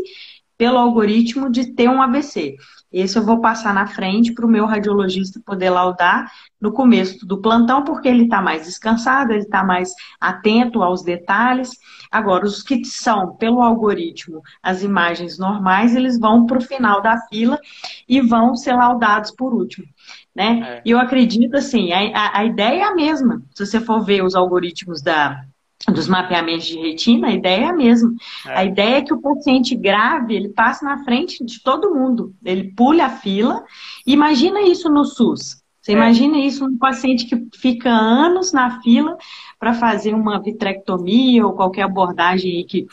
pelo 0.56 0.78
algoritmo 0.78 1.50
de 1.50 1.72
ter 1.74 1.88
um 1.88 2.00
AVC. 2.00 2.56
Esse 2.92 3.18
eu 3.18 3.22
vou 3.22 3.40
passar 3.40 3.72
na 3.72 3.86
frente 3.86 4.32
para 4.32 4.44
o 4.44 4.48
meu 4.48 4.66
radiologista 4.66 5.40
poder 5.44 5.70
laudar 5.70 6.30
no 6.60 6.72
começo 6.72 7.24
do 7.24 7.40
plantão, 7.40 7.84
porque 7.84 8.08
ele 8.08 8.24
está 8.24 8.42
mais 8.42 8.64
descansado, 8.64 9.32
ele 9.32 9.42
está 9.42 9.62
mais 9.62 9.94
atento 10.20 10.82
aos 10.82 11.02
detalhes. 11.02 11.70
Agora, 12.10 12.44
os 12.44 12.62
que 12.62 12.84
são 12.84 13.36
pelo 13.36 13.62
algoritmo 13.62 14.42
as 14.62 14.82
imagens 14.82 15.38
normais, 15.38 15.94
eles 15.94 16.18
vão 16.18 16.46
para 16.46 16.58
o 16.58 16.62
final 16.62 17.00
da 17.00 17.16
fila 17.28 17.58
e 18.08 18.20
vão 18.20 18.56
ser 18.56 18.74
laudados 18.74 19.30
por 19.30 19.54
último. 19.54 19.86
Né? 20.34 20.60
É. 20.78 20.82
E 20.84 20.90
eu 20.90 20.98
acredito 20.98 21.56
assim, 21.56 21.92
a, 21.92 21.98
a, 21.98 22.38
a 22.40 22.44
ideia 22.44 22.82
é 22.82 22.84
a 22.84 22.94
mesma. 22.94 23.42
Se 23.54 23.64
você 23.64 23.80
for 23.80 24.04
ver 24.04 24.24
os 24.24 24.34
algoritmos 24.34 25.00
da, 25.00 25.44
dos 25.88 26.08
mapeamentos 26.08 26.66
de 26.66 26.78
retina, 26.78 27.28
a 27.28 27.32
ideia 27.32 27.64
é 27.64 27.68
a 27.68 27.72
mesma. 27.72 28.12
É. 28.46 28.58
A 28.58 28.64
ideia 28.64 28.98
é 28.98 29.02
que 29.02 29.14
o 29.14 29.20
paciente 29.20 29.74
grave, 29.74 30.34
ele 30.34 30.50
passe 30.50 30.84
na 30.84 31.02
frente 31.04 31.44
de 31.44 31.62
todo 31.62 31.94
mundo. 31.94 32.34
Ele 32.44 32.72
pule 32.74 33.00
a 33.00 33.08
fila. 33.08 33.64
Imagina 34.06 34.60
isso 34.60 34.90
no 34.90 35.04
SUS. 35.04 35.62
Você 35.80 35.92
é. 35.92 35.94
imagina 35.94 36.38
isso 36.38 36.68
num 36.68 36.76
paciente 36.76 37.24
que 37.24 37.48
fica 37.56 37.88
anos 37.90 38.52
na 38.52 38.82
fila 38.82 39.16
para 39.58 39.72
fazer 39.72 40.14
uma 40.14 40.40
vitrectomia 40.40 41.46
ou 41.46 41.54
qualquer 41.54 41.82
abordagem 41.82 42.64
que 42.66 42.86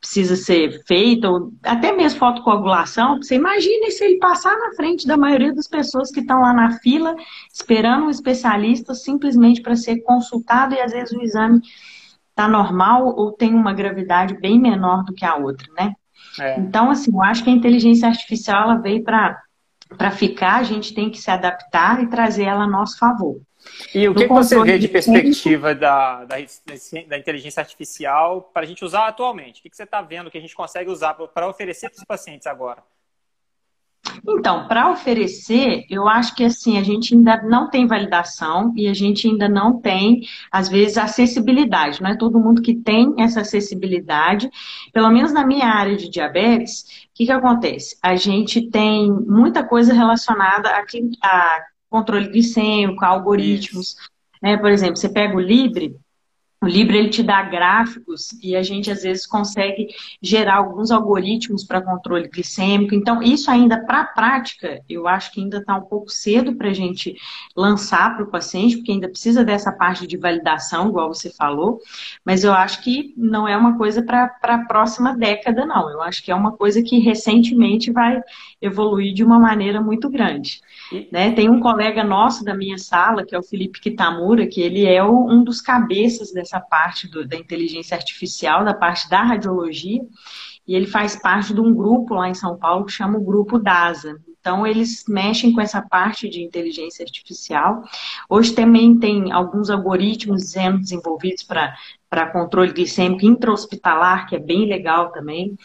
precisa 0.00 0.36
ser 0.36 0.84
feita, 0.86 1.28
ou 1.28 1.52
até 1.62 1.92
mesmo 1.92 2.20
fotocoagulação. 2.20 3.20
Você 3.20 3.34
imagina 3.34 3.90
se 3.90 4.04
ele 4.04 4.18
passar 4.18 4.56
na 4.56 4.72
frente 4.76 5.06
da 5.08 5.16
maioria 5.16 5.52
das 5.52 5.66
pessoas 5.66 6.10
que 6.12 6.20
estão 6.20 6.40
lá 6.40 6.52
na 6.52 6.78
fila, 6.78 7.16
esperando 7.52 8.06
um 8.06 8.10
especialista 8.10 8.94
simplesmente 8.94 9.60
para 9.60 9.74
ser 9.74 9.98
consultado 10.02 10.74
e 10.74 10.80
às 10.80 10.92
vezes 10.92 11.12
o 11.12 11.20
exame 11.20 11.60
está 12.38 12.46
normal 12.46 13.16
ou 13.16 13.32
tem 13.32 13.52
uma 13.52 13.74
gravidade 13.74 14.34
bem 14.34 14.60
menor 14.60 15.02
do 15.02 15.12
que 15.12 15.24
a 15.24 15.34
outra, 15.34 15.66
né? 15.76 15.94
É. 16.38 16.60
Então, 16.60 16.88
assim, 16.88 17.12
eu 17.12 17.20
acho 17.20 17.42
que 17.42 17.50
a 17.50 17.52
inteligência 17.52 18.06
artificial 18.06 18.62
ela 18.62 18.76
veio 18.76 19.02
para 19.02 20.10
ficar, 20.12 20.56
a 20.56 20.62
gente 20.62 20.94
tem 20.94 21.10
que 21.10 21.18
se 21.18 21.30
adaptar 21.30 22.00
e 22.00 22.06
trazer 22.06 22.44
ela 22.44 22.64
a 22.64 22.68
nosso 22.68 22.96
favor. 22.96 23.40
E 23.92 24.08
o 24.08 24.14
que, 24.14 24.28
que 24.28 24.32
você 24.32 24.62
vê 24.62 24.78
de 24.78 24.86
perspectiva 24.86 25.74
da, 25.74 26.24
da, 26.24 26.36
da 27.08 27.18
inteligência 27.18 27.60
artificial 27.60 28.50
para 28.54 28.62
a 28.62 28.66
gente 28.66 28.84
usar 28.84 29.08
atualmente? 29.08 29.58
O 29.58 29.62
que, 29.62 29.70
que 29.70 29.76
você 29.76 29.82
está 29.82 30.00
vendo 30.00 30.30
que 30.30 30.38
a 30.38 30.40
gente 30.40 30.54
consegue 30.54 30.90
usar 30.90 31.14
para 31.14 31.48
oferecer 31.48 31.90
para 31.90 31.98
os 31.98 32.04
pacientes 32.04 32.46
agora? 32.46 32.82
Então, 34.26 34.66
para 34.66 34.90
oferecer, 34.90 35.84
eu 35.90 36.08
acho 36.08 36.34
que 36.34 36.44
assim, 36.44 36.78
a 36.78 36.82
gente 36.82 37.14
ainda 37.14 37.42
não 37.42 37.68
tem 37.70 37.86
validação 37.86 38.72
e 38.76 38.88
a 38.88 38.94
gente 38.94 39.26
ainda 39.26 39.48
não 39.48 39.80
tem, 39.80 40.22
às 40.50 40.68
vezes, 40.68 40.98
acessibilidade. 40.98 42.02
Não 42.02 42.10
é 42.10 42.16
todo 42.16 42.38
mundo 42.38 42.62
que 42.62 42.74
tem 42.74 43.14
essa 43.18 43.40
acessibilidade. 43.40 44.50
Pelo 44.92 45.10
menos 45.10 45.32
na 45.32 45.46
minha 45.46 45.66
área 45.66 45.96
de 45.96 46.08
diabetes, 46.08 46.82
o 46.82 47.14
que, 47.14 47.26
que 47.26 47.32
acontece? 47.32 47.96
A 48.02 48.16
gente 48.16 48.70
tem 48.70 49.10
muita 49.10 49.64
coisa 49.64 49.92
relacionada 49.92 50.70
a, 50.70 50.84
a 51.22 51.64
controle 51.90 52.28
glicêmico, 52.28 53.04
a 53.04 53.08
algoritmos. 53.08 53.96
Né? 54.42 54.56
Por 54.56 54.70
exemplo, 54.70 54.96
você 54.96 55.08
pega 55.08 55.36
o 55.36 55.40
Libre, 55.40 55.96
o 56.60 56.66
Libre 56.66 56.98
ele 56.98 57.08
te 57.08 57.22
dá 57.22 57.40
gráficos 57.42 58.32
e 58.42 58.56
a 58.56 58.62
gente 58.64 58.90
às 58.90 59.02
vezes 59.02 59.24
consegue 59.24 59.88
gerar 60.20 60.56
alguns 60.56 60.90
algoritmos 60.90 61.62
para 61.62 61.80
controle 61.80 62.28
glicêmico. 62.28 62.96
Então, 62.96 63.22
isso 63.22 63.48
ainda 63.48 63.78
para 63.84 64.00
a 64.00 64.04
prática, 64.04 64.82
eu 64.88 65.06
acho 65.06 65.32
que 65.32 65.40
ainda 65.40 65.58
está 65.58 65.76
um 65.76 65.82
pouco 65.82 66.10
cedo 66.10 66.56
para 66.56 66.70
a 66.70 66.72
gente 66.72 67.14
lançar 67.56 68.16
para 68.16 68.24
o 68.24 68.30
paciente, 68.30 68.76
porque 68.76 68.90
ainda 68.90 69.08
precisa 69.08 69.44
dessa 69.44 69.70
parte 69.70 70.04
de 70.04 70.16
validação, 70.16 70.88
igual 70.88 71.14
você 71.14 71.30
falou. 71.30 71.80
Mas 72.24 72.42
eu 72.42 72.52
acho 72.52 72.82
que 72.82 73.14
não 73.16 73.46
é 73.46 73.56
uma 73.56 73.78
coisa 73.78 74.02
para 74.02 74.36
a 74.42 74.58
próxima 74.66 75.16
década, 75.16 75.64
não. 75.64 75.88
Eu 75.88 76.02
acho 76.02 76.24
que 76.24 76.32
é 76.32 76.34
uma 76.34 76.52
coisa 76.52 76.82
que 76.82 76.98
recentemente 76.98 77.92
vai 77.92 78.20
evoluir 78.60 79.14
de 79.14 79.22
uma 79.22 79.38
maneira 79.38 79.80
muito 79.80 80.10
grande. 80.10 80.60
Né? 81.12 81.30
Tem 81.32 81.48
um 81.48 81.60
colega 81.60 82.02
nosso 82.02 82.44
da 82.44 82.54
minha 82.54 82.78
sala, 82.78 83.24
que 83.24 83.34
é 83.34 83.38
o 83.38 83.42
Felipe 83.42 83.80
Kitamura, 83.80 84.46
que 84.46 84.60
ele 84.60 84.86
é 84.86 85.04
um 85.04 85.44
dos 85.44 85.60
cabeças 85.60 86.32
dessa 86.32 86.47
parte 86.60 87.08
do, 87.08 87.26
da 87.26 87.36
inteligência 87.36 87.96
artificial, 87.96 88.64
da 88.64 88.72
parte 88.72 89.08
da 89.10 89.22
radiologia, 89.22 90.00
e 90.66 90.74
ele 90.74 90.86
faz 90.86 91.16
parte 91.16 91.52
de 91.52 91.60
um 91.60 91.74
grupo 91.74 92.14
lá 92.14 92.28
em 92.28 92.34
São 92.34 92.56
Paulo 92.56 92.84
que 92.84 92.92
chama 92.92 93.18
o 93.18 93.24
Grupo 93.24 93.58
DASA. 93.58 94.18
Então, 94.40 94.66
eles 94.66 95.04
mexem 95.08 95.52
com 95.52 95.60
essa 95.60 95.82
parte 95.82 96.28
de 96.28 96.42
inteligência 96.42 97.02
artificial. 97.02 97.82
Hoje 98.28 98.54
também 98.54 98.98
tem 98.98 99.32
alguns 99.32 99.68
algoritmos 99.68 100.50
sendo 100.50 100.78
desenvolvidos 100.78 101.42
para 101.42 102.30
controle 102.32 102.72
glicêmico 102.72 103.26
intra-hospitalar, 103.26 104.26
que 104.26 104.36
é 104.36 104.38
bem 104.38 104.66
legal 104.66 105.10
também. 105.10 105.56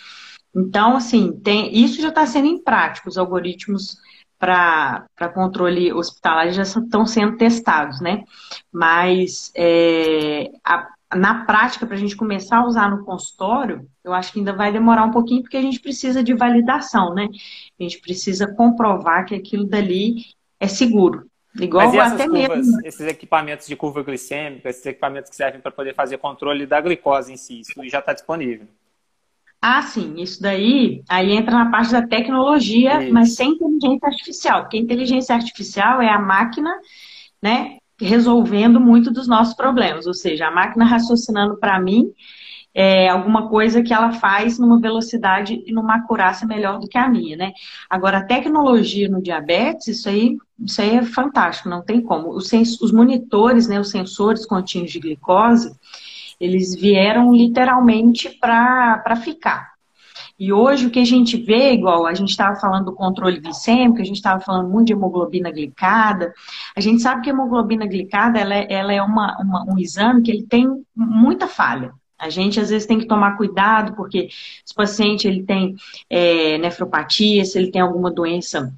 Então, 0.55 0.95
assim, 0.95 1.31
tem, 1.43 1.75
isso 1.75 2.01
já 2.01 2.09
está 2.09 2.25
sendo 2.25 2.47
em 2.47 2.61
prática, 2.61 3.09
os 3.09 3.17
algoritmos 3.17 3.97
para 4.43 5.29
controle 5.33 5.93
hospitalar 5.93 6.51
já 6.51 6.63
estão 6.63 7.05
sendo 7.05 7.37
testados, 7.37 8.01
né? 8.01 8.25
Mas 8.69 9.53
é, 9.55 10.51
a, 10.65 10.89
na 11.15 11.45
prática, 11.45 11.85
para 11.85 11.95
a 11.95 11.99
gente 11.99 12.17
começar 12.17 12.57
a 12.57 12.65
usar 12.65 12.91
no 12.91 13.05
consultório, 13.05 13.87
eu 14.03 14.13
acho 14.13 14.33
que 14.33 14.39
ainda 14.39 14.51
vai 14.51 14.69
demorar 14.69 15.05
um 15.05 15.11
pouquinho, 15.11 15.41
porque 15.43 15.55
a 15.55 15.61
gente 15.61 15.79
precisa 15.79 16.21
de 16.21 16.33
validação, 16.33 17.13
né? 17.13 17.29
A 17.79 17.83
gente 17.83 18.01
precisa 18.01 18.45
comprovar 18.53 19.25
que 19.25 19.33
aquilo 19.33 19.63
dali 19.63 20.25
é 20.59 20.67
seguro. 20.67 21.25
Igual 21.57 21.85
Mas 21.85 21.95
e 21.95 21.99
até 21.99 22.27
curvas, 22.27 22.67
mesmo. 22.67 22.85
esses 22.85 23.07
equipamentos 23.07 23.67
de 23.67 23.77
curva 23.77 24.03
glicêmica, 24.03 24.69
esses 24.69 24.85
equipamentos 24.85 25.29
que 25.29 25.37
servem 25.37 25.61
para 25.61 25.71
poder 25.71 25.95
fazer 25.95 26.17
controle 26.17 26.65
da 26.65 26.81
glicose 26.81 27.31
em 27.31 27.37
si, 27.37 27.61
isso 27.61 27.71
já 27.89 27.99
está 27.99 28.11
disponível? 28.11 28.67
Ah, 29.65 29.81
sim, 29.81 30.15
isso 30.17 30.41
daí 30.41 31.01
aí 31.07 31.31
entra 31.31 31.55
na 31.55 31.71
parte 31.71 31.93
da 31.93 32.05
tecnologia, 32.05 33.01
isso. 33.01 33.13
mas 33.13 33.33
sem 33.33 33.51
inteligência 33.51 34.09
artificial, 34.09 34.61
porque 34.61 34.77
inteligência 34.77 35.33
artificial 35.33 36.01
é 36.01 36.09
a 36.09 36.19
máquina, 36.19 36.69
né, 37.41 37.77
resolvendo 37.97 38.77
muito 38.77 39.09
dos 39.09 39.25
nossos 39.25 39.53
problemas, 39.53 40.05
ou 40.05 40.13
seja, 40.13 40.47
a 40.47 40.51
máquina 40.51 40.83
raciocinando 40.83 41.57
para 41.57 41.79
mim 41.79 42.11
é, 42.73 43.07
alguma 43.07 43.47
coisa 43.47 43.81
que 43.81 43.93
ela 43.93 44.11
faz 44.11 44.59
numa 44.59 44.81
velocidade 44.81 45.63
e 45.65 45.71
numa 45.71 45.95
acurácia 45.95 46.45
melhor 46.45 46.77
do 46.77 46.87
que 46.89 46.97
a 46.97 47.07
minha, 47.07 47.37
né? 47.37 47.53
Agora, 47.89 48.17
a 48.17 48.25
tecnologia 48.25 49.07
no 49.07 49.21
diabetes, 49.21 49.87
isso 49.87 50.09
aí, 50.09 50.35
isso 50.59 50.81
aí 50.81 50.97
é 50.97 51.03
fantástico, 51.03 51.69
não 51.69 51.81
tem 51.81 52.01
como. 52.01 52.31
Os, 52.31 52.51
os 52.81 52.91
monitores, 52.91 53.65
né, 53.65 53.79
os 53.79 53.91
sensores 53.91 54.45
contínuos 54.45 54.91
de 54.91 54.99
glicose, 54.99 55.73
eles 56.39 56.75
vieram 56.75 57.33
literalmente 57.33 58.29
para 58.29 59.15
ficar. 59.15 59.73
E 60.39 60.51
hoje 60.51 60.87
o 60.87 60.89
que 60.89 60.99
a 60.99 61.05
gente 61.05 61.37
vê, 61.37 61.73
igual 61.73 62.05
a 62.05 62.13
gente 62.13 62.29
estava 62.29 62.59
falando 62.59 62.85
do 62.85 62.93
controle 62.93 63.39
glicêmico, 63.39 64.01
a 64.01 64.05
gente 64.05 64.15
estava 64.15 64.41
falando 64.41 64.69
muito 64.69 64.87
de 64.87 64.93
hemoglobina 64.93 65.51
glicada, 65.51 66.33
a 66.75 66.81
gente 66.81 67.01
sabe 67.01 67.21
que 67.21 67.29
a 67.29 67.33
hemoglobina 67.33 67.85
glicada 67.85 68.39
ela 68.39 68.55
é, 68.55 68.67
ela 68.69 68.91
é 68.91 69.01
uma, 69.01 69.37
uma, 69.39 69.63
um 69.71 69.77
exame 69.77 70.23
que 70.23 70.31
ele 70.31 70.43
tem 70.43 70.67
muita 70.95 71.47
falha. 71.47 71.93
A 72.17 72.29
gente 72.29 72.59
às 72.59 72.69
vezes 72.69 72.87
tem 72.87 72.99
que 72.99 73.07
tomar 73.07 73.37
cuidado, 73.37 73.95
porque 73.95 74.29
se 74.65 74.71
o 74.73 74.75
paciente 74.75 75.27
ele 75.27 75.43
tem 75.43 75.75
é, 76.09 76.57
nefropatia, 76.57 77.45
se 77.45 77.57
ele 77.57 77.71
tem 77.71 77.81
alguma 77.81 78.09
doença 78.09 78.73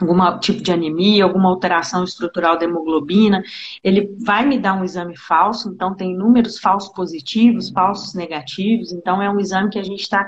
algum 0.00 0.38
tipo 0.38 0.62
de 0.62 0.72
anemia, 0.72 1.24
alguma 1.24 1.48
alteração 1.48 2.04
estrutural 2.04 2.58
da 2.58 2.64
hemoglobina, 2.64 3.42
ele 3.82 4.16
vai 4.24 4.46
me 4.46 4.58
dar 4.58 4.74
um 4.74 4.84
exame 4.84 5.16
falso, 5.16 5.68
então 5.68 5.94
tem 5.94 6.16
números 6.16 6.58
falsos 6.58 6.92
positivos, 6.92 7.70
falsos 7.70 8.14
negativos, 8.14 8.92
então 8.92 9.22
é 9.22 9.30
um 9.30 9.38
exame 9.38 9.70
que 9.70 9.78
a 9.78 9.82
gente 9.82 10.00
está 10.00 10.26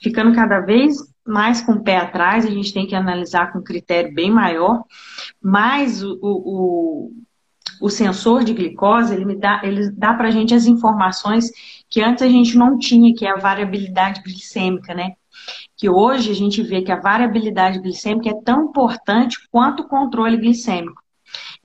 ficando 0.00 0.34
cada 0.34 0.60
vez 0.60 0.96
mais 1.26 1.60
com 1.60 1.72
o 1.72 1.82
pé 1.82 1.98
atrás, 1.98 2.46
a 2.46 2.50
gente 2.50 2.72
tem 2.72 2.86
que 2.86 2.94
analisar 2.94 3.52
com 3.52 3.58
um 3.58 3.64
critério 3.64 4.14
bem 4.14 4.30
maior, 4.30 4.82
mas 5.42 6.02
o, 6.02 6.18
o, 6.22 7.12
o 7.82 7.90
sensor 7.90 8.44
de 8.44 8.54
glicose, 8.54 9.14
ele, 9.14 9.26
me 9.26 9.36
dá, 9.36 9.60
ele 9.62 9.90
dá 9.90 10.14
para 10.14 10.28
a 10.28 10.30
gente 10.30 10.54
as 10.54 10.64
informações 10.64 11.50
que 11.90 12.00
antes 12.00 12.22
a 12.22 12.28
gente 12.28 12.56
não 12.56 12.78
tinha, 12.78 13.14
que 13.14 13.26
é 13.26 13.30
a 13.30 13.36
variabilidade 13.36 14.22
glicêmica, 14.22 14.94
né? 14.94 15.12
Que 15.78 15.88
hoje 15.88 16.30
a 16.30 16.34
gente 16.34 16.62
vê 16.62 16.82
que 16.82 16.92
a 16.92 17.00
variabilidade 17.00 17.78
glicêmica 17.78 18.28
é 18.28 18.42
tão 18.44 18.64
importante 18.64 19.38
quanto 19.50 19.84
o 19.84 19.88
controle 19.88 20.36
glicêmico. 20.36 21.00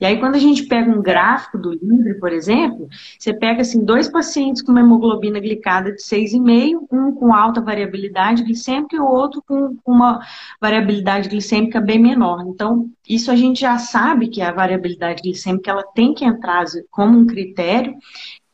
E 0.00 0.04
aí, 0.04 0.18
quando 0.18 0.34
a 0.34 0.38
gente 0.38 0.64
pega 0.64 0.90
um 0.90 1.02
gráfico 1.02 1.56
do 1.56 1.70
livre, 1.70 2.14
por 2.18 2.32
exemplo, 2.32 2.88
você 3.18 3.32
pega 3.32 3.62
assim, 3.62 3.84
dois 3.84 4.08
pacientes 4.08 4.62
com 4.62 4.72
uma 4.72 4.80
hemoglobina 4.80 5.40
glicada 5.40 5.92
de 5.92 6.02
6,5, 6.02 6.86
um 6.92 7.12
com 7.12 7.34
alta 7.34 7.60
variabilidade 7.60 8.42
glicêmica 8.42 8.96
e 8.96 8.98
o 8.98 9.06
outro 9.06 9.42
com 9.46 9.76
uma 9.86 10.20
variabilidade 10.60 11.28
glicêmica 11.28 11.80
bem 11.80 11.98
menor. 11.98 12.44
Então, 12.46 12.90
isso 13.08 13.30
a 13.30 13.36
gente 13.36 13.60
já 13.60 13.78
sabe 13.78 14.28
que 14.28 14.42
a 14.42 14.52
variabilidade 14.52 15.22
glicêmica 15.22 15.70
ela 15.70 15.84
tem 15.94 16.12
que 16.12 16.24
entrar 16.24 16.64
como 16.90 17.18
um 17.18 17.26
critério 17.26 17.94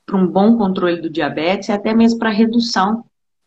para 0.06 0.16
um 0.16 0.26
bom 0.26 0.56
controle 0.56 1.00
do 1.00 1.10
diabetes 1.10 1.68
e 1.68 1.72
até 1.72 1.94
mesmo 1.94 2.18
para 2.18 2.30
redução 2.30 3.04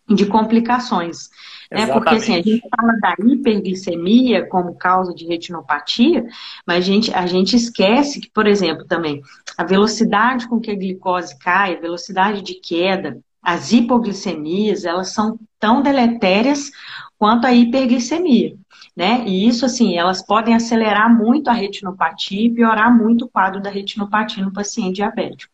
de 0.10 0.26
complicações. 0.26 1.30
Né? 1.74 1.88
Porque 1.88 2.16
assim, 2.16 2.34
a 2.34 2.42
gente 2.42 2.62
fala 2.70 2.94
da 3.00 3.16
hiperglicemia 3.26 4.46
como 4.46 4.76
causa 4.76 5.12
de 5.12 5.26
retinopatia, 5.26 6.24
mas 6.68 6.78
a 6.78 6.82
gente, 6.82 7.12
a 7.12 7.26
gente 7.26 7.56
esquece 7.56 8.22
que, 8.22 8.30
por 8.30 8.46
exemplo, 8.46 8.86
também 8.86 9.24
a 9.58 9.64
velocidade 9.64 10.48
com 10.48 10.60
que 10.60 10.70
a 10.70 10.76
glicose 10.76 11.36
cai, 11.40 11.76
a 11.76 11.82
velocidade 11.82 12.44
de 12.44 12.54
queda, 12.54 13.20
as 13.42 13.72
hipoglicemias, 13.72 14.86
elas 14.86 15.10
são 15.10 15.40
tão 15.60 15.82
deletérias 15.82 16.70
quanto 17.18 17.48
a 17.48 17.54
hiperglicemia. 17.54 18.56
Né? 18.96 19.24
E 19.26 19.48
isso, 19.48 19.66
assim, 19.66 19.98
elas 19.98 20.24
podem 20.24 20.54
acelerar 20.54 21.12
muito 21.12 21.48
a 21.48 21.54
retinopatia 21.54 22.46
e 22.46 22.54
piorar 22.54 22.96
muito 22.96 23.26
o 23.26 23.30
quadro 23.30 23.60
da 23.60 23.72
retinopatia 23.72 24.46
no 24.46 24.54
paciente 24.54 24.98
diabético. 24.98 25.52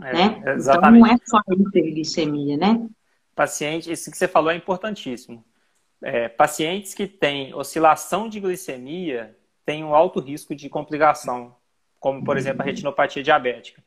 É, 0.00 0.12
né? 0.14 0.42
Então 0.58 0.90
não 0.92 1.06
é 1.06 1.16
só 1.26 1.36
a 1.38 1.54
hiperglicemia, 1.54 2.56
né? 2.56 2.86
Paciente, 3.34 3.92
isso 3.92 4.10
que 4.10 4.16
você 4.16 4.26
falou 4.26 4.50
é 4.50 4.56
importantíssimo 4.56 5.44
é, 6.02 6.28
pacientes 6.28 6.94
que 6.94 7.06
têm 7.06 7.54
oscilação 7.54 8.28
de 8.28 8.40
glicemia 8.40 9.36
têm 9.64 9.84
um 9.84 9.94
alto 9.94 10.20
risco 10.20 10.54
de 10.54 10.68
complicação, 10.68 11.54
como, 12.00 12.24
por 12.24 12.36
exemplo, 12.36 12.62
a 12.62 12.64
retinopatia 12.64 13.22
diabética. 13.22 13.82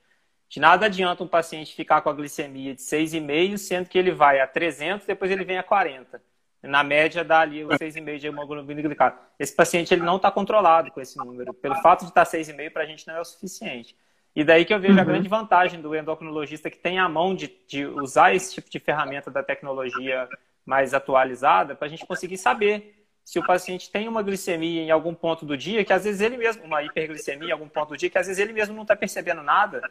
De 0.47 0.59
nada 0.59 0.87
adianta 0.87 1.23
um 1.23 1.27
paciente 1.27 1.73
ficar 1.73 2.01
com 2.01 2.09
a 2.09 2.13
glicemia 2.13 2.75
de 2.75 2.81
6,5, 2.81 3.57
sendo 3.57 3.87
que 3.87 3.97
ele 3.97 4.11
vai 4.11 4.41
a 4.41 4.47
300, 4.47 5.07
depois 5.07 5.31
ele 5.31 5.45
vem 5.45 5.57
a 5.57 5.63
40. 5.63 6.21
Na 6.61 6.83
média, 6.83 7.23
dá 7.23 7.39
ali 7.39 7.63
os 7.63 7.75
6,5 7.77 8.19
de 8.19 8.27
hemoglobina 8.27 8.81
glicada. 8.81 9.17
Esse 9.39 9.55
paciente 9.55 9.93
ele 9.93 10.03
não 10.03 10.17
está 10.17 10.29
controlado 10.29 10.91
com 10.91 11.01
esse 11.01 11.17
número. 11.17 11.53
Pelo 11.53 11.75
fato 11.81 12.01
de 12.01 12.09
estar 12.09 12.25
6,5, 12.25 12.69
para 12.71 12.83
a 12.83 12.85
gente 12.85 13.07
não 13.07 13.15
é 13.15 13.21
o 13.21 13.25
suficiente. 13.25 13.95
E 14.35 14.43
daí 14.43 14.63
que 14.63 14.73
eu 14.73 14.79
vejo 14.79 14.93
uhum. 14.93 15.01
a 15.01 15.05
grande 15.05 15.27
vantagem 15.27 15.81
do 15.81 15.95
endocrinologista 15.95 16.69
que 16.69 16.77
tem 16.77 16.99
a 16.99 17.09
mão 17.09 17.33
de, 17.33 17.51
de 17.67 17.85
usar 17.85 18.35
esse 18.35 18.53
tipo 18.53 18.69
de 18.69 18.79
ferramenta 18.79 19.31
da 19.31 19.41
tecnologia 19.41 20.27
mais 20.65 20.93
atualizada 20.93 21.75
para 21.75 21.87
a 21.87 21.89
gente 21.89 22.05
conseguir 22.05 22.37
saber 22.37 23.05
se 23.23 23.39
o 23.39 23.45
paciente 23.45 23.89
tem 23.89 24.07
uma 24.07 24.21
glicemia 24.21 24.81
em 24.81 24.91
algum 24.91 25.13
ponto 25.13 25.45
do 25.45 25.55
dia, 25.55 25.85
que 25.85 25.93
às 25.93 26.03
vezes 26.03 26.21
ele 26.21 26.37
mesmo, 26.37 26.63
uma 26.63 26.83
hiperglicemia 26.83 27.49
em 27.49 27.51
algum 27.51 27.69
ponto 27.69 27.89
do 27.89 27.97
dia, 27.97 28.09
que 28.09 28.17
às 28.17 28.27
vezes 28.27 28.41
ele 28.41 28.53
mesmo 28.53 28.75
não 28.75 28.81
está 28.81 28.95
percebendo 28.95 29.41
nada, 29.43 29.81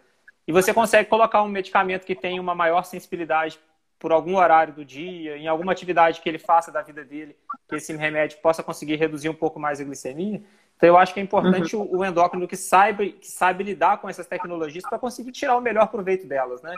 e 0.46 0.52
você 0.52 0.74
consegue 0.74 1.08
colocar 1.08 1.42
um 1.42 1.48
medicamento 1.48 2.04
que 2.04 2.14
tem 2.14 2.40
uma 2.40 2.54
maior 2.54 2.82
sensibilidade 2.84 3.58
por 3.98 4.12
algum 4.12 4.36
horário 4.36 4.72
do 4.72 4.84
dia, 4.84 5.36
em 5.36 5.46
alguma 5.46 5.72
atividade 5.72 6.20
que 6.20 6.28
ele 6.28 6.38
faça 6.38 6.72
da 6.72 6.82
vida 6.82 7.04
dele, 7.04 7.36
que 7.68 7.76
esse 7.76 7.94
remédio 7.94 8.38
possa 8.38 8.62
conseguir 8.62 8.96
reduzir 8.96 9.28
um 9.28 9.34
pouco 9.34 9.60
mais 9.60 9.80
a 9.80 9.84
glicemia. 9.84 10.42
Então 10.76 10.88
eu 10.88 10.96
acho 10.96 11.12
que 11.12 11.20
é 11.20 11.22
importante 11.22 11.76
uhum. 11.76 11.98
o 11.98 12.04
endócrino 12.04 12.48
que 12.48 12.56
saiba, 12.56 13.04
que 13.04 13.26
saiba 13.26 13.62
lidar 13.62 13.98
com 13.98 14.08
essas 14.08 14.26
tecnologias 14.26 14.82
para 14.88 14.98
conseguir 14.98 15.30
tirar 15.32 15.54
o 15.56 15.60
melhor 15.60 15.86
proveito 15.88 16.26
delas, 16.26 16.62
né? 16.62 16.74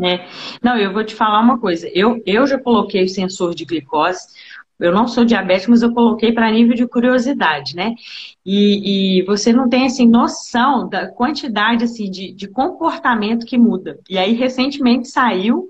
É. 0.00 0.26
Não, 0.62 0.76
eu 0.76 0.92
vou 0.92 1.04
te 1.04 1.14
falar 1.14 1.40
uma 1.40 1.58
coisa. 1.58 1.88
Eu, 1.92 2.22
eu 2.24 2.46
já 2.46 2.58
coloquei 2.58 3.04
o 3.04 3.08
sensor 3.08 3.54
de 3.54 3.64
glicose. 3.64 4.26
Eu 4.80 4.92
não 4.92 5.06
sou 5.06 5.24
diabético, 5.24 5.70
mas 5.70 5.82
eu 5.82 5.92
coloquei 5.92 6.32
para 6.32 6.50
nível 6.50 6.74
de 6.74 6.86
curiosidade, 6.88 7.76
né? 7.76 7.94
E, 8.44 9.20
e, 9.20 9.24
você 9.24 9.52
não 9.52 9.68
tem 9.68 9.86
assim 9.86 10.08
noção 10.08 10.88
da 10.88 11.06
quantidade 11.06 11.84
assim 11.84 12.10
de, 12.10 12.32
de 12.32 12.48
comportamento 12.48 13.46
que 13.46 13.56
muda. 13.56 14.00
E 14.10 14.18
aí 14.18 14.32
recentemente 14.32 15.08
saiu 15.08 15.68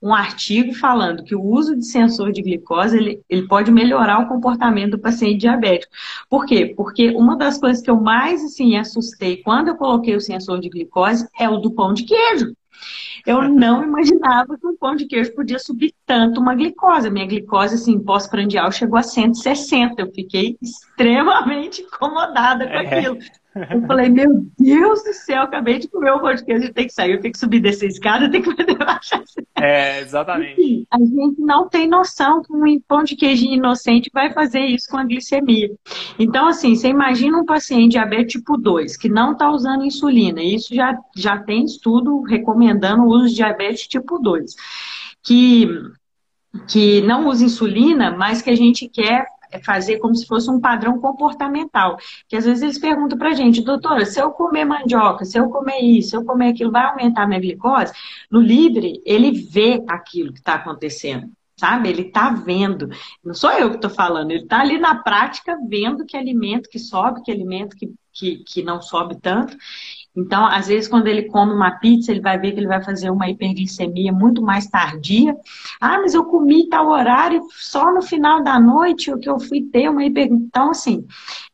um 0.00 0.14
artigo 0.14 0.74
falando 0.74 1.24
que 1.24 1.34
o 1.34 1.42
uso 1.42 1.76
de 1.76 1.86
sensor 1.86 2.30
de 2.30 2.42
glicose 2.42 2.96
ele, 2.96 3.22
ele 3.28 3.48
pode 3.48 3.70
melhorar 3.70 4.20
o 4.20 4.28
comportamento 4.28 4.92
do 4.92 4.98
paciente 4.98 5.38
diabético. 5.40 5.92
Por 6.28 6.46
quê? 6.46 6.74
Porque 6.76 7.10
uma 7.10 7.36
das 7.36 7.58
coisas 7.58 7.82
que 7.82 7.90
eu 7.90 8.00
mais 8.00 8.42
assim 8.44 8.76
assustei 8.76 9.38
quando 9.38 9.68
eu 9.68 9.76
coloquei 9.76 10.14
o 10.14 10.20
sensor 10.20 10.60
de 10.60 10.68
glicose 10.68 11.26
é 11.38 11.48
o 11.48 11.58
do 11.58 11.70
pão 11.72 11.92
de 11.92 12.04
queijo. 12.04 12.54
Eu 13.26 13.42
não 13.48 13.82
imaginava 13.82 14.56
que 14.58 14.66
um 14.66 14.76
pão 14.76 14.94
de 14.94 15.06
queijo 15.06 15.34
podia 15.34 15.58
subir 15.58 15.94
tanto 16.06 16.40
uma 16.40 16.54
glicose. 16.54 17.10
Minha 17.10 17.26
glicose, 17.26 17.74
assim, 17.74 17.98
pós-prandial 17.98 18.70
chegou 18.70 18.98
a 18.98 19.02
160. 19.02 20.00
Eu 20.00 20.12
fiquei 20.12 20.56
extremamente 20.62 21.82
incomodada 21.82 22.66
com 22.66 22.74
é. 22.74 22.98
aquilo. 22.98 23.18
Eu 23.70 23.86
falei, 23.86 24.08
meu 24.08 24.44
Deus 24.58 25.04
do 25.04 25.12
céu, 25.12 25.42
acabei 25.42 25.78
de 25.78 25.86
comer 25.86 26.12
um 26.12 26.18
pão 26.18 26.34
de 26.34 26.44
queijo, 26.44 26.72
tem 26.72 26.88
que 26.88 26.92
sair, 26.92 27.12
eu 27.12 27.20
tenho 27.20 27.32
que 27.32 27.38
subir 27.38 27.60
dessa 27.60 27.86
escada, 27.86 28.24
eu 28.24 28.30
tenho 28.30 28.42
que 28.42 28.56
fazer 28.56 28.76
baixar 28.76 29.22
É, 29.64 30.00
exatamente. 30.00 30.86
A 30.90 30.98
gente 30.98 31.40
não 31.40 31.66
tem 31.66 31.88
noção 31.88 32.42
que 32.42 32.52
um 32.52 32.80
pão 32.86 33.02
de 33.02 33.16
queijinho 33.16 33.54
inocente 33.54 34.10
vai 34.12 34.30
fazer 34.30 34.60
isso 34.60 34.90
com 34.90 34.98
a 34.98 35.04
glicemia. 35.04 35.70
Então, 36.18 36.46
assim, 36.46 36.74
você 36.74 36.88
imagina 36.88 37.38
um 37.38 37.46
paciente 37.46 37.92
diabetes 37.92 38.34
tipo 38.34 38.58
2, 38.58 38.96
que 38.98 39.08
não 39.08 39.32
está 39.32 39.50
usando 39.50 39.84
insulina, 39.84 40.42
isso 40.42 40.74
já, 40.74 40.98
já 41.16 41.38
tem 41.38 41.64
estudo 41.64 42.20
recomendando 42.22 43.04
o 43.04 43.08
uso 43.08 43.28
de 43.28 43.36
diabetes 43.36 43.86
tipo 43.86 44.18
2, 44.18 44.54
que 45.22 45.66
que 46.68 47.00
não 47.00 47.26
usa 47.26 47.44
insulina, 47.44 48.12
mas 48.12 48.40
que 48.40 48.48
a 48.48 48.54
gente 48.54 48.88
quer 48.88 49.26
fazer 49.62 49.98
como 49.98 50.14
se 50.14 50.26
fosse 50.26 50.50
um 50.50 50.60
padrão 50.60 50.98
comportamental. 51.00 51.96
Que 52.28 52.36
às 52.36 52.44
vezes 52.44 52.62
eles 52.62 52.78
perguntam 52.78 53.18
pra 53.18 53.32
gente, 53.32 53.62
doutora, 53.62 54.04
se 54.06 54.20
eu 54.20 54.30
comer 54.30 54.64
mandioca, 54.64 55.24
se 55.24 55.38
eu 55.38 55.48
comer 55.48 55.80
isso, 55.80 56.10
se 56.10 56.16
eu 56.16 56.24
comer 56.24 56.50
aquilo, 56.50 56.70
vai 56.70 56.84
aumentar 56.84 57.26
minha 57.26 57.40
glicose? 57.40 57.92
No 58.30 58.40
livre, 58.40 59.02
ele 59.04 59.32
vê 59.32 59.82
aquilo 59.88 60.32
que 60.32 60.38
está 60.38 60.54
acontecendo. 60.54 61.30
Sabe? 61.56 61.88
Ele 61.88 62.02
está 62.02 62.30
vendo. 62.30 62.88
Não 63.24 63.32
sou 63.32 63.52
eu 63.52 63.70
que 63.70 63.76
estou 63.76 63.90
falando, 63.90 64.32
ele 64.32 64.42
está 64.42 64.60
ali 64.60 64.76
na 64.76 64.96
prática 64.96 65.56
vendo 65.68 66.04
que 66.04 66.16
alimento 66.16 66.68
que 66.68 66.80
sobe, 66.80 67.22
que 67.22 67.30
alimento 67.30 67.76
que, 67.76 67.94
que, 68.12 68.38
que 68.38 68.62
não 68.62 68.82
sobe 68.82 69.20
tanto. 69.20 69.56
Então, 70.16 70.46
às 70.46 70.68
vezes, 70.68 70.88
quando 70.88 71.08
ele 71.08 71.24
come 71.24 71.52
uma 71.52 71.72
pizza, 71.72 72.12
ele 72.12 72.20
vai 72.20 72.38
ver 72.38 72.52
que 72.52 72.60
ele 72.60 72.68
vai 72.68 72.82
fazer 72.82 73.10
uma 73.10 73.28
hiperglicemia 73.28 74.12
muito 74.12 74.40
mais 74.40 74.66
tardia. 74.66 75.36
Ah, 75.80 75.98
mas 75.98 76.14
eu 76.14 76.24
comi 76.24 76.68
tal 76.68 76.88
horário, 76.88 77.42
só 77.50 77.92
no 77.92 78.00
final 78.00 78.42
da 78.42 78.60
noite 78.60 79.12
o 79.12 79.18
que 79.18 79.28
eu 79.28 79.40
fui 79.40 79.62
ter 79.62 79.88
uma 79.88 80.04
hiperglicemia. 80.04 80.46
Então, 80.46 80.70
assim, 80.70 81.04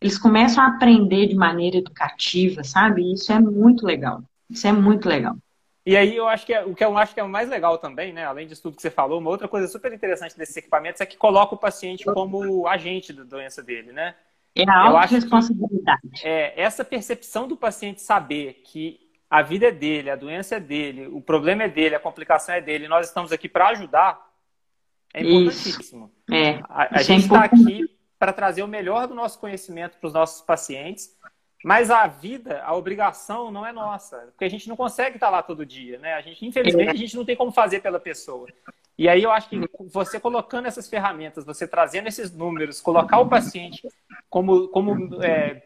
eles 0.00 0.18
começam 0.18 0.62
a 0.62 0.68
aprender 0.68 1.26
de 1.26 1.34
maneira 1.34 1.78
educativa, 1.78 2.62
sabe? 2.62 3.12
Isso 3.12 3.32
é 3.32 3.40
muito 3.40 3.86
legal. 3.86 4.22
Isso 4.48 4.66
é 4.66 4.72
muito 4.72 5.08
legal. 5.08 5.36
E 5.86 5.96
aí 5.96 6.14
eu 6.14 6.28
acho 6.28 6.44
que 6.44 6.52
é, 6.52 6.62
o 6.64 6.74
que 6.74 6.84
eu 6.84 6.96
acho 6.98 7.14
que 7.14 7.20
é 7.20 7.24
o 7.24 7.28
mais 7.28 7.48
legal 7.48 7.78
também, 7.78 8.12
né? 8.12 8.24
Além 8.24 8.46
disso 8.46 8.62
tudo 8.62 8.76
que 8.76 8.82
você 8.82 8.90
falou, 8.90 9.18
uma 9.18 9.30
outra 9.30 9.48
coisa 9.48 9.66
super 9.66 9.92
interessante 9.92 10.36
desses 10.36 10.56
equipamentos 10.56 11.00
é 11.00 11.06
que 11.06 11.16
coloca 11.16 11.54
o 11.54 11.58
paciente 11.58 12.04
como 12.04 12.66
agente 12.68 13.12
da 13.12 13.24
doença 13.24 13.62
dele, 13.62 13.90
né? 13.90 14.14
É 14.54 14.68
a 14.68 14.88
autorresponsabilidade. 14.88 16.00
É, 16.22 16.60
essa 16.60 16.84
percepção 16.84 17.46
do 17.46 17.56
paciente 17.56 18.00
saber 18.00 18.62
que 18.64 19.10
a 19.28 19.42
vida 19.42 19.68
é 19.68 19.72
dele, 19.72 20.10
a 20.10 20.16
doença 20.16 20.56
é 20.56 20.60
dele, 20.60 21.06
o 21.06 21.20
problema 21.20 21.62
é 21.62 21.68
dele, 21.68 21.94
a 21.94 22.00
complicação 22.00 22.54
é 22.54 22.60
dele, 22.60 22.88
nós 22.88 23.06
estamos 23.06 23.30
aqui 23.30 23.48
para 23.48 23.68
ajudar, 23.68 24.20
é 25.14 25.22
importantíssimo. 25.22 26.10
Isso. 26.28 26.34
É, 26.34 26.60
a, 26.68 26.98
a 26.98 27.02
gente 27.02 27.22
está 27.22 27.42
é 27.42 27.46
aqui 27.46 27.88
para 28.18 28.32
trazer 28.32 28.62
o 28.62 28.68
melhor 28.68 29.06
do 29.06 29.14
nosso 29.14 29.38
conhecimento 29.38 29.96
para 29.98 30.06
os 30.08 30.12
nossos 30.12 30.42
pacientes, 30.42 31.16
mas 31.62 31.90
a 31.90 32.06
vida, 32.06 32.62
a 32.62 32.74
obrigação 32.74 33.50
não 33.50 33.66
é 33.66 33.72
nossa, 33.72 34.16
porque 34.32 34.44
a 34.44 34.50
gente 34.50 34.68
não 34.68 34.76
consegue 34.76 35.16
estar 35.16 35.28
lá 35.28 35.42
todo 35.42 35.66
dia, 35.66 35.98
né? 35.98 36.14
A 36.14 36.20
gente, 36.20 36.44
infelizmente, 36.46 36.90
a 36.90 36.96
gente 36.96 37.16
não 37.16 37.24
tem 37.24 37.36
como 37.36 37.52
fazer 37.52 37.80
pela 37.80 38.00
pessoa. 38.00 38.46
E 39.00 39.08
aí 39.08 39.22
eu 39.22 39.30
acho 39.30 39.48
que 39.48 39.58
você 39.90 40.20
colocando 40.20 40.66
essas 40.66 40.86
ferramentas, 40.86 41.42
você 41.42 41.66
trazendo 41.66 42.08
esses 42.08 42.30
números, 42.30 42.82
colocar 42.82 43.18
o 43.18 43.28
paciente 43.28 43.88
como, 44.28 44.68
como 44.68 45.22
é, 45.22 45.62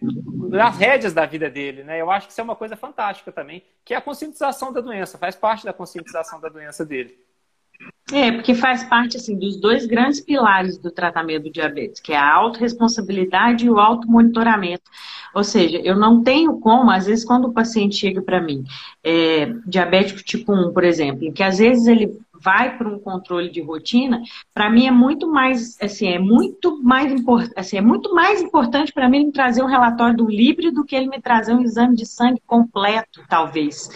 nas 0.48 0.76
rédeas 0.76 1.12
da 1.12 1.26
vida 1.26 1.50
dele, 1.50 1.82
né? 1.82 2.00
Eu 2.00 2.10
acho 2.10 2.26
que 2.26 2.32
isso 2.32 2.40
é 2.40 2.44
uma 2.44 2.54
coisa 2.54 2.76
fantástica 2.76 3.32
também, 3.32 3.64
que 3.84 3.92
é 3.92 3.96
a 3.96 4.00
conscientização 4.00 4.72
da 4.72 4.80
doença, 4.80 5.18
faz 5.18 5.34
parte 5.34 5.64
da 5.64 5.72
conscientização 5.72 6.40
da 6.40 6.48
doença 6.48 6.84
dele. 6.84 7.18
É, 8.12 8.30
porque 8.30 8.54
faz 8.54 8.84
parte 8.84 9.16
assim 9.16 9.36
dos 9.38 9.58
dois 9.58 9.86
grandes 9.86 10.20
pilares 10.20 10.76
do 10.76 10.90
tratamento 10.90 11.44
do 11.44 11.50
diabetes, 11.50 12.00
que 12.00 12.12
é 12.12 12.16
a 12.16 12.34
autorresponsabilidade 12.34 13.64
e 13.64 13.70
o 13.70 13.78
automonitoramento. 13.78 14.82
Ou 15.34 15.42
seja, 15.42 15.78
eu 15.78 15.96
não 15.96 16.22
tenho 16.22 16.60
como, 16.60 16.90
às 16.90 17.06
vezes, 17.06 17.24
quando 17.24 17.46
o 17.48 17.52
paciente 17.52 17.96
chega 17.96 18.20
para 18.20 18.40
mim, 18.40 18.62
é, 19.02 19.46
diabético 19.66 20.22
tipo 20.22 20.52
1, 20.52 20.72
por 20.72 20.84
exemplo, 20.84 21.32
que 21.32 21.42
às 21.42 21.58
vezes 21.58 21.86
ele 21.86 22.16
vai 22.44 22.76
para 22.76 22.88
um 22.88 22.98
controle 22.98 23.50
de 23.50 23.62
rotina, 23.62 24.20
para 24.52 24.68
mim 24.68 24.86
é 24.86 24.90
muito 24.90 25.26
mais, 25.26 25.80
assim, 25.80 26.08
é 26.08 26.18
muito 26.18 26.82
mais 26.82 27.10
importante, 27.10 27.54
assim, 27.56 27.78
é 27.78 27.80
muito 27.80 28.14
mais 28.14 28.42
importante 28.42 28.92
para 28.92 29.08
mim 29.08 29.16
ele 29.16 29.26
me 29.26 29.32
trazer 29.32 29.62
um 29.62 29.66
relatório 29.66 30.16
do 30.16 30.28
Libre 30.28 30.70
do 30.70 30.84
que 30.84 30.94
ele 30.94 31.08
me 31.08 31.20
trazer 31.20 31.54
um 31.54 31.62
exame 31.62 31.96
de 31.96 32.04
sangue 32.04 32.42
completo, 32.46 33.22
talvez. 33.28 33.88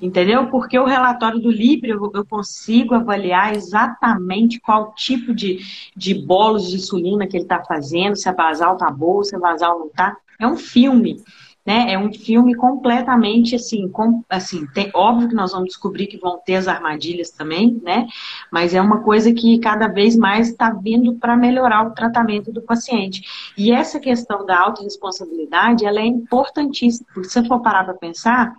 Entendeu? 0.00 0.48
Porque 0.48 0.78
o 0.78 0.84
relatório 0.84 1.38
do 1.38 1.50
Libre 1.50 1.90
eu, 1.90 2.10
eu 2.12 2.26
consigo 2.26 2.94
avaliar 2.94 3.54
exatamente 3.54 4.60
qual 4.60 4.92
tipo 4.94 5.32
de, 5.32 5.60
de 5.96 6.14
bolos 6.14 6.68
de 6.68 6.76
insulina 6.76 7.26
que 7.26 7.36
ele 7.36 7.44
está 7.44 7.62
fazendo, 7.62 8.16
se 8.16 8.28
a 8.28 8.32
basal 8.32 8.76
tá 8.76 8.90
boa, 8.90 9.22
se 9.22 9.36
a 9.36 9.38
basal 9.38 9.78
não 9.78 9.88
tá. 9.88 10.16
É 10.40 10.46
um 10.46 10.56
filme 10.56 11.22
né? 11.64 11.92
É 11.92 11.98
um 11.98 12.12
filme 12.12 12.54
completamente 12.54 13.54
assim, 13.54 13.88
com, 13.88 14.22
assim, 14.28 14.66
tem, 14.74 14.90
óbvio 14.94 15.28
que 15.28 15.34
nós 15.34 15.52
vamos 15.52 15.68
descobrir 15.68 16.08
que 16.08 16.18
vão 16.18 16.38
ter 16.44 16.56
as 16.56 16.66
armadilhas 16.66 17.30
também, 17.30 17.80
né? 17.82 18.06
Mas 18.50 18.74
é 18.74 18.80
uma 18.80 19.00
coisa 19.02 19.32
que 19.32 19.58
cada 19.58 19.86
vez 19.86 20.16
mais 20.16 20.48
está 20.48 20.70
vindo 20.70 21.14
para 21.14 21.36
melhorar 21.36 21.86
o 21.86 21.94
tratamento 21.94 22.52
do 22.52 22.62
paciente. 22.62 23.22
E 23.56 23.70
essa 23.70 24.00
questão 24.00 24.44
da 24.44 24.58
autorresponsabilidade, 24.58 25.86
ela 25.86 26.00
é 26.00 26.06
importantíssima, 26.06 27.06
se 27.14 27.30
você 27.30 27.44
for 27.44 27.60
parar 27.60 27.84
para 27.84 27.94
pensar, 27.94 28.54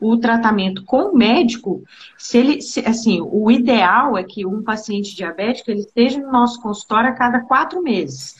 o 0.00 0.16
tratamento 0.16 0.84
com 0.84 1.08
o 1.08 1.16
médico, 1.16 1.82
se 2.16 2.38
ele, 2.38 2.62
se, 2.62 2.80
assim, 2.80 3.20
o 3.20 3.50
ideal 3.50 4.16
é 4.16 4.22
que 4.22 4.46
um 4.46 4.62
paciente 4.62 5.16
diabético 5.16 5.70
ele 5.70 5.80
esteja 5.80 6.20
no 6.20 6.30
nosso 6.30 6.60
consultório 6.60 7.10
a 7.10 7.14
cada 7.14 7.40
quatro 7.40 7.82
meses. 7.82 8.36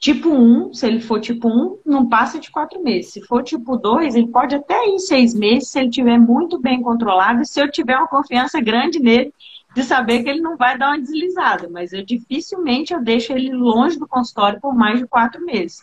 Tipo 0.00 0.30
1, 0.30 0.72
se 0.72 0.86
ele 0.86 0.98
for 0.98 1.20
tipo 1.20 1.46
1, 1.46 1.80
não 1.84 2.08
passa 2.08 2.38
de 2.38 2.50
quatro 2.50 2.82
meses. 2.82 3.12
Se 3.12 3.20
for 3.20 3.42
tipo 3.42 3.76
2, 3.76 4.14
ele 4.14 4.28
pode 4.28 4.54
até 4.54 4.88
ir 4.88 4.98
seis 4.98 5.34
meses 5.34 5.68
se 5.68 5.78
ele 5.78 5.90
tiver 5.90 6.18
muito 6.18 6.58
bem 6.58 6.82
controlado 6.82 7.42
e 7.42 7.46
se 7.46 7.60
eu 7.60 7.70
tiver 7.70 7.98
uma 7.98 8.08
confiança 8.08 8.58
grande 8.62 8.98
nele 8.98 9.30
de 9.74 9.84
saber 9.84 10.22
que 10.22 10.30
ele 10.30 10.40
não 10.40 10.56
vai 10.56 10.78
dar 10.78 10.88
uma 10.88 10.98
deslizada. 10.98 11.68
Mas 11.68 11.92
eu 11.92 12.02
dificilmente 12.02 12.94
eu 12.94 13.04
deixo 13.04 13.34
ele 13.34 13.52
longe 13.52 13.98
do 13.98 14.08
consultório 14.08 14.58
por 14.58 14.74
mais 14.74 14.98
de 14.98 15.06
quatro 15.06 15.44
meses. 15.44 15.82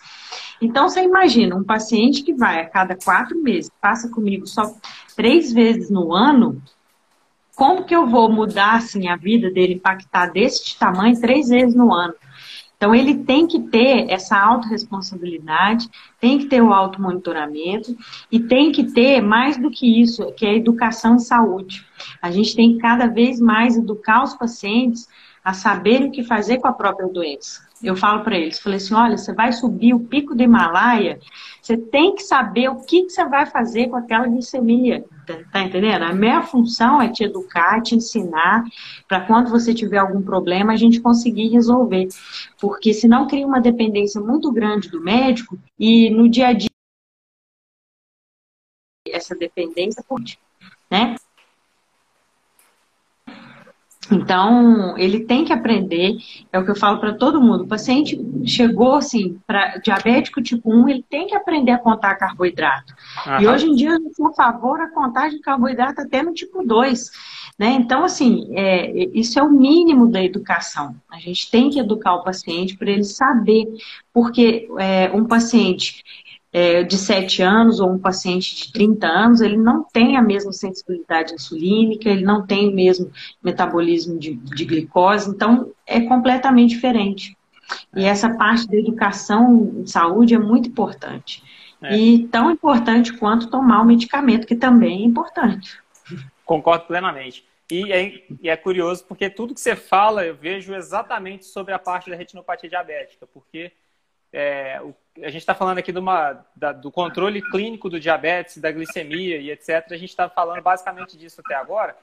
Então, 0.60 0.90
você 0.90 1.04
imagina, 1.04 1.56
um 1.56 1.64
paciente 1.64 2.24
que 2.24 2.34
vai 2.34 2.60
a 2.60 2.68
cada 2.68 2.96
quatro 2.96 3.40
meses, 3.40 3.70
passa 3.80 4.10
comigo 4.10 4.48
só 4.48 4.74
três 5.16 5.54
vezes 5.54 5.92
no 5.92 6.12
ano, 6.12 6.60
como 7.56 7.84
que 7.84 7.96
eu 7.96 8.08
vou 8.08 8.32
mudar 8.32 8.78
assim, 8.78 9.08
a 9.08 9.16
vida 9.16 9.52
dele, 9.52 9.76
impactar 9.76 10.28
desse 10.28 10.78
tamanho 10.78 11.20
três 11.22 11.50
vezes 11.50 11.76
no 11.76 11.94
ano? 11.94 12.16
Então, 12.78 12.94
ele 12.94 13.24
tem 13.24 13.48
que 13.48 13.60
ter 13.60 14.08
essa 14.08 14.40
autorresponsabilidade, 14.40 15.90
tem 16.20 16.38
que 16.38 16.46
ter 16.46 16.62
o 16.62 16.72
automonitoramento 16.72 17.98
e 18.32 18.40
tem 18.40 18.72
que 18.72 18.84
ter 18.84 19.20
mais 19.20 19.58
do 19.58 19.72
que 19.72 20.00
isso, 20.00 20.32
que 20.34 20.46
é 20.46 20.56
educação 20.56 21.16
em 21.16 21.20
saúde. 21.20 21.84
A 22.22 22.30
gente 22.30 22.56
tem 22.56 22.74
que 22.74 22.80
cada 22.80 23.08
vez 23.08 23.42
mais 23.42 23.76
educar 23.76 24.24
os 24.24 24.36
pacientes 24.36 25.08
a 25.44 25.54
saber 25.54 26.04
o 26.04 26.12
que 26.12 26.24
fazer 26.24 26.60
com 26.60 26.68
a 26.68 26.74
própria 26.74 27.08
doença. 27.08 27.67
Eu 27.82 27.96
falo 27.96 28.24
para 28.24 28.36
eles, 28.36 28.60
falei 28.60 28.78
assim, 28.78 28.94
olha, 28.94 29.18
você 29.18 29.34
vai 29.34 29.52
subir 29.54 29.94
o 29.94 30.00
pico 30.00 30.34
do 30.34 30.42
Himalaia, 30.42 31.20
você 31.62 31.78
tem 31.78 32.16
que 32.16 32.24
saber 32.24 32.70
o 32.70 32.78
que, 32.78 33.04
que 33.04 33.10
você 33.10 33.24
vai 33.26 33.46
fazer 33.46 33.88
com 33.88 33.96
aquela 33.98 34.26
glicemia, 34.26 35.06
tá, 35.28 35.38
tá 35.52 35.62
entendendo? 35.62 36.04
A 36.04 36.14
minha 36.14 36.42
função 36.42 37.00
é 37.02 37.10
te 37.10 37.24
educar, 37.24 37.82
te 37.82 37.94
ensinar, 37.94 38.64
para 39.08 39.22
quando 39.22 39.52
você 39.52 39.74
tiver 39.74 39.98
algum 39.98 40.22
problema, 40.22 40.74
a 40.74 40.78
gente 40.78 41.00
conseguir 41.00 41.50
resolver. 41.50 42.08
Porque 42.60 42.94
senão 42.94 43.28
cria 43.28 43.46
uma 43.46 43.62
dependência 43.62 44.20
muito 44.20 44.52
grande 44.52 44.90
do 44.90 45.00
médico 45.00 45.60
e 45.78 46.10
no 46.10 46.28
dia 46.28 46.48
a 46.48 46.54
dia 46.54 46.70
essa 49.12 49.36
dependência, 49.36 50.04
né? 50.90 51.17
Então, 54.12 54.98
ele 54.98 55.22
tem 55.22 55.44
que 55.44 55.54
aprender, 55.54 56.18
é 56.52 56.60
o 56.60 56.64
que 56.64 56.72
eu 56.72 56.76
falo 56.76 57.00
para 57.00 57.14
todo 57.14 57.42
mundo. 57.42 57.64
O 57.64 57.68
paciente 57.68 58.20
chegou 58.46 58.96
assim, 58.96 59.40
para 59.46 59.78
diabético 59.78 60.42
tipo 60.42 60.74
1, 60.74 60.90
ele 60.90 61.06
tem 61.10 61.28
que 61.28 61.36
aprender 61.36 61.72
a 61.72 61.78
contar 61.78 62.16
carboidrato. 62.16 62.94
Aham. 63.26 63.42
E 63.42 63.48
hoje 63.48 63.68
em 63.68 63.76
dia, 63.76 63.92
eu 63.92 64.14
sou 64.16 64.28
a 64.28 64.34
favor 64.34 64.78
da 64.78 64.88
contagem 64.88 65.38
de 65.38 65.44
carboidrato 65.44 66.02
até 66.02 66.24
no 66.24 66.34
tipo 66.34 66.64
2. 66.64 67.12
Né? 67.58 67.72
Então, 67.72 68.04
assim, 68.04 68.48
é, 68.54 69.10
isso 69.14 69.40
é 69.40 69.44
o 69.44 69.50
mínimo 69.50 70.08
da 70.08 70.24
educação. 70.24 70.96
A 71.12 71.20
gente 71.20 71.50
tem 71.50 71.70
que 71.70 71.80
educar 71.80 72.16
o 72.16 72.24
paciente 72.24 72.78
para 72.78 72.92
ele 72.92 73.04
saber, 73.04 73.66
porque 74.14 74.70
é, 74.78 75.12
um 75.14 75.26
paciente 75.26 76.04
é, 76.58 76.82
de 76.82 76.98
7 76.98 77.44
anos 77.44 77.80
ou 77.80 77.92
um 77.92 78.00
paciente 78.00 78.56
de 78.56 78.72
30 78.72 79.06
anos, 79.06 79.42
ele 79.42 79.58
não 79.58 79.84
tem 79.84 80.18
a 80.18 80.24
mesma 80.24 80.52
sensibilidade 80.52 81.36
insulínica, 81.36 82.10
ele 82.10 82.24
não 82.24 82.48
tem 82.48 82.70
o 82.70 82.74
mesmo 82.74 83.12
metabolismo 83.44 84.18
de, 84.18 84.34
de 84.34 84.66
glicose, 84.66 85.30
então 85.30 85.72
é 85.86 86.02
completamente 86.02 86.72
diferente. 86.72 87.38
E 87.96 88.06
é. 88.06 88.08
essa 88.08 88.36
parte 88.36 88.68
da 88.68 88.76
educação 88.76 89.72
em 89.78 89.86
saúde 89.86 90.34
é 90.34 90.40
muito 90.40 90.68
importante. 90.70 91.44
É. 91.80 91.96
E 91.96 92.28
tão 92.28 92.50
importante 92.50 93.14
quanto 93.14 93.52
tomar 93.52 93.84
o 93.84 93.86
medicamento, 93.86 94.48
que 94.48 94.56
também 94.56 95.04
é 95.04 95.06
importante. 95.06 95.80
Concordo 96.44 96.86
plenamente. 96.86 97.46
E 97.70 97.92
é, 97.92 98.24
e 98.42 98.50
é, 98.50 98.58
curioso 98.58 99.06
porque 99.06 99.30
tudo 99.30 99.54
que 99.54 99.60
você 99.60 99.76
fala 99.76 100.26
eu 100.26 100.34
vejo 100.34 100.74
exatamente 100.74 101.46
sobre 101.46 101.74
a 101.74 101.78
parte 101.78 102.10
da 102.10 102.16
retinopatia 102.16 102.70
diabética, 102.70 103.28
porque 103.28 103.74
é, 104.32 104.82
o 104.82 104.94
a 105.24 105.30
gente 105.30 105.42
está 105.42 105.56
falando 105.56 105.78
aqui 105.80 105.92
uma, 105.92 106.46
da, 106.56 106.72
do 106.72 106.92
controle 106.92 107.42
clínico 107.42 107.90
do 107.90 108.00
diabetes, 108.00 108.58
da 108.58 108.72
glicemia 108.72 109.38
e 109.38 109.52
etc. 109.52 109.86
A 109.92 109.98
gente 109.98 110.10
está 110.10 110.30
falando 110.30 110.62
basicamente 110.62 111.18
disso 111.18 111.42
até 111.44 111.56
agora. 111.56 111.96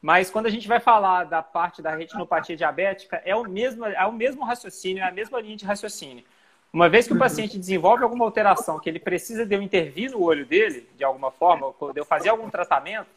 Mas 0.00 0.30
quando 0.30 0.46
a 0.46 0.50
gente 0.50 0.66
vai 0.66 0.80
falar 0.80 1.24
da 1.24 1.42
parte 1.42 1.82
da 1.82 1.94
retinopatia 1.94 2.56
diabética, 2.56 3.20
é 3.24 3.34
o 3.36 3.44
mesmo, 3.44 3.84
é 3.84 4.06
o 4.06 4.12
mesmo 4.12 4.44
raciocínio, 4.44 5.02
é 5.02 5.06
a 5.06 5.12
mesma 5.12 5.40
linha 5.40 5.56
de 5.56 5.64
raciocínio. 5.64 6.24
Uma 6.72 6.88
vez 6.88 7.06
que 7.06 7.12
o 7.12 7.18
paciente 7.18 7.58
desenvolve 7.58 8.04
alguma 8.04 8.24
alteração, 8.24 8.78
que 8.78 8.88
ele 8.88 9.00
precisa 9.00 9.44
de 9.44 9.54
eu 9.54 9.60
intervir 9.60 10.10
no 10.10 10.22
olho 10.22 10.46
dele, 10.46 10.88
de 10.96 11.04
alguma 11.04 11.30
forma, 11.30 11.74
de 11.92 12.00
eu 12.00 12.04
fazer 12.04 12.28
algum 12.28 12.48
tratamento, 12.48 13.08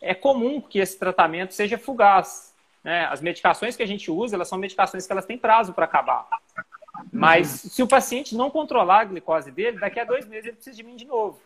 é 0.00 0.14
comum 0.14 0.60
que 0.60 0.78
esse 0.78 0.96
tratamento 0.98 1.52
seja 1.52 1.76
fugaz. 1.76 2.54
Né? 2.84 3.04
As 3.06 3.20
medicações 3.20 3.76
que 3.76 3.82
a 3.82 3.86
gente 3.86 4.10
usa, 4.10 4.36
elas 4.36 4.48
são 4.48 4.56
medicações 4.56 5.06
que 5.06 5.12
elas 5.12 5.26
têm 5.26 5.36
prazo 5.36 5.72
para 5.74 5.84
acabar. 5.84 6.28
Mas 7.12 7.64
uhum. 7.64 7.70
se 7.70 7.82
o 7.82 7.88
paciente 7.88 8.34
não 8.34 8.50
controlar 8.50 9.00
a 9.00 9.04
glicose 9.04 9.50
dele, 9.50 9.78
daqui 9.78 10.00
a 10.00 10.04
dois 10.04 10.26
meses 10.26 10.46
ele 10.46 10.56
precisa 10.56 10.76
de 10.76 10.82
mim 10.82 10.96
de 10.96 11.06
novo. 11.06 11.40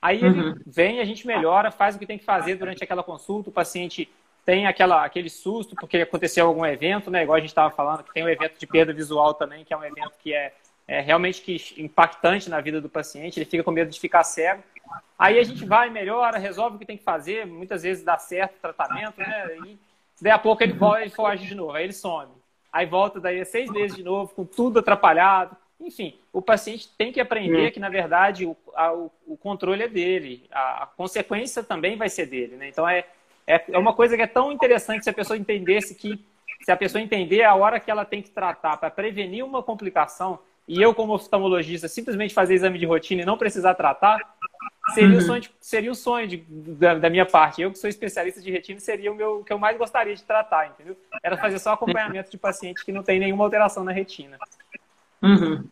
Aí 0.00 0.18
ele 0.18 0.40
uhum. 0.40 0.58
vem, 0.66 1.00
a 1.00 1.04
gente 1.04 1.26
melhora, 1.26 1.70
faz 1.70 1.94
o 1.94 1.98
que 1.98 2.06
tem 2.06 2.18
que 2.18 2.24
fazer 2.24 2.56
durante 2.56 2.82
aquela 2.82 3.02
consulta, 3.02 3.50
o 3.50 3.52
paciente 3.52 4.10
tem 4.44 4.66
aquela, 4.66 5.04
aquele 5.04 5.30
susto 5.30 5.76
porque 5.76 5.98
aconteceu 5.98 6.46
algum 6.46 6.66
evento, 6.66 7.10
né? 7.10 7.22
Igual 7.22 7.36
a 7.36 7.40
gente 7.40 7.50
estava 7.50 7.70
falando, 7.70 8.02
que 8.02 8.12
tem 8.12 8.24
o 8.24 8.26
um 8.26 8.28
evento 8.28 8.58
de 8.58 8.66
perda 8.66 8.92
visual 8.92 9.34
também, 9.34 9.64
que 9.64 9.72
é 9.72 9.76
um 9.76 9.84
evento 9.84 10.12
que 10.18 10.34
é, 10.34 10.52
é 10.88 11.00
realmente 11.00 11.40
que, 11.40 11.56
impactante 11.78 12.50
na 12.50 12.60
vida 12.60 12.80
do 12.80 12.88
paciente, 12.88 13.38
ele 13.38 13.48
fica 13.48 13.62
com 13.62 13.70
medo 13.70 13.90
de 13.90 14.00
ficar 14.00 14.24
cego. 14.24 14.62
Aí 15.16 15.38
a 15.38 15.44
gente 15.44 15.64
vai, 15.64 15.88
melhora, 15.88 16.36
resolve 16.36 16.74
o 16.74 16.78
que 16.80 16.84
tem 16.84 16.96
que 16.96 17.04
fazer, 17.04 17.46
muitas 17.46 17.84
vezes 17.84 18.02
dá 18.02 18.18
certo 18.18 18.56
o 18.56 18.60
tratamento, 18.60 19.18
né? 19.18 19.56
E 19.64 19.78
daí 20.20 20.32
a 20.32 20.38
pouco 20.38 20.64
ele, 20.64 20.76
ele 21.00 21.10
foge 21.10 21.46
de 21.46 21.54
novo, 21.54 21.72
aí 21.72 21.84
ele 21.84 21.92
some 21.92 22.41
aí 22.72 22.86
volta 22.86 23.20
daí 23.20 23.40
a 23.40 23.44
seis 23.44 23.70
meses 23.70 23.96
de 23.96 24.02
novo, 24.02 24.32
com 24.34 24.44
tudo 24.44 24.78
atrapalhado. 24.78 25.56
Enfim, 25.78 26.16
o 26.32 26.40
paciente 26.40 26.88
tem 26.96 27.12
que 27.12 27.20
aprender 27.20 27.70
que, 27.72 27.80
na 27.80 27.88
verdade, 27.88 28.46
o, 28.46 28.56
a, 28.74 28.92
o 28.92 29.36
controle 29.36 29.82
é 29.82 29.88
dele, 29.88 30.48
a, 30.50 30.84
a, 30.84 30.86
consequência 30.86 31.62
também 31.62 31.96
vai 31.96 32.08
ser 32.08 32.26
dele. 32.26 32.56
Né? 32.56 32.68
Então, 32.68 32.88
é, 32.88 33.04
é, 33.46 33.62
é 33.68 33.78
uma 33.78 33.92
coisa 33.92 34.16
que 34.16 34.22
é 34.22 34.26
tão 34.26 34.52
interessante 34.52 35.02
se 35.02 35.10
a 35.10 35.12
pessoa 35.12 35.36
entendesse 35.36 35.96
que, 35.96 36.24
se 36.60 36.70
a 36.70 36.76
pessoa 36.76 37.02
entender 37.02 37.42
a 37.42 37.54
hora 37.54 37.80
que 37.80 37.90
ela 37.90 38.04
tem 38.04 38.22
que 38.22 38.30
tratar 38.30 38.76
para 38.76 38.90
prevenir 38.90 39.44
uma 39.44 39.62
complicação, 39.62 40.38
e 40.68 40.80
eu, 40.80 40.94
como 40.94 41.14
oftalmologista, 41.14 41.88
simplesmente 41.88 42.32
fazer 42.32 42.54
exame 42.54 42.78
de 42.78 42.86
rotina 42.86 43.22
e 43.22 43.26
não 43.26 43.36
precisar 43.36 43.74
tratar, 43.74 44.31
seria 44.94 45.10
uhum. 45.10 45.18
o 45.18 45.20
sonho, 45.22 45.40
de, 45.40 45.50
seria 45.60 45.90
o 45.90 45.94
sonho 45.94 46.26
de, 46.26 46.36
da, 46.48 46.94
da, 46.94 47.10
minha 47.10 47.24
parte. 47.24 47.62
Eu 47.62 47.70
que 47.70 47.78
sou 47.78 47.88
especialista 47.88 48.40
de 48.40 48.50
retina, 48.50 48.80
seria 48.80 49.12
o 49.12 49.14
meu 49.14 49.44
que 49.44 49.52
eu 49.52 49.58
mais 49.58 49.78
gostaria 49.78 50.14
de 50.14 50.24
tratar, 50.24 50.68
entendeu? 50.68 50.96
Era 51.22 51.36
fazer 51.36 51.58
só 51.58 51.72
acompanhamento 51.72 52.30
de 52.30 52.38
paciente 52.38 52.84
que 52.84 52.92
não 52.92 53.02
tem 53.02 53.20
nenhuma 53.20 53.44
alteração 53.44 53.84
na 53.84 53.92
retina. 53.92 54.36
Uhum. 55.22 55.64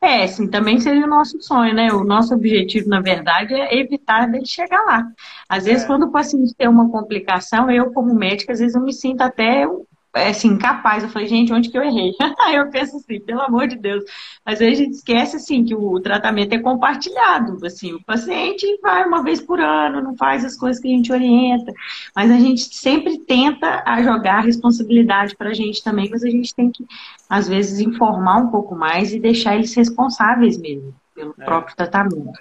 É, 0.00 0.26
sim, 0.26 0.46
também 0.46 0.78
seria 0.78 1.04
o 1.04 1.08
nosso 1.08 1.42
sonho, 1.42 1.74
né? 1.74 1.92
O 1.92 2.04
nosso 2.04 2.32
objetivo, 2.32 2.88
na 2.88 3.00
verdade, 3.00 3.54
é 3.54 3.76
evitar 3.76 4.30
dele 4.30 4.46
chegar 4.46 4.82
lá. 4.84 5.10
Às 5.48 5.64
vezes, 5.64 5.82
é. 5.82 5.86
quando 5.86 6.04
o 6.04 6.12
paciente 6.12 6.54
tem 6.54 6.68
uma 6.68 6.88
complicação, 6.88 7.68
eu, 7.70 7.92
como 7.92 8.14
médica, 8.14 8.52
às 8.52 8.60
vezes 8.60 8.76
eu 8.76 8.82
me 8.82 8.92
sinto 8.92 9.22
até 9.22 9.66
assim, 10.14 10.56
capaz. 10.56 11.02
Eu 11.02 11.08
falei, 11.08 11.26
gente, 11.26 11.52
onde 11.52 11.68
que 11.68 11.76
eu 11.76 11.82
errei? 11.82 12.12
Aí 12.40 12.56
eu 12.56 12.70
penso 12.70 12.96
assim, 12.96 13.20
pelo 13.20 13.40
amor 13.40 13.66
de 13.66 13.76
Deus. 13.76 14.04
Mas 14.44 14.60
aí 14.60 14.72
a 14.72 14.74
gente 14.74 14.92
esquece, 14.92 15.36
assim, 15.36 15.64
que 15.64 15.74
o 15.74 15.98
tratamento 16.00 16.52
é 16.52 16.58
compartilhado. 16.58 17.58
Assim, 17.66 17.92
o 17.94 18.04
paciente 18.04 18.66
vai 18.82 19.04
uma 19.04 19.22
vez 19.22 19.40
por 19.40 19.60
ano, 19.60 20.02
não 20.02 20.16
faz 20.16 20.44
as 20.44 20.56
coisas 20.56 20.80
que 20.80 20.88
a 20.88 20.90
gente 20.90 21.12
orienta. 21.12 21.72
Mas 22.14 22.30
a 22.30 22.38
gente 22.38 22.74
sempre 22.74 23.18
tenta 23.20 23.82
jogar 24.02 24.38
a 24.38 24.42
responsabilidade 24.42 25.36
para 25.36 25.50
a 25.50 25.54
gente 25.54 25.82
também, 25.82 26.08
mas 26.10 26.22
a 26.22 26.30
gente 26.30 26.54
tem 26.54 26.70
que, 26.70 26.84
às 27.28 27.48
vezes, 27.48 27.80
informar 27.80 28.36
um 28.36 28.50
pouco 28.50 28.74
mais 28.74 29.12
e 29.12 29.18
deixar 29.18 29.56
eles 29.56 29.74
responsáveis 29.74 30.58
mesmo 30.58 30.94
pelo 31.14 31.34
é. 31.38 31.44
próprio 31.44 31.76
tratamento. 31.76 32.38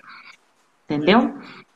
Entendeu? 0.85 1.33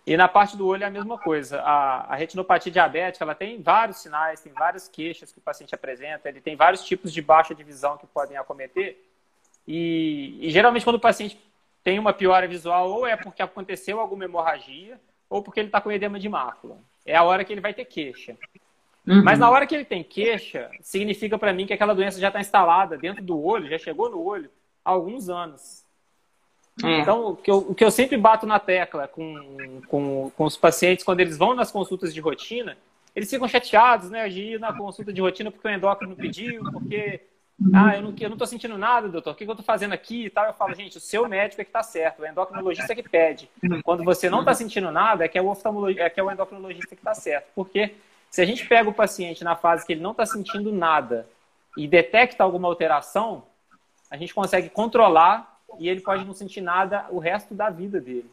E 0.07 0.15
na 0.15 0.29
parte 0.29 0.55
do 0.55 0.65
olho 0.65 0.83
é 0.83 0.87
a 0.87 0.89
mesma 0.89 1.17
coisa. 1.17 1.59
A, 1.59 2.13
a, 2.13 2.15
retinopatia 2.15 2.71
diabética 2.71 3.25
ela 3.25 3.35
tem 3.35 3.61
vários 3.61 3.97
sinais, 3.97 4.39
tem 4.39 4.53
várias 4.53 4.87
queixas 4.87 5.33
que 5.33 5.37
o 5.39 5.41
paciente 5.41 5.75
apresenta, 5.75 6.29
ele 6.29 6.39
tem 6.39 6.55
vários 6.55 6.81
tipos 6.85 7.11
de 7.11 7.21
baixa 7.21 7.53
de 7.53 7.61
visão 7.61 7.97
que 7.97 8.07
podem 8.07 8.37
acometer. 8.37 9.05
E, 9.67 10.37
e 10.39 10.49
geralmente 10.49 10.85
quando 10.85 10.95
o 10.95 10.99
paciente 10.99 11.37
tem 11.83 11.99
uma 11.99 12.13
piora 12.13 12.47
visual, 12.47 12.89
ou 12.89 13.05
é 13.05 13.17
porque 13.17 13.41
aconteceu 13.41 13.99
alguma 13.99 14.23
hemorragia, 14.23 14.97
ou 15.29 15.43
porque 15.43 15.59
ele 15.59 15.67
está 15.67 15.81
com 15.81 15.91
edema 15.91 16.17
de 16.17 16.29
mácula. 16.29 16.77
É 17.05 17.17
a 17.17 17.23
hora 17.23 17.43
que 17.43 17.51
ele 17.51 17.59
vai 17.59 17.73
ter 17.73 17.83
queixa. 17.83 18.37
Uhum. 19.05 19.21
Mas 19.25 19.37
na 19.37 19.49
hora 19.49 19.67
que 19.67 19.75
ele 19.75 19.83
tem 19.83 20.05
queixa, 20.05 20.71
significa 20.79 21.37
para 21.37 21.51
mim 21.51 21.65
que 21.65 21.73
aquela 21.73 21.93
doença 21.93 22.17
já 22.17 22.29
está 22.29 22.39
instalada 22.39 22.97
dentro 22.97 23.21
do 23.21 23.37
olho, 23.43 23.69
já 23.69 23.77
chegou 23.77 24.09
no 24.09 24.23
olho 24.23 24.49
há 24.85 24.91
alguns 24.91 25.27
anos. 25.27 25.85
É. 26.83 26.99
Então, 26.99 27.29
o 27.29 27.35
que, 27.35 27.49
eu, 27.49 27.57
o 27.57 27.75
que 27.75 27.83
eu 27.83 27.89
sempre 27.89 28.17
bato 28.17 28.45
na 28.45 28.59
tecla 28.59 29.07
com, 29.07 29.81
com, 29.87 30.31
com 30.35 30.43
os 30.43 30.55
pacientes, 30.55 31.03
quando 31.03 31.19
eles 31.19 31.37
vão 31.37 31.55
nas 31.55 31.71
consultas 31.71 32.13
de 32.13 32.21
rotina, 32.21 32.77
eles 33.15 33.29
ficam 33.29 33.47
chateados, 33.47 34.11
né, 34.11 34.29
de 34.29 34.41
ir 34.41 34.59
na 34.59 34.71
consulta 34.71 35.11
de 35.11 35.19
rotina 35.19 35.49
porque 35.49 35.67
o 35.67 35.71
endócrino 35.71 36.15
pediu, 36.15 36.63
porque, 36.71 37.21
ah, 37.73 37.95
eu 37.95 38.03
não, 38.03 38.13
eu 38.19 38.29
não 38.29 38.45
sentindo 38.45 38.77
nada, 38.77 39.07
doutor, 39.07 39.31
o 39.31 39.35
que, 39.35 39.43
que 39.43 39.49
eu 39.49 39.55
tô 39.55 39.63
fazendo 39.63 39.93
aqui 39.93 40.25
e 40.25 40.29
tal. 40.29 40.45
Eu 40.45 40.53
falo, 40.53 40.75
gente, 40.75 40.97
o 40.97 41.01
seu 41.01 41.27
médico 41.27 41.59
é 41.59 41.65
que 41.65 41.71
tá 41.71 41.81
certo, 41.81 42.21
o 42.21 42.27
endocrinologista 42.27 42.93
é 42.93 42.95
que 42.95 43.09
pede. 43.09 43.49
Quando 43.83 44.03
você 44.03 44.29
não 44.29 44.45
tá 44.45 44.53
sentindo 44.53 44.91
nada, 44.91 45.25
é 45.25 45.27
que 45.27 45.37
é 45.37 45.41
o, 45.41 45.51
é 45.97 46.09
que 46.11 46.19
é 46.19 46.23
o 46.23 46.31
endocrinologista 46.31 46.95
que 46.95 47.01
tá 47.01 47.15
certo. 47.15 47.47
Porque 47.55 47.95
se 48.29 48.39
a 48.39 48.45
gente 48.45 48.67
pega 48.67 48.87
o 48.87 48.93
paciente 48.93 49.43
na 49.43 49.55
fase 49.55 49.83
que 49.83 49.93
ele 49.93 50.01
não 50.01 50.13
tá 50.13 50.23
sentindo 50.23 50.71
nada 50.71 51.27
e 51.75 51.87
detecta 51.87 52.43
alguma 52.43 52.67
alteração, 52.67 53.45
a 54.11 54.17
gente 54.17 54.31
consegue 54.31 54.69
controlar 54.69 55.56
e 55.79 55.89
ele 55.89 56.01
pode 56.01 56.25
não 56.25 56.33
sentir 56.33 56.61
nada 56.61 57.05
o 57.09 57.19
resto 57.19 57.53
da 57.53 57.69
vida 57.69 57.99
dele. 57.99 58.29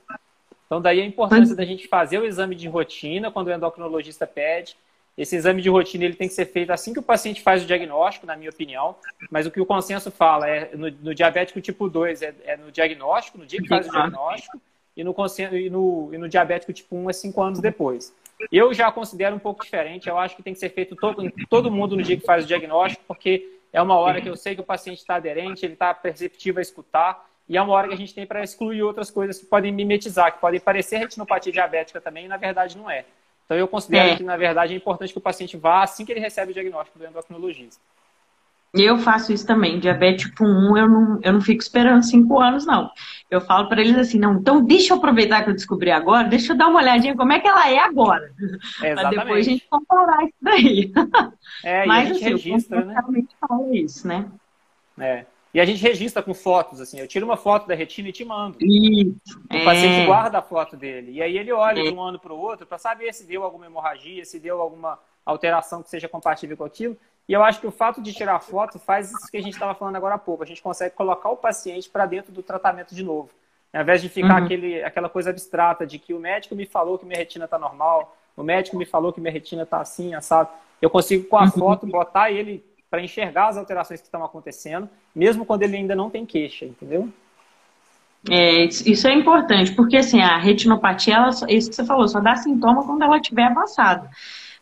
Então, 0.66 0.80
daí 0.80 1.00
a 1.00 1.06
importância 1.06 1.54
da 1.54 1.64
gente 1.64 1.86
fazer 1.88 2.18
o 2.18 2.24
exame 2.24 2.54
de 2.54 2.68
rotina 2.68 3.30
quando 3.30 3.48
o 3.48 3.52
endocrinologista 3.52 4.26
pede. 4.26 4.76
Esse 5.16 5.36
exame 5.36 5.62
de 5.62 5.68
rotina 5.68 6.04
ele 6.04 6.14
tem 6.14 6.26
que 6.26 6.34
ser 6.34 6.46
feito 6.46 6.72
assim 6.72 6.92
que 6.92 6.98
o 6.98 7.02
paciente 7.02 7.40
faz 7.42 7.62
o 7.62 7.66
diagnóstico, 7.66 8.26
na 8.26 8.36
minha 8.36 8.50
opinião. 8.50 8.96
Mas 9.30 9.46
o 9.46 9.50
que 9.50 9.60
o 9.60 9.66
consenso 9.66 10.10
fala 10.10 10.48
é 10.48 10.74
no, 10.74 10.90
no 10.90 11.14
diabético 11.14 11.60
tipo 11.60 11.88
2 11.88 12.22
é, 12.22 12.34
é, 12.44 12.56
no 12.56 12.72
diagnóstico, 12.72 13.38
no 13.38 13.46
dia 13.46 13.62
que 13.62 13.68
faz 13.68 13.86
o 13.86 13.90
diagnóstico, 13.90 14.60
e 14.96 15.04
no, 15.04 15.14
e 15.52 15.70
no, 15.70 16.10
e 16.12 16.18
no 16.18 16.28
diabético 16.28 16.72
tipo 16.72 16.96
1 16.96 17.10
é 17.10 17.12
cinco 17.12 17.42
anos 17.42 17.60
depois. 17.60 18.12
Eu 18.50 18.74
já 18.74 18.90
considero 18.90 19.36
um 19.36 19.38
pouco 19.38 19.62
diferente. 19.62 20.08
Eu 20.08 20.18
acho 20.18 20.34
que 20.34 20.42
tem 20.42 20.52
que 20.52 20.58
ser 20.58 20.70
feito 20.70 20.96
todo, 20.96 21.30
todo 21.48 21.70
mundo 21.70 21.96
no 21.96 22.02
dia 22.02 22.16
que 22.16 22.26
faz 22.26 22.44
o 22.44 22.48
diagnóstico, 22.48 23.04
porque 23.06 23.53
é 23.74 23.82
uma 23.82 23.98
hora 23.98 24.20
que 24.20 24.28
eu 24.28 24.36
sei 24.36 24.54
que 24.54 24.60
o 24.60 24.64
paciente 24.64 24.98
está 24.98 25.16
aderente, 25.16 25.66
ele 25.66 25.72
está 25.72 25.92
perceptivo 25.92 26.60
a 26.60 26.62
escutar, 26.62 27.28
e 27.48 27.56
é 27.56 27.60
uma 27.60 27.74
hora 27.74 27.88
que 27.88 27.94
a 27.94 27.96
gente 27.96 28.14
tem 28.14 28.24
para 28.24 28.40
excluir 28.40 28.84
outras 28.84 29.10
coisas 29.10 29.36
que 29.36 29.46
podem 29.46 29.72
mimetizar, 29.72 30.32
que 30.32 30.38
podem 30.38 30.60
parecer 30.60 30.98
retinopatia 30.98 31.52
diabética 31.52 32.00
também, 32.00 32.26
e 32.26 32.28
na 32.28 32.36
verdade 32.36 32.78
não 32.78 32.88
é. 32.88 33.04
Então 33.44 33.56
eu 33.56 33.66
considero 33.66 34.10
é. 34.10 34.16
que, 34.16 34.22
na 34.22 34.36
verdade, 34.36 34.72
é 34.72 34.76
importante 34.76 35.12
que 35.12 35.18
o 35.18 35.20
paciente 35.20 35.56
vá 35.56 35.82
assim 35.82 36.04
que 36.04 36.12
ele 36.12 36.20
recebe 36.20 36.52
o 36.52 36.54
diagnóstico 36.54 37.00
do 37.00 37.04
endocrinologista. 37.04 37.82
Eu 38.74 38.98
faço 38.98 39.32
isso 39.32 39.46
também. 39.46 39.78
Diabetes 39.78 40.26
tipo 40.26 40.44
1, 40.44 40.76
eu 40.76 40.88
não, 40.88 41.20
eu 41.22 41.32
não 41.32 41.40
fico 41.40 41.62
esperando 41.62 42.02
cinco 42.02 42.40
anos, 42.40 42.66
não. 42.66 42.90
Eu 43.30 43.40
falo 43.40 43.68
para 43.68 43.80
eles 43.80 43.96
assim, 43.96 44.18
não, 44.18 44.34
então 44.34 44.64
deixa 44.64 44.92
eu 44.92 44.98
aproveitar 44.98 45.44
que 45.44 45.50
eu 45.50 45.54
descobri 45.54 45.90
agora, 45.90 46.28
deixa 46.28 46.52
eu 46.52 46.56
dar 46.56 46.68
uma 46.68 46.80
olhadinha 46.80 47.16
como 47.16 47.32
é 47.32 47.38
que 47.38 47.46
ela 47.48 47.70
é 47.70 47.78
agora. 47.78 48.32
Para 48.80 49.10
depois 49.10 49.46
a 49.46 49.50
gente 49.50 49.66
comparar 49.68 50.24
isso 50.24 50.34
daí. 50.40 50.92
É, 51.62 51.86
Mas, 51.86 52.08
e 52.08 52.10
a 52.10 52.14
gente 52.14 52.24
assim, 52.24 52.50
registra, 52.50 52.84
né? 52.84 53.02
fala 53.40 53.76
isso, 53.76 54.06
né? 54.06 54.26
É. 54.98 55.24
E 55.54 55.60
a 55.60 55.64
gente 55.64 55.80
registra 55.80 56.20
com 56.20 56.34
fotos, 56.34 56.80
assim, 56.80 56.98
eu 56.98 57.06
tiro 57.06 57.24
uma 57.24 57.36
foto 57.36 57.68
da 57.68 57.76
retina 57.76 58.08
e 58.08 58.12
te 58.12 58.24
mando. 58.24 58.58
Isso. 58.60 59.38
O 59.50 59.56
é. 59.56 59.64
paciente 59.64 60.04
guarda 60.04 60.38
a 60.38 60.42
foto 60.42 60.76
dele. 60.76 61.12
E 61.12 61.22
aí 61.22 61.38
ele 61.38 61.52
olha 61.52 61.80
é. 61.80 61.84
de 61.84 61.94
um 61.94 62.02
ano 62.02 62.18
para 62.18 62.32
o 62.32 62.38
outro 62.38 62.66
para 62.66 62.76
saber 62.76 63.14
se 63.14 63.24
deu 63.24 63.44
alguma 63.44 63.66
hemorragia, 63.66 64.24
se 64.24 64.40
deu 64.40 64.60
alguma 64.60 64.98
alteração 65.24 65.80
que 65.80 65.88
seja 65.88 66.08
compatível 66.08 66.56
com 66.56 66.64
aquilo. 66.64 66.96
E 67.28 67.32
eu 67.32 67.42
acho 67.42 67.60
que 67.60 67.66
o 67.66 67.70
fato 67.70 68.02
de 68.02 68.12
tirar 68.12 68.38
foto 68.40 68.78
faz 68.78 69.10
isso 69.10 69.30
que 69.30 69.36
a 69.36 69.42
gente 69.42 69.54
estava 69.54 69.74
falando 69.74 69.96
agora 69.96 70.16
há 70.16 70.18
pouco. 70.18 70.42
A 70.42 70.46
gente 70.46 70.62
consegue 70.62 70.94
colocar 70.94 71.30
o 71.30 71.36
paciente 71.36 71.88
para 71.88 72.04
dentro 72.04 72.32
do 72.32 72.42
tratamento 72.42 72.94
de 72.94 73.02
novo. 73.02 73.30
Ao 73.72 73.82
invés 73.82 74.02
de 74.02 74.08
ficar 74.08 74.38
uhum. 74.38 74.44
aquele, 74.44 74.84
aquela 74.84 75.08
coisa 75.08 75.30
abstrata 75.30 75.86
de 75.86 75.98
que 75.98 76.14
o 76.14 76.20
médico 76.20 76.54
me 76.54 76.66
falou 76.66 76.98
que 76.98 77.06
minha 77.06 77.18
retina 77.18 77.46
está 77.46 77.58
normal, 77.58 78.16
o 78.36 78.42
médico 78.42 78.76
me 78.76 78.84
falou 78.84 79.12
que 79.12 79.20
minha 79.20 79.32
retina 79.32 79.62
está 79.62 79.80
assim, 79.80 80.14
assado. 80.14 80.48
Eu 80.80 80.90
consigo, 80.90 81.26
com 81.26 81.38
a 81.38 81.44
uhum. 81.44 81.50
foto, 81.50 81.86
botar 81.86 82.30
ele 82.30 82.64
para 82.90 83.02
enxergar 83.02 83.48
as 83.48 83.56
alterações 83.56 84.00
que 84.00 84.06
estão 84.06 84.24
acontecendo, 84.24 84.88
mesmo 85.14 85.44
quando 85.44 85.62
ele 85.62 85.76
ainda 85.76 85.96
não 85.96 86.10
tem 86.10 86.24
queixa, 86.24 86.64
entendeu? 86.64 87.08
É, 88.30 88.64
isso 88.64 89.06
é 89.06 89.12
importante, 89.12 89.72
porque 89.72 89.96
assim, 89.96 90.20
a 90.20 90.38
retinopatia, 90.38 91.16
ela, 91.16 91.30
isso 91.48 91.68
que 91.68 91.76
você 91.76 91.84
falou, 91.84 92.06
só 92.06 92.20
dá 92.20 92.36
sintoma 92.36 92.84
quando 92.84 93.02
ela 93.02 93.16
estiver 93.16 93.44
avançada. 93.44 94.08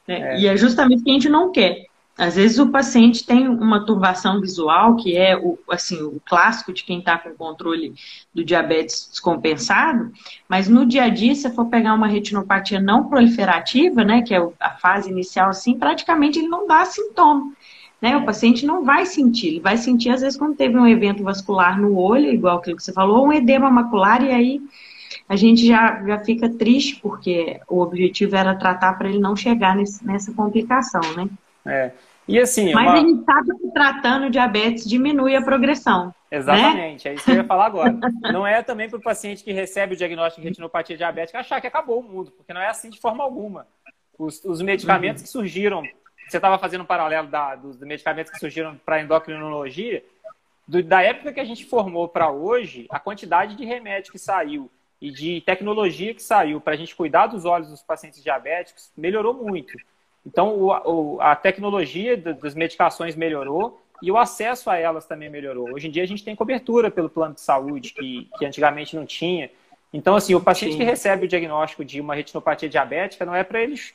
Né? 0.09 0.35
É. 0.35 0.41
E 0.41 0.47
é 0.47 0.57
justamente 0.57 1.01
o 1.01 1.05
que 1.05 1.11
a 1.11 1.15
gente 1.15 1.29
não 1.29 1.53
quer. 1.53 1.87
Às 2.17 2.37
vezes 2.37 2.59
o 2.59 2.71
paciente 2.71 3.25
tem 3.25 3.49
uma 3.49 3.87
turbação 3.87 4.39
visual, 4.39 4.97
que 4.97 5.17
é 5.17 5.35
o, 5.37 5.59
assim, 5.71 6.03
o 6.03 6.21
clássico 6.27 6.73
de 6.73 6.85
quem 6.85 6.99
está 6.99 7.17
com 7.17 7.31
controle 7.31 7.95
do 8.35 8.45
diabetes 8.45 9.09
descompensado, 9.11 10.13
mas 10.47 10.69
no 10.69 10.85
dia 10.85 11.05
a 11.05 11.09
dia, 11.09 11.35
se 11.35 11.51
for 11.55 11.67
pegar 11.67 11.95
uma 11.95 12.07
retinopatia 12.07 12.81
não 12.81 13.09
proliferativa, 13.09 14.05
né, 14.05 14.21
que 14.23 14.35
é 14.35 14.47
a 14.61 14.71
fase 14.73 15.11
inicial 15.11 15.49
assim, 15.49 15.79
praticamente 15.79 16.39
ele 16.39 16.49
não 16.49 16.67
dá 16.67 16.85
sintoma. 16.85 17.51
Né? 18.01 18.17
O 18.17 18.27
paciente 18.27 18.67
não 18.67 18.85
vai 18.85 19.07
sentir, 19.07 19.47
ele 19.49 19.61
vai 19.61 19.79
sentir 19.79 20.11
às 20.11 20.21
vezes 20.21 20.39
quando 20.39 20.57
teve 20.57 20.77
um 20.77 20.87
evento 20.87 21.23
vascular 21.23 21.81
no 21.81 21.97
olho, 21.97 22.31
igual 22.31 22.59
aquilo 22.59 22.77
que 22.77 22.83
você 22.83 22.93
falou, 22.93 23.21
ou 23.21 23.29
um 23.29 23.33
edema 23.33 23.71
macular, 23.71 24.23
e 24.23 24.31
aí 24.31 24.61
a 25.29 25.37
gente 25.37 25.67
já, 25.67 26.03
já 26.05 26.19
fica 26.19 26.49
triste, 26.51 27.01
porque 27.01 27.59
o 27.69 27.81
objetivo 27.81 28.37
era 28.37 28.55
tratar 28.55 28.99
para 28.99 29.09
ele 29.09 29.19
não 29.19 29.35
chegar 29.35 29.75
nesse, 29.75 30.05
nessa 30.05 30.33
complicação, 30.33 31.01
né? 31.17 31.29
É. 31.67 31.93
E 32.27 32.39
assim, 32.39 32.73
Mas 32.73 32.87
uma... 32.87 32.93
a 32.95 32.97
gente 32.97 33.25
sabe 33.25 33.59
que 33.59 33.71
tratando 33.73 34.31
diabetes 34.31 34.89
diminui 34.89 35.35
a 35.35 35.43
progressão. 35.43 36.07
Né? 36.07 36.15
Exatamente, 36.31 37.05
né? 37.05 37.11
é 37.11 37.15
isso 37.15 37.25
que 37.25 37.31
eu 37.31 37.37
ia 37.37 37.45
falar 37.45 37.67
agora. 37.67 37.93
Não 38.33 38.47
é 38.47 38.63
também 38.63 38.89
para 38.89 38.99
o 38.99 39.03
paciente 39.03 39.43
que 39.43 39.53
recebe 39.53 39.95
o 39.95 39.97
diagnóstico 39.97 40.41
de 40.41 40.49
retinopatia 40.49 40.97
diabética 40.97 41.41
achar 41.41 41.61
que 41.61 41.67
acabou 41.67 42.01
o 42.01 42.03
mundo, 42.03 42.31
porque 42.31 42.53
não 42.53 42.61
é 42.61 42.69
assim 42.69 42.91
de 42.91 43.01
forma 43.01 43.23
alguma. 43.23 43.67
Os, 44.19 44.43
os 44.45 44.63
medicamentos 44.63 45.23
uhum. 45.23 45.27
que 45.27 45.33
surgiram, 45.33 45.83
você 46.29 46.37
estava 46.39 46.59
fazendo 46.59 46.83
um 46.83 46.87
paralelo 46.87 47.29
da, 47.29 47.57
dos 47.57 47.79
medicamentos 47.81 48.33
que 48.33 48.39
surgiram 48.39 48.81
para 48.85 49.03
endocrinologia, 49.03 50.03
do, 50.67 50.83
da 50.83 51.03
época 51.03 51.33
que 51.33 51.41
a 51.41 51.45
gente 51.45 51.67
formou 51.67 52.09
para 52.09 52.31
hoje, 52.31 52.87
a 52.89 53.01
quantidade 53.01 53.57
de 53.57 53.65
remédio 53.65 54.13
que 54.13 54.19
saiu 54.19 54.71
e 55.01 55.11
de 55.11 55.41
tecnologia 55.41 56.15
que 56.15 56.23
saiu 56.23 56.61
para 56.61 56.75
a 56.75 56.77
gente 56.77 56.95
cuidar 56.95 57.27
dos 57.27 57.45
olhos 57.45 57.69
dos 57.69 57.83
pacientes 57.83 58.23
diabéticos 58.23 58.93
melhorou 58.97 59.35
muito. 59.35 59.77
Então, 60.27 60.57
o, 60.57 61.17
o, 61.17 61.21
a 61.21 61.35
tecnologia 61.35 62.17
das 62.17 62.55
medicações 62.55 63.17
melhorou 63.17 63.81
e 64.03 64.11
o 64.11 64.19
acesso 64.19 64.71
a 64.71 64.77
elas 64.77 65.07
também 65.07 65.31
melhorou. 65.31 65.73
Hoje 65.73 65.89
em 65.89 65.91
dia, 65.91 66.03
a 66.03 66.07
gente 66.07 66.25
tem 66.25 66.35
cobertura 66.35 66.91
pelo 66.91 67.09
plano 67.09 67.35
de 67.35 67.41
saúde, 67.41 67.93
que, 67.93 68.29
que 68.39 68.45
antigamente 68.45 68.97
não 68.97 69.07
tinha. 69.07 69.51
Então, 69.93 70.17
assim, 70.17 70.35
o 70.35 70.41
paciente 70.41 70.73
Sim. 70.73 70.79
que 70.79 70.85
recebe 70.85 71.27
o 71.27 71.29
diagnóstico 71.29 71.85
de 71.85 72.01
uma 72.01 72.15
retinopatia 72.15 72.69
diabética 72.69 73.25
não 73.25 73.35
é 73.35 73.45
para 73.45 73.61
eles 73.61 73.95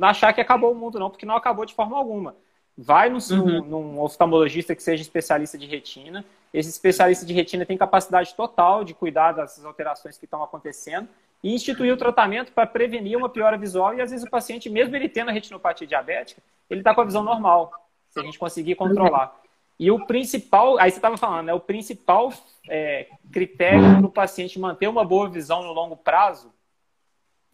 achar 0.00 0.32
que 0.32 0.40
acabou 0.40 0.72
o 0.72 0.74
mundo, 0.74 0.98
não, 0.98 1.10
porque 1.10 1.26
não 1.26 1.36
acabou 1.36 1.64
de 1.64 1.74
forma 1.74 1.96
alguma. 1.96 2.34
Vai 2.76 3.08
num, 3.08 3.18
uhum. 3.30 3.64
num 3.64 4.00
oftalmologista 4.00 4.74
que 4.74 4.82
seja 4.82 5.02
especialista 5.02 5.56
de 5.56 5.66
retina. 5.66 6.24
Esse 6.52 6.68
especialista 6.68 7.24
de 7.24 7.32
retina 7.32 7.64
tem 7.64 7.76
capacidade 7.76 8.34
total 8.34 8.84
de 8.84 8.92
cuidar 8.92 9.32
dessas 9.32 9.64
alterações 9.64 10.18
que 10.18 10.24
estão 10.24 10.42
acontecendo 10.42 11.08
e 11.46 11.54
instituir 11.54 11.94
o 11.94 11.96
tratamento 11.96 12.50
para 12.50 12.66
prevenir 12.66 13.16
uma 13.16 13.28
piora 13.28 13.56
visual. 13.56 13.94
E 13.94 14.00
às 14.00 14.10
vezes 14.10 14.26
o 14.26 14.30
paciente, 14.30 14.68
mesmo 14.68 14.96
ele 14.96 15.08
tendo 15.08 15.28
a 15.28 15.32
retinopatia 15.32 15.86
diabética, 15.86 16.42
ele 16.68 16.80
está 16.80 16.92
com 16.92 17.02
a 17.02 17.04
visão 17.04 17.22
normal, 17.22 17.72
se 18.10 18.18
a 18.18 18.22
gente 18.24 18.36
conseguir 18.36 18.74
controlar. 18.74 19.32
E 19.78 19.88
o 19.88 20.04
principal, 20.06 20.76
aí 20.76 20.90
você 20.90 20.98
estava 20.98 21.16
falando, 21.16 21.46
né, 21.46 21.54
o 21.54 21.60
principal 21.60 22.32
é, 22.68 23.06
critério 23.32 23.80
para 23.80 24.06
o 24.06 24.10
paciente 24.10 24.58
manter 24.58 24.88
uma 24.88 25.04
boa 25.04 25.28
visão 25.28 25.62
no 25.62 25.72
longo 25.72 25.96
prazo, 25.96 26.52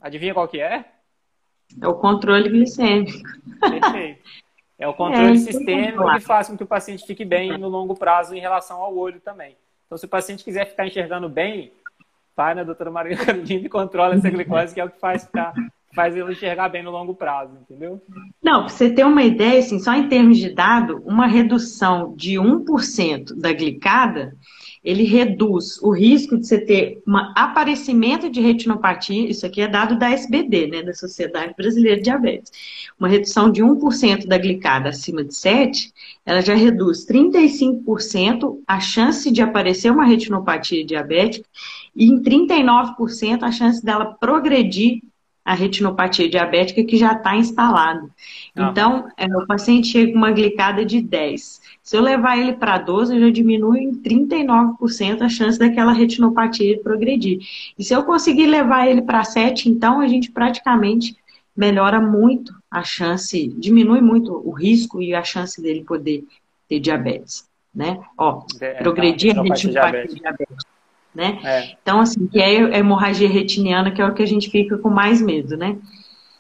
adivinha 0.01 0.33
qual 0.33 0.49
que 0.49 0.59
é? 0.59 0.87
É 1.79 1.87
o 1.87 1.95
controle 1.95 2.49
glicêmico. 2.49 3.29
Perfeito. 3.61 4.23
É 4.79 4.89
o 4.89 4.95
controle 4.95 5.35
é, 5.35 5.37
sistêmico 5.37 6.11
que 6.13 6.21
faz 6.21 6.49
com 6.49 6.57
que 6.57 6.65
o 6.65 6.67
paciente 6.67 7.07
fique 7.07 7.27
bem 7.27 7.59
no 7.59 7.69
longo 7.69 7.95
prazo 7.95 8.35
em 8.35 8.41
relação 8.41 8.81
ao 8.81 8.97
olho 8.97 9.21
também. 9.21 9.55
Então, 9.85 9.99
se 9.99 10.07
o 10.07 10.09
paciente 10.09 10.43
quiser 10.43 10.65
ficar 10.65 10.87
enxergando 10.87 11.29
bem, 11.29 11.71
vai 12.37 12.55
na 12.55 12.65
doutora 12.65 12.91
Maria 12.91 13.17
Carolina 13.17 13.67
e 13.67 13.69
controla 13.69 14.15
essa 14.15 14.31
glicose, 14.31 14.75
que 14.75 14.81
é 14.81 14.85
o 14.85 14.91
que 14.91 14.99
faz 14.99 15.25
ficar, 15.25 15.53
faz 15.95 16.17
ele 16.17 16.33
enxergar 16.33 16.69
bem 16.69 16.83
no 16.83 16.91
longo 16.91 17.15
prazo, 17.15 17.59
entendeu? 17.61 18.03
Não, 18.43 18.61
para 18.61 18.69
você 18.69 18.91
ter 18.91 19.05
uma 19.05 19.23
ideia, 19.23 19.61
assim, 19.61 19.79
só 19.79 19.95
em 19.95 20.09
termos 20.09 20.39
de 20.39 20.55
dado, 20.55 21.03
uma 21.05 21.27
redução 21.27 22.15
de 22.17 22.35
1% 22.35 23.35
da 23.39 23.53
glicada 23.53 24.35
ele 24.85 25.05
reduz 25.05 25.81
o 25.81 25.91
risco 25.91 26.37
de 26.37 26.47
você 26.47 26.59
ter 26.59 27.03
um 27.07 27.17
aparecimento 27.17 28.29
de 28.29 28.41
retinopatia, 28.41 29.31
isso 29.31 29.47
aqui 29.47 29.61
é 29.61 29.69
dado 29.69 29.97
da 29.97 30.11
SBD, 30.11 30.67
né, 30.67 30.83
da 30.83 30.93
Sociedade 30.93 31.55
Brasileira 31.57 31.99
de 31.99 32.05
Diabetes. 32.05 32.51
Uma 32.99 33.09
redução 33.09 33.51
de 33.51 33.63
1% 33.63 34.27
da 34.27 34.37
glicada 34.39 34.89
acima 34.89 35.23
de 35.23 35.35
7, 35.35 35.93
ela 36.27 36.41
já 36.41 36.55
reduz 36.55 37.07
35% 37.07 38.59
a 38.67 38.81
chance 38.81 39.31
de 39.31 39.41
aparecer 39.41 39.93
uma 39.93 40.05
retinopatia 40.05 40.85
diabética 40.85 41.49
e 41.95 42.07
em 42.07 42.21
39% 42.21 43.43
a 43.43 43.53
chance 43.53 43.85
dela 43.85 44.17
progredir 44.19 45.01
a 45.45 45.55
retinopatia 45.55 46.29
diabética 46.29 46.85
que 46.85 46.97
já 46.97 47.13
está 47.13 47.37
instalada. 47.37 48.09
Ah. 48.57 48.69
Então, 48.71 49.09
é, 49.17 49.27
o 49.27 49.47
paciente 49.47 49.89
chega 49.89 50.13
com 50.13 50.19
uma 50.19 50.31
glicada 50.31 50.85
de 50.85 51.01
10. 51.01 51.61
Se 51.83 51.97
eu 51.97 52.01
levar 52.01 52.39
ele 52.39 52.53
para 52.53 52.79
12, 52.79 53.19
já 53.19 53.31
diminui 53.31 53.81
em 53.81 53.95
39% 53.95 55.23
a 55.23 55.29
chance 55.29 55.59
daquela 55.59 55.93
retinopatia 55.93 56.81
progredir. 56.81 57.41
E 57.77 57.83
se 57.83 57.93
eu 57.93 58.05
conseguir 58.05 58.47
levar 58.47 58.87
ele 58.87 59.03
para 59.03 59.25
7, 59.25 59.69
então 59.69 60.01
a 60.01 60.07
gente 60.07 60.31
praticamente 60.31 61.17
melhora 61.57 62.01
muito 62.01 62.55
a 62.71 62.83
chance, 62.83 63.49
diminui 63.59 64.01
muito 64.01 64.33
o 64.33 64.53
risco 64.53 65.03
e 65.03 65.15
a 65.15 65.23
chance 65.23 65.61
dele 65.61 65.85
poder 65.85 66.25
ter 66.69 66.81
diabetes, 66.81 67.47
né? 67.75 68.01
Ó, 68.17 68.45
é, 68.61 68.75
progredir 68.75 69.39
a 69.39 69.43
retinopatia 69.43 70.21
diabética 70.21 70.72
né? 71.15 71.41
É. 71.45 71.77
Então, 71.83 72.01
assim, 72.01 72.27
que 72.27 72.41
é 72.41 72.75
a 72.75 72.79
hemorragia 72.79 73.29
retiniana, 73.29 73.91
que 73.91 74.01
é 74.01 74.07
o 74.07 74.15
que 74.15 74.23
a 74.23 74.27
gente 74.27 74.51
fica 74.51 74.79
com 74.79 74.89
mais 74.89 75.21
medo, 75.21 75.57
né? 75.57 75.79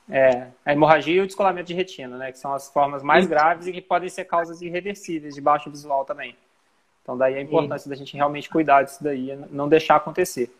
É, 0.08 0.48
a 0.64 0.72
hemorragia 0.72 1.14
e 1.14 1.20
o 1.20 1.26
descolamento 1.26 1.68
de 1.68 1.74
retina, 1.74 2.16
né? 2.16 2.32
Que 2.32 2.38
são 2.38 2.52
as 2.52 2.68
formas 2.70 3.02
mais 3.02 3.26
graves 3.26 3.66
e 3.66 3.72
que 3.72 3.80
podem 3.80 4.08
ser 4.08 4.24
causas 4.24 4.60
irreversíveis 4.60 5.34
de 5.34 5.40
baixo 5.40 5.70
visual 5.70 6.04
também. 6.04 6.36
Então, 7.02 7.16
daí 7.16 7.34
a 7.34 7.40
importância 7.40 7.88
da 7.88 7.96
gente 7.96 8.14
realmente 8.14 8.48
cuidar 8.48 8.82
disso 8.82 9.02
daí, 9.02 9.36
não 9.50 9.68
deixar 9.68 9.96
acontecer. 9.96 10.50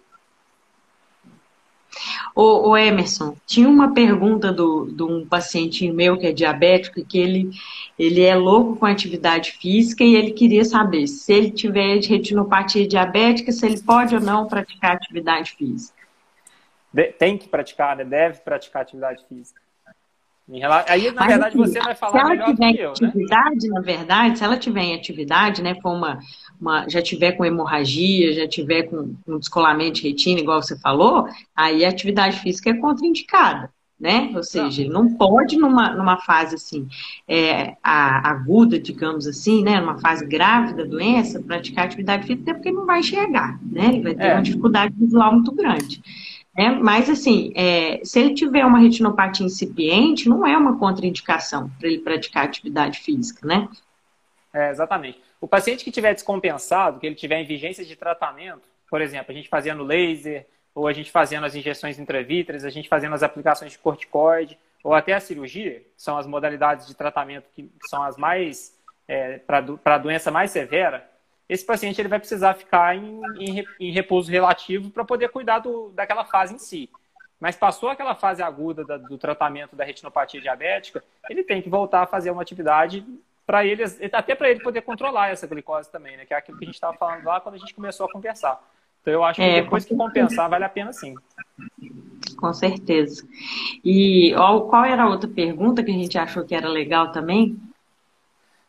O, 2.35 2.71
o, 2.71 2.77
Emerson, 2.77 3.37
tinha 3.47 3.69
uma 3.69 3.93
pergunta 3.93 4.53
do, 4.53 4.87
de 4.87 5.03
um 5.03 5.27
paciente 5.27 5.91
meu 5.91 6.17
que 6.17 6.27
é 6.27 6.33
diabético 6.33 7.01
e 7.01 7.05
que 7.05 7.19
ele, 7.19 7.51
ele 7.99 8.23
é 8.23 8.35
louco 8.35 8.77
com 8.77 8.87
atividade 8.87 9.53
física 9.53 10.03
e 10.03 10.15
ele 10.15 10.33
queria 10.33 10.65
saber 10.65 11.07
se 11.07 11.33
ele 11.33 11.51
tiver 11.51 12.01
retinopatia 12.01 12.87
diabética, 12.87 13.53
se 13.53 13.67
ele 13.67 13.81
pode 13.81 14.15
ou 14.15 14.21
não 14.21 14.47
praticar 14.47 14.97
atividade 14.97 15.53
física. 15.53 15.99
tem 17.19 17.37
que 17.37 17.49
praticar, 17.49 17.97
né? 17.97 18.05
Deve 18.05 18.41
praticar 18.41 18.83
atividade 18.83 19.25
física. 19.29 19.61
Aí, 20.89 21.11
na 21.13 21.21
Mas, 21.21 21.29
verdade, 21.29 21.47
assim, 21.47 21.59
você 21.59 21.81
vai 21.81 21.95
falar 21.95 22.25
melhor 22.29 22.47
do 22.47 22.57
que 22.57 22.81
eu, 22.81 22.93
né? 23.01 23.09
atividade, 23.09 23.69
na 23.69 23.81
verdade, 23.81 24.39
se 24.39 24.45
ela 24.45 24.57
tiver 24.59 24.83
em 24.83 24.95
atividade, 24.95 25.63
né, 25.63 25.75
for 25.81 25.93
uma, 25.93 26.19
uma, 26.63 26.89
já 26.89 27.03
tiver 27.03 27.33
com 27.33 27.45
hemorragia, 27.45 28.33
já 28.33 28.47
tiver 28.47 28.85
com 28.85 29.17
um 29.27 29.39
descolamento 29.39 30.01
de 30.01 30.09
retina, 30.09 30.41
igual 30.41 30.63
você 30.63 30.79
falou, 30.79 31.27
aí 31.57 31.85
a 31.85 31.89
atividade 31.89 32.39
física 32.39 32.71
é 32.71 32.75
contraindicada, 32.75 33.69
né? 33.99 34.31
Ou 34.35 34.45
seja, 34.45 34.81
ele 34.81 34.91
não 34.91 35.13
pode 35.13 35.57
numa, 35.57 35.91
numa 35.91 36.19
fase 36.19 36.55
assim, 36.55 36.89
é, 37.27 37.77
a, 37.83 38.31
aguda, 38.31 38.79
digamos 38.79 39.27
assim, 39.27 39.65
né, 39.65 39.81
numa 39.81 39.99
fase 39.99 40.25
grave 40.25 40.75
da 40.75 40.85
doença, 40.85 41.43
praticar 41.43 41.87
atividade 41.87 42.29
física, 42.29 42.55
porque 42.55 42.71
não 42.71 42.87
vai 42.87 43.01
enxergar, 43.01 43.59
né? 43.65 43.87
Ele 43.87 44.03
vai 44.03 44.15
ter 44.15 44.27
é. 44.27 44.35
uma 44.35 44.43
dificuldade 44.43 44.95
visual 44.97 45.33
muito 45.33 45.51
grande. 45.53 46.01
Né? 46.57 46.71
Mas, 46.81 47.11
assim, 47.11 47.53
é, 47.57 48.01
se 48.05 48.21
ele 48.21 48.35
tiver 48.35 48.65
uma 48.65 48.79
retinopatia 48.79 49.47
incipiente, 49.47 50.29
não 50.29 50.47
é 50.47 50.57
uma 50.57 50.79
contraindicação 50.79 51.69
para 51.79 51.89
ele 51.89 51.99
praticar 51.99 52.45
atividade 52.45 53.01
física, 53.01 53.45
né? 53.45 53.69
É, 54.55 54.71
exatamente. 54.71 55.19
O 55.43 55.49
paciente 55.49 55.85
que 55.85 55.91
tiver 55.91 56.15
descompensado, 56.15 57.01
que 57.01 57.07
ele 57.07 57.17
tiver 57.17 57.41
em 57.41 57.45
vigência 57.45 57.85
de 57.85 57.97
tratamento, 57.97 58.63
por 58.89 59.01
exemplo, 59.01 59.33
a 59.33 59.35
gente 59.35 59.49
fazendo 59.49 59.83
laser, 59.83 60.47
ou 60.73 60.87
a 60.87 60.93
gente 60.93 61.11
fazendo 61.11 61.45
as 61.45 61.57
injeções 61.57 61.99
intravítreas, 61.99 62.65
a 62.65 62.71
gente 62.71 62.89
fazendo 62.89 63.17
as 63.17 63.25
aplicações 63.25 63.73
de 63.73 63.79
corticoide, 63.79 64.57
ou 64.85 64.95
até 64.95 65.15
a 65.15 65.19
cirurgia, 65.19 65.81
que 65.81 65.91
são 65.97 66.17
as 66.17 66.29
modalidades 66.29 66.87
de 66.87 66.95
tratamento 66.95 67.51
que 67.57 67.69
são 67.91 68.05
as 68.05 68.17
mais, 68.17 68.79
é, 69.09 69.39
para 69.39 69.65
a 69.85 69.99
doença 69.99 70.31
mais 70.31 70.53
severa, 70.53 71.11
esse 71.49 71.67
paciente 71.67 72.01
ele 72.01 72.09
vai 72.09 72.21
precisar 72.21 72.55
ficar 72.55 72.95
em, 72.95 73.21
em, 73.37 73.65
em 73.81 73.91
repouso 73.91 74.31
relativo 74.31 74.91
para 74.91 75.05
poder 75.05 75.29
cuidar 75.31 75.59
do, 75.59 75.89
daquela 75.89 76.25
fase 76.25 76.55
em 76.55 76.59
si. 76.59 76.89
Mas 77.41 77.57
passou 77.57 77.89
aquela 77.89 78.15
fase 78.15 78.45
aguda 78.45 78.85
da, 78.85 78.97
do 78.97 79.19
tratamento 79.19 79.75
da 79.75 79.85
retinopatia 79.85 80.41
diabética, 80.41 81.03
ele 81.29 81.43
tem 81.43 81.61
que 81.61 81.69
voltar 81.69 82.03
a 82.03 82.07
fazer 82.07 82.31
uma 82.31 82.43
atividade 82.43 83.05
para 83.47 83.65
ele, 83.65 83.83
até 84.13 84.35
para 84.35 84.51
ele 84.51 84.61
poder 84.61 84.83
controlar 84.83 85.31
essa 85.31 85.47
glicose 85.47 85.91
também, 85.91 86.17
né? 86.17 86.25
Que 86.25 86.35
é 86.35 86.37
aquilo 86.37 86.59
que 86.59 86.65
a 86.65 86.67
gente 86.67 86.75
estava 86.75 86.97
falando 86.97 87.25
lá 87.25 87.41
quando 87.41 87.57
a 87.57 87.59
gente 87.59 87.75
começou 87.75 88.07
a 88.07 88.13
conversar. 88.13 88.61
Então 89.01 89.13
eu 89.13 89.25
acho 89.25 89.41
que 89.41 89.43
é, 89.43 89.63
depois 89.63 89.85
que 89.85 89.97
compensar, 89.97 90.49
vale 90.49 90.65
a 90.65 90.69
pena 90.69 90.93
sim. 90.93 91.15
Com 92.37 92.53
certeza. 92.55 93.27
E 93.85 94.33
ó, 94.37 94.61
qual 94.61 94.85
era 94.85 95.03
a 95.03 95.09
outra 95.09 95.29
pergunta 95.29 95.83
que 95.83 95.91
a 95.91 95.95
gente 95.95 96.17
achou 96.17 96.45
que 96.45 96.55
era 96.55 96.69
legal 96.69 97.11
também? 97.11 97.57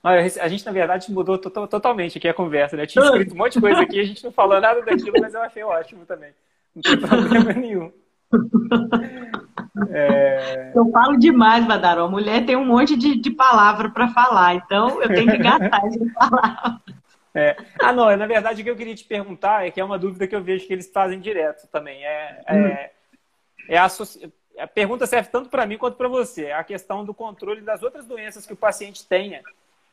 A 0.04 0.50
gente, 0.50 0.66
na 0.66 0.72
verdade, 0.74 1.10
mudou 1.14 1.38
totalmente 1.38 2.18
aqui 2.18 2.28
a 2.28 2.34
conversa, 2.34 2.76
né? 2.76 2.86
Tinha 2.86 3.06
escrito 3.06 3.34
um 3.34 3.38
monte 3.38 3.54
de 3.54 3.62
coisa 3.62 3.82
aqui, 3.82 3.98
a 4.02 4.04
gente 4.04 4.22
não 4.22 4.34
falou 4.34 4.60
nada 4.60 4.82
daquilo, 4.82 5.14
mas 5.22 5.34
eu 5.34 5.42
achei 5.42 5.64
ótimo 5.64 6.06
também. 6.06 6.32
Não 6.76 6.82
tem 6.82 7.00
problema 7.00 7.54
nenhum. 7.54 7.92
É... 9.90 10.72
Eu 10.76 10.90
falo 10.92 11.18
demais, 11.18 11.66
Badaró. 11.66 12.06
A 12.06 12.10
mulher 12.10 12.46
tem 12.46 12.56
um 12.56 12.66
monte 12.66 12.96
de, 12.96 13.16
de 13.16 13.32
palavra 13.32 13.90
para 13.90 14.08
falar, 14.10 14.56
então 14.56 15.02
eu 15.02 15.10
tenho 15.10 15.32
que 15.32 15.38
gastar 15.38 15.82
essa 15.88 16.06
palavra. 16.14 16.82
É. 17.36 17.56
Ah, 17.82 17.92
não, 17.92 18.16
na 18.16 18.28
verdade 18.28 18.62
o 18.62 18.64
que 18.64 18.70
eu 18.70 18.76
queria 18.76 18.94
te 18.94 19.04
perguntar 19.06 19.66
é 19.66 19.72
que 19.72 19.82
é 19.82 19.84
uma 19.84 19.98
dúvida 19.98 20.28
que 20.28 20.36
eu 20.36 20.44
vejo 20.44 20.68
que 20.68 20.74
eles 20.74 20.92
fazem 20.92 21.20
direto 21.20 21.68
também. 21.68 22.04
É, 22.06 22.42
é 22.46 22.54
hum. 22.54 22.68
é, 22.68 22.92
é 23.70 23.78
a, 23.78 23.88
a 24.60 24.68
pergunta 24.68 25.08
serve 25.08 25.30
tanto 25.30 25.50
para 25.50 25.66
mim 25.66 25.78
quanto 25.78 25.98
para 25.98 26.08
você. 26.08 26.46
É 26.46 26.54
a 26.54 26.64
questão 26.64 27.04
do 27.04 27.14
controle 27.14 27.62
das 27.62 27.82
outras 27.82 28.06
doenças 28.06 28.46
que 28.46 28.54
o 28.54 28.58
paciente 28.58 29.08
tenha 29.08 29.42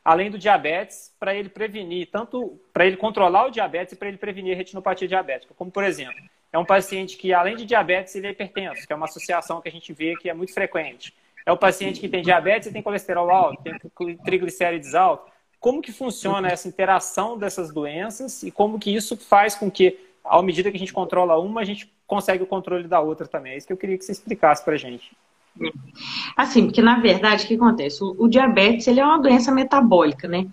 além 0.03 0.31
do 0.31 0.37
diabetes, 0.37 1.13
para 1.19 1.35
ele 1.35 1.49
prevenir, 1.49 2.09
tanto 2.11 2.59
para 2.73 2.85
ele 2.85 2.97
controlar 2.97 3.45
o 3.45 3.51
diabetes 3.51 3.93
e 3.93 3.95
para 3.95 4.07
ele 4.07 4.17
prevenir 4.17 4.53
a 4.53 4.57
retinopatia 4.57 5.07
diabética. 5.07 5.53
Como, 5.55 5.71
por 5.71 5.83
exemplo, 5.83 6.19
é 6.51 6.57
um 6.57 6.65
paciente 6.65 7.17
que, 7.17 7.33
além 7.33 7.55
de 7.55 7.65
diabetes, 7.65 8.13
ele 8.15 8.27
é 8.27 8.31
hipertenso, 8.31 8.85
que 8.85 8.91
é 8.91 8.95
uma 8.95 9.05
associação 9.05 9.61
que 9.61 9.69
a 9.69 9.71
gente 9.71 9.93
vê 9.93 10.15
que 10.15 10.29
é 10.29 10.33
muito 10.33 10.53
frequente. 10.53 11.13
É 11.45 11.51
o 11.51 11.57
paciente 11.57 11.99
que 11.99 12.09
tem 12.09 12.21
diabetes 12.21 12.67
e 12.67 12.71
tem 12.71 12.81
colesterol 12.81 13.29
alto, 13.31 13.63
tem 13.63 14.17
triglicérides 14.17 14.93
altos. 14.93 15.31
Como 15.59 15.81
que 15.81 15.91
funciona 15.91 16.49
essa 16.49 16.67
interação 16.67 17.37
dessas 17.37 17.71
doenças 17.71 18.43
e 18.43 18.51
como 18.51 18.79
que 18.79 18.93
isso 18.93 19.15
faz 19.15 19.55
com 19.55 19.69
que, 19.71 19.97
à 20.23 20.41
medida 20.41 20.69
que 20.69 20.77
a 20.77 20.79
gente 20.79 20.93
controla 20.93 21.39
uma, 21.39 21.61
a 21.61 21.63
gente 21.63 21.91
consegue 22.05 22.43
o 22.43 22.47
controle 22.47 22.87
da 22.87 22.99
outra 22.99 23.27
também? 23.27 23.53
É 23.53 23.57
isso 23.57 23.67
que 23.67 23.73
eu 23.73 23.77
queria 23.77 23.97
que 23.97 24.03
você 24.03 24.11
explicasse 24.11 24.63
para 24.63 24.73
a 24.73 24.77
gente. 24.77 25.11
Assim, 26.35 26.65
porque 26.65 26.81
na 26.81 26.99
verdade 26.99 27.43
o 27.43 27.47
que 27.47 27.55
acontece? 27.55 28.03
O, 28.03 28.15
o, 28.17 28.27
diabetes 28.27 28.87
ele 28.87 28.99
é 28.99 29.05
uma 29.05 29.19
doença 29.21 29.51
metabólica, 29.51 30.27
né? 30.27 30.47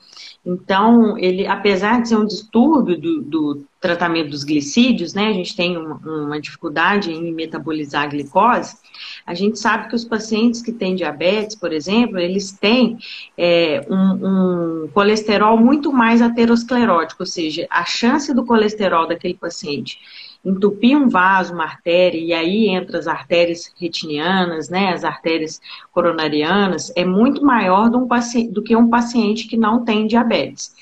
Então, 0.45 1.17
ele, 1.17 1.47
apesar 1.47 2.03
de 2.03 2.09
ser 2.09 2.17
um 2.17 2.27
distúrbio 2.27 3.01
do, 3.01 3.23
do 3.23 3.65
tratamento 3.81 4.31
dos 4.31 4.45
glicídios, 4.45 5.15
né? 5.15 5.29
A 5.29 5.33
gente 5.33 5.55
tem 5.55 5.77
uma, 5.77 5.97
uma, 5.97 6.41
dificuldade 6.41 7.13
em 7.13 7.33
metabolizar 7.33 8.05
a 8.05 8.07
glicose. 8.07 8.77
A 9.25 9.35
gente 9.35 9.59
sabe 9.59 9.89
que 9.89 9.95
os 9.95 10.05
pacientes 10.05 10.61
que 10.61 10.73
têm 10.73 10.97
diabetes, 10.97 11.55
por 11.55 11.73
exemplo, 11.73 12.19
eles 12.19 12.53
têm 12.53 12.99
é, 13.37 13.87
um, 13.89 14.85
um 14.85 14.89
colesterol 14.89 15.57
muito 15.57 15.93
mais 15.93 16.21
aterosclerótico, 16.21 17.23
ou 17.23 17.27
seja, 17.27 17.67
a 17.71 17.85
chance 17.85 18.35
do 18.35 18.45
colesterol 18.45 19.07
daquele 19.07 19.35
paciente 19.35 19.99
entupir 20.45 20.97
um 20.97 21.09
vaso, 21.09 21.53
uma 21.53 21.65
artéria, 21.65 22.19
e 22.19 22.33
aí 22.33 22.69
entra 22.69 22.99
as 22.99 23.07
artérias 23.07 23.73
retinianas, 23.79 24.69
né, 24.69 24.93
as 24.93 25.05
artérias 25.05 25.61
coronarianas, 25.93 26.93
é 26.97 27.05
muito 27.05 27.45
maior 27.45 27.91
do, 27.91 27.99
um 27.99 28.09
paciente, 28.09 28.53
do 28.53 28.63
que 28.63 28.75
um 28.77 28.89
paciente 28.89 29.47
que 29.47 29.57
não 29.57 29.85
tem 29.85 30.07
diabetes. 30.07 30.75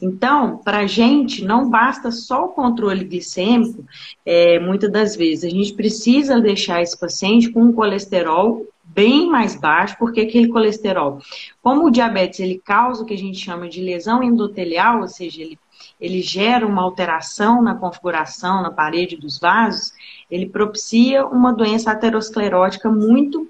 Então, 0.00 0.58
para 0.58 0.78
a 0.78 0.86
gente, 0.86 1.44
não 1.44 1.68
basta 1.68 2.10
só 2.10 2.46
o 2.46 2.48
controle 2.48 3.04
glicêmico, 3.04 3.84
é, 4.24 4.58
muitas 4.58 4.90
das 4.90 5.16
vezes, 5.16 5.44
a 5.44 5.50
gente 5.50 5.74
precisa 5.74 6.40
deixar 6.40 6.82
esse 6.82 6.98
paciente 6.98 7.50
com 7.50 7.62
um 7.62 7.72
colesterol 7.72 8.66
bem 8.84 9.28
mais 9.28 9.54
baixo, 9.54 9.96
porque 9.98 10.20
aquele 10.20 10.48
colesterol, 10.48 11.20
como 11.62 11.86
o 11.86 11.90
diabetes, 11.90 12.40
ele 12.40 12.60
causa 12.64 13.02
o 13.02 13.06
que 13.06 13.14
a 13.14 13.18
gente 13.18 13.38
chama 13.38 13.68
de 13.68 13.80
lesão 13.80 14.22
endotelial, 14.22 15.00
ou 15.00 15.08
seja, 15.08 15.42
ele 15.42 15.58
ele 16.00 16.20
gera 16.20 16.66
uma 16.66 16.82
alteração 16.82 17.62
na 17.62 17.74
configuração, 17.74 18.62
na 18.62 18.70
parede 18.70 19.16
dos 19.16 19.38
vasos, 19.38 19.92
ele 20.30 20.46
propicia 20.46 21.26
uma 21.26 21.52
doença 21.52 21.90
aterosclerótica 21.90 22.90
muito 22.90 23.48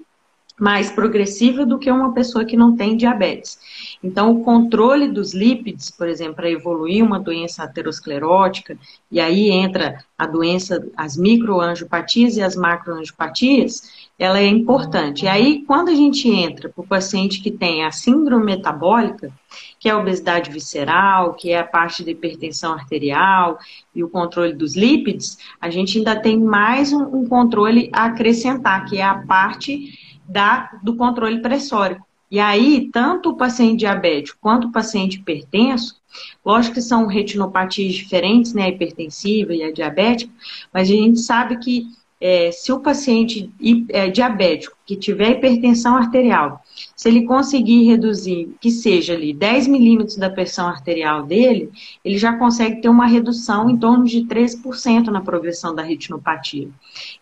mais 0.59 0.91
progressiva 0.91 1.65
do 1.65 1.79
que 1.79 1.89
uma 1.89 2.13
pessoa 2.13 2.45
que 2.45 2.55
não 2.55 2.75
tem 2.75 2.95
diabetes. 2.95 3.57
Então, 4.03 4.31
o 4.31 4.43
controle 4.43 5.07
dos 5.07 5.33
lípidos, 5.33 5.91
por 5.91 6.07
exemplo, 6.07 6.35
para 6.35 6.49
evoluir 6.49 7.03
uma 7.03 7.19
doença 7.19 7.63
aterosclerótica, 7.63 8.75
e 9.11 9.19
aí 9.19 9.51
entra 9.51 10.03
a 10.17 10.25
doença, 10.25 10.83
as 10.97 11.15
microangiopatias 11.15 12.35
e 12.35 12.41
as 12.41 12.55
macroangiopatias, 12.55 14.09
ela 14.17 14.39
é 14.39 14.47
importante. 14.47 15.25
E 15.25 15.27
aí, 15.27 15.63
quando 15.65 15.89
a 15.89 15.95
gente 15.95 16.27
entra 16.27 16.67
para 16.69 16.81
o 16.81 16.87
paciente 16.87 17.41
que 17.41 17.51
tem 17.51 17.83
a 17.83 17.91
síndrome 17.91 18.45
metabólica, 18.45 19.31
que 19.79 19.87
é 19.87 19.91
a 19.91 19.97
obesidade 19.97 20.49
visceral, 20.49 21.33
que 21.33 21.51
é 21.51 21.59
a 21.59 21.63
parte 21.63 22.03
da 22.03 22.11
hipertensão 22.11 22.73
arterial 22.73 23.59
e 23.93 24.03
o 24.03 24.09
controle 24.09 24.53
dos 24.53 24.75
lípidos, 24.75 25.37
a 25.59 25.69
gente 25.69 25.99
ainda 25.99 26.15
tem 26.15 26.39
mais 26.39 26.91
um, 26.91 27.03
um 27.03 27.27
controle 27.27 27.89
a 27.93 28.05
acrescentar, 28.05 28.85
que 28.85 28.97
é 28.97 29.03
a 29.03 29.15
parte 29.15 29.93
da, 30.27 30.71
do 30.81 30.95
controle 30.95 31.39
pressórico. 31.41 32.10
E 32.31 32.39
aí, 32.39 32.89
tanto 32.93 33.29
o 33.29 33.35
paciente 33.35 33.79
diabético 33.79 34.39
quanto 34.39 34.69
o 34.69 34.71
paciente 34.71 35.17
hipertenso, 35.17 36.01
lógico 36.45 36.75
que 36.75 36.81
são 36.81 37.05
retinopatias 37.05 37.93
diferentes, 37.93 38.53
né, 38.53 38.63
a 38.63 38.69
hipertensiva 38.69 39.53
e 39.53 39.61
a 39.61 39.71
diabética, 39.71 40.31
mas 40.73 40.89
a 40.89 40.93
gente 40.93 41.19
sabe 41.19 41.57
que 41.57 41.87
é, 42.21 42.51
se 42.51 42.71
o 42.71 42.79
paciente 42.79 43.51
é, 43.89 44.07
diabético 44.07 44.77
que 44.85 44.95
tiver 44.95 45.31
hipertensão 45.31 45.95
arterial, 45.95 46.61
se 46.95 47.09
ele 47.09 47.23
conseguir 47.23 47.83
reduzir, 47.85 48.55
que 48.61 48.69
seja 48.69 49.13
ali 49.13 49.33
10 49.33 49.67
milímetros 49.67 50.17
da 50.17 50.29
pressão 50.29 50.67
arterial 50.67 51.23
dele, 51.23 51.71
ele 52.05 52.17
já 52.17 52.33
consegue 52.33 52.79
ter 52.79 52.89
uma 52.89 53.07
redução 53.07 53.69
em 53.69 53.77
torno 53.77 54.05
de 54.05 54.21
13% 54.25 55.07
na 55.07 55.21
progressão 55.21 55.73
da 55.73 55.81
retinopatia. 55.81 56.69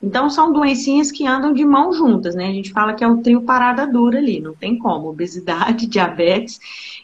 Então, 0.03 0.29
são 0.29 0.51
doencinhas 0.51 1.11
que 1.11 1.25
andam 1.25 1.53
de 1.53 1.63
mãos 1.63 1.95
juntas, 1.95 2.35
né? 2.35 2.49
A 2.49 2.53
gente 2.53 2.71
fala 2.71 2.93
que 2.93 3.03
é 3.03 3.07
o 3.07 3.17
trio 3.17 3.43
parada 3.43 3.87
dura 3.87 4.17
ali, 4.17 4.41
não 4.41 4.53
tem 4.53 4.77
como. 4.77 5.07
Obesidade, 5.07 5.87
diabetes 5.87 6.59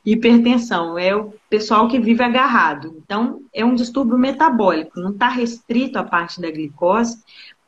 hipertensão. 0.06 0.98
É 0.98 1.16
o 1.16 1.34
pessoal 1.50 1.88
que 1.88 2.00
vive 2.00 2.24
agarrado. 2.24 2.96
Então, 3.04 3.42
é 3.54 3.64
um 3.64 3.74
distúrbio 3.74 4.18
metabólico, 4.18 5.00
não 5.00 5.12
está 5.12 5.30
restrito 5.30 5.98
à 5.98 6.04
parte 6.04 6.42
da 6.42 6.52
glicose, 6.52 7.18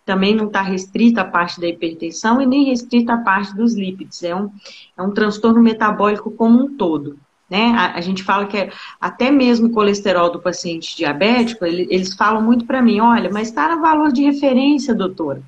também 0.07 0.33
não 0.33 0.47
está 0.47 0.61
restrita 0.61 1.19
a 1.19 1.25
parte 1.25 1.59
da 1.59 1.67
hipertensão 1.67 2.41
e 2.41 2.45
nem 2.45 2.63
restrita 2.63 3.13
a 3.13 3.17
parte 3.17 3.53
dos 3.53 3.75
lípidos. 3.75 4.23
É 4.23 4.33
um, 4.33 4.49
é 4.97 5.03
um 5.03 5.11
transtorno 5.11 5.61
metabólico 5.61 6.31
como 6.31 6.63
um 6.63 6.77
todo. 6.77 7.19
Né? 7.49 7.73
A, 7.77 7.95
a, 7.97 8.01
gente 8.01 8.23
fala 8.23 8.45
que 8.45 8.57
é, 8.57 8.71
até 8.99 9.31
mesmo 9.31 9.67
o 9.67 9.71
colesterol 9.71 10.29
do 10.29 10.39
paciente 10.39 10.97
diabético, 10.97 11.65
ele, 11.65 11.87
eles 11.89 12.13
falam 12.13 12.41
muito 12.41 12.65
para 12.65 12.81
mim, 12.81 12.99
olha, 12.99 13.29
mas 13.31 13.47
está 13.47 13.73
no 13.73 13.81
valor 13.81 14.11
de 14.11 14.21
referência, 14.23 14.93
doutora. 14.93 15.41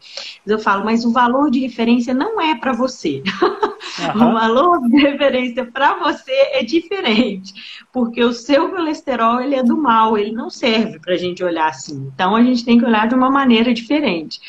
Eu 0.48 0.58
falo, 0.60 0.86
mas 0.86 1.04
o 1.04 1.12
valor 1.12 1.52
de 1.52 1.60
referência 1.60 2.14
não 2.14 2.40
é 2.40 2.56
para 2.56 2.72
você. 2.72 3.22
Uhum. 4.00 4.30
o 4.30 4.34
valor 4.34 4.82
de 4.88 4.98
referência 4.98 5.66
para 5.66 5.98
você 6.00 6.32
é 6.54 6.64
diferente, 6.64 7.54
porque 7.92 8.24
o 8.24 8.32
seu 8.32 8.70
colesterol 8.70 9.42
ele 9.42 9.56
é 9.56 9.64
do 9.64 9.76
mal, 9.76 10.18
ele 10.18 10.32
não 10.32 10.50
serve 10.50 11.00
para 11.00 11.16
a 11.16 11.18
gente 11.18 11.44
olhar 11.44 11.68
assim. 11.68 12.10
Então 12.14 12.36
a 12.36 12.44
gente 12.44 12.64
tem 12.64 12.78
que 12.78 12.86
olhar 12.86 13.08
de 13.08 13.16
uma 13.16 13.30
maneira 13.30 13.74
diferente. 13.74 14.40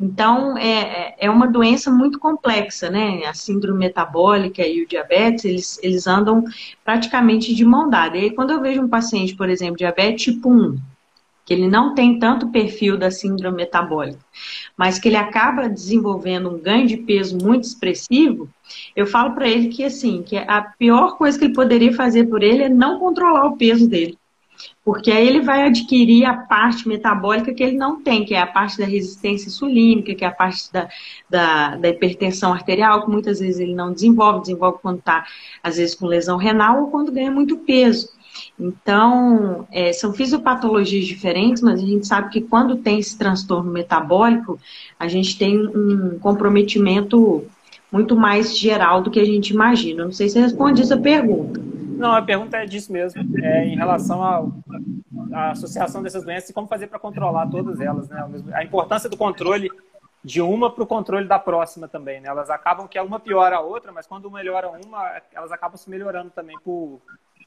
Então, 0.00 0.56
é, 0.56 0.80
é, 0.80 1.16
é 1.22 1.30
uma 1.30 1.48
doença 1.48 1.90
muito 1.90 2.20
complexa, 2.20 2.88
né? 2.88 3.24
A 3.26 3.34
síndrome 3.34 3.80
metabólica 3.80 4.64
e 4.64 4.82
o 4.82 4.88
diabetes, 4.88 5.44
eles, 5.44 5.80
eles 5.82 6.06
andam 6.06 6.44
praticamente 6.84 7.52
de 7.52 7.64
mão 7.64 7.90
dada. 7.90 8.16
E 8.16 8.20
aí, 8.20 8.30
quando 8.30 8.52
eu 8.52 8.60
vejo 8.60 8.80
um 8.80 8.88
paciente, 8.88 9.34
por 9.34 9.48
exemplo, 9.48 9.76
diabetes 9.76 10.22
tipo 10.22 10.50
1, 10.50 10.78
que 11.44 11.52
ele 11.52 11.66
não 11.66 11.94
tem 11.94 12.18
tanto 12.18 12.50
perfil 12.50 12.96
da 12.96 13.10
síndrome 13.10 13.56
metabólica, 13.56 14.20
mas 14.76 14.98
que 14.98 15.08
ele 15.08 15.16
acaba 15.16 15.68
desenvolvendo 15.68 16.50
um 16.50 16.58
ganho 16.58 16.86
de 16.86 16.98
peso 16.98 17.36
muito 17.36 17.64
expressivo, 17.64 18.48
eu 18.94 19.06
falo 19.06 19.34
para 19.34 19.48
ele 19.48 19.68
que 19.68 19.82
assim, 19.82 20.22
que 20.22 20.36
a 20.36 20.60
pior 20.78 21.16
coisa 21.16 21.38
que 21.38 21.46
ele 21.46 21.54
poderia 21.54 21.92
fazer 21.92 22.26
por 22.26 22.42
ele 22.42 22.64
é 22.64 22.68
não 22.68 23.00
controlar 23.00 23.46
o 23.46 23.56
peso 23.56 23.88
dele 23.88 24.16
porque 24.88 25.10
aí 25.10 25.28
ele 25.28 25.42
vai 25.42 25.66
adquirir 25.66 26.24
a 26.24 26.32
parte 26.32 26.88
metabólica 26.88 27.52
que 27.52 27.62
ele 27.62 27.76
não 27.76 28.02
tem, 28.02 28.24
que 28.24 28.32
é 28.32 28.40
a 28.40 28.46
parte 28.46 28.78
da 28.78 28.86
resistência 28.86 29.48
insulínica, 29.48 30.14
que 30.14 30.24
é 30.24 30.28
a 30.28 30.32
parte 30.32 30.72
da, 30.72 30.88
da, 31.28 31.76
da 31.76 31.90
hipertensão 31.90 32.54
arterial, 32.54 33.04
que 33.04 33.10
muitas 33.10 33.38
vezes 33.38 33.60
ele 33.60 33.74
não 33.74 33.92
desenvolve, 33.92 34.40
desenvolve 34.40 34.78
quando 34.80 35.00
está, 35.00 35.26
às 35.62 35.76
vezes, 35.76 35.94
com 35.94 36.06
lesão 36.06 36.38
renal 36.38 36.84
ou 36.84 36.90
quando 36.90 37.12
ganha 37.12 37.30
muito 37.30 37.58
peso. 37.58 38.08
Então, 38.58 39.68
é, 39.70 39.92
são 39.92 40.14
fisiopatologias 40.14 41.04
diferentes, 41.04 41.62
mas 41.62 41.82
a 41.82 41.86
gente 41.86 42.06
sabe 42.06 42.30
que 42.30 42.40
quando 42.40 42.76
tem 42.76 42.98
esse 42.98 43.18
transtorno 43.18 43.70
metabólico, 43.70 44.58
a 44.98 45.06
gente 45.06 45.36
tem 45.36 45.66
um 45.66 46.18
comprometimento 46.18 47.44
muito 47.92 48.16
mais 48.16 48.56
geral 48.56 49.02
do 49.02 49.10
que 49.10 49.20
a 49.20 49.26
gente 49.26 49.50
imagina. 49.50 50.06
Não 50.06 50.12
sei 50.12 50.30
se 50.30 50.40
responde 50.40 50.80
essa 50.80 50.96
pergunta. 50.96 51.60
Não, 51.98 52.14
a 52.14 52.22
pergunta 52.22 52.56
é 52.56 52.64
disso 52.64 52.92
mesmo, 52.92 53.20
é 53.42 53.66
em 53.66 53.76
relação 53.76 54.22
à 54.22 55.50
associação 55.50 56.02
dessas 56.02 56.24
doenças 56.24 56.48
e 56.48 56.52
como 56.52 56.68
fazer 56.68 56.86
para 56.86 56.98
controlar 56.98 57.46
todas 57.48 57.80
elas, 57.80 58.08
né? 58.08 58.24
A 58.52 58.62
importância 58.62 59.10
do 59.10 59.16
controle 59.16 59.68
de 60.22 60.40
uma 60.40 60.70
para 60.72 60.84
o 60.84 60.86
controle 60.86 61.26
da 61.26 61.38
próxima 61.38 61.88
também, 61.88 62.20
né? 62.20 62.28
Elas 62.28 62.50
acabam 62.50 62.86
que 62.86 62.98
uma 63.00 63.20
piora 63.20 63.56
a 63.56 63.60
outra, 63.60 63.92
mas 63.92 64.06
quando 64.06 64.30
melhora 64.30 64.68
uma, 64.68 65.20
elas 65.32 65.52
acabam 65.52 65.76
se 65.76 65.90
melhorando 65.90 66.30
também 66.30 66.56
por, 66.64 67.00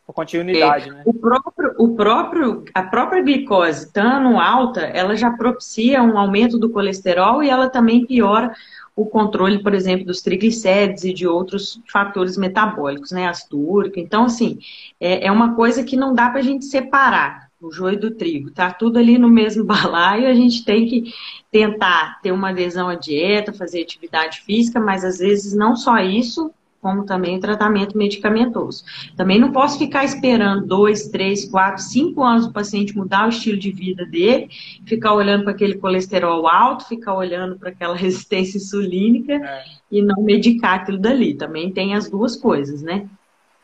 por 0.05 0.13
continuidade, 0.13 0.89
é, 0.89 0.93
né? 0.93 1.03
O 1.05 1.13
próprio, 1.13 1.75
o 1.77 1.95
próprio, 1.95 2.65
a 2.73 2.83
própria 2.83 3.21
glicose 3.21 3.85
estando 3.85 4.37
alta, 4.37 4.81
ela 4.81 5.15
já 5.15 5.31
propicia 5.31 6.01
um 6.01 6.17
aumento 6.17 6.57
do 6.57 6.69
colesterol 6.69 7.43
e 7.43 7.49
ela 7.49 7.69
também 7.69 8.05
piora 8.05 8.53
o 8.95 9.05
controle, 9.05 9.63
por 9.63 9.73
exemplo, 9.73 10.05
dos 10.05 10.21
triglicérides 10.21 11.03
e 11.03 11.13
de 11.13 11.27
outros 11.27 11.81
fatores 11.91 12.37
metabólicos, 12.37 13.11
né? 13.11 13.27
Astúrica. 13.27 13.99
Então, 13.99 14.25
assim, 14.25 14.59
é, 14.99 15.27
é 15.27 15.31
uma 15.31 15.55
coisa 15.55 15.83
que 15.83 15.95
não 15.95 16.13
dá 16.13 16.29
para 16.29 16.39
a 16.39 16.43
gente 16.43 16.65
separar 16.65 17.49
o 17.61 17.71
joio 17.71 17.99
do 17.99 18.11
trigo. 18.11 18.51
Tá 18.51 18.71
tudo 18.71 18.97
ali 18.97 19.17
no 19.17 19.29
mesmo 19.29 19.63
balaio, 19.65 20.27
a 20.27 20.33
gente 20.33 20.65
tem 20.65 20.87
que 20.87 21.13
tentar 21.51 22.19
ter 22.21 22.31
uma 22.31 22.49
adesão 22.49 22.89
à 22.89 22.95
dieta, 22.95 23.53
fazer 23.53 23.81
atividade 23.81 24.41
física, 24.41 24.79
mas 24.79 25.03
às 25.05 25.19
vezes 25.19 25.53
não 25.53 25.75
só 25.75 25.97
isso, 25.99 26.51
como 26.82 27.05
também 27.05 27.38
o 27.38 27.39
tratamento 27.39 27.95
medicamentoso. 27.95 28.84
Também 29.15 29.39
não 29.39 29.51
posso 29.51 29.77
ficar 29.77 30.03
esperando 30.03 30.65
dois, 30.65 31.07
três, 31.09 31.45
quatro, 31.45 31.82
cinco 31.82 32.23
anos 32.23 32.47
o 32.47 32.51
paciente 32.51 32.97
mudar 32.97 33.27
o 33.27 33.29
estilo 33.29 33.57
de 33.57 33.71
vida 33.71 34.05
dele, 34.05 34.49
ficar 34.86 35.13
olhando 35.13 35.43
para 35.43 35.53
aquele 35.53 35.75
colesterol 35.75 36.47
alto, 36.47 36.88
ficar 36.88 37.13
olhando 37.13 37.57
para 37.57 37.69
aquela 37.69 37.95
resistência 37.97 38.57
insulínica 38.57 39.34
é. 39.34 39.63
e 39.91 40.01
não 40.01 40.23
medicar 40.23 40.79
aquilo 40.79 40.97
dali. 40.97 41.36
Também 41.36 41.71
tem 41.71 41.93
as 41.93 42.09
duas 42.09 42.36
coisas, 42.36 42.82
né? 42.82 43.07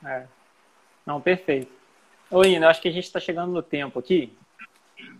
É. 0.06 0.24
Não, 1.06 1.20
perfeito. 1.20 1.72
Ô, 2.30 2.44
Ina, 2.44 2.70
acho 2.70 2.82
que 2.82 2.88
a 2.88 2.92
gente 2.92 3.06
está 3.06 3.20
chegando 3.20 3.52
no 3.52 3.64
tempo 3.64 3.98
aqui. 3.98 4.32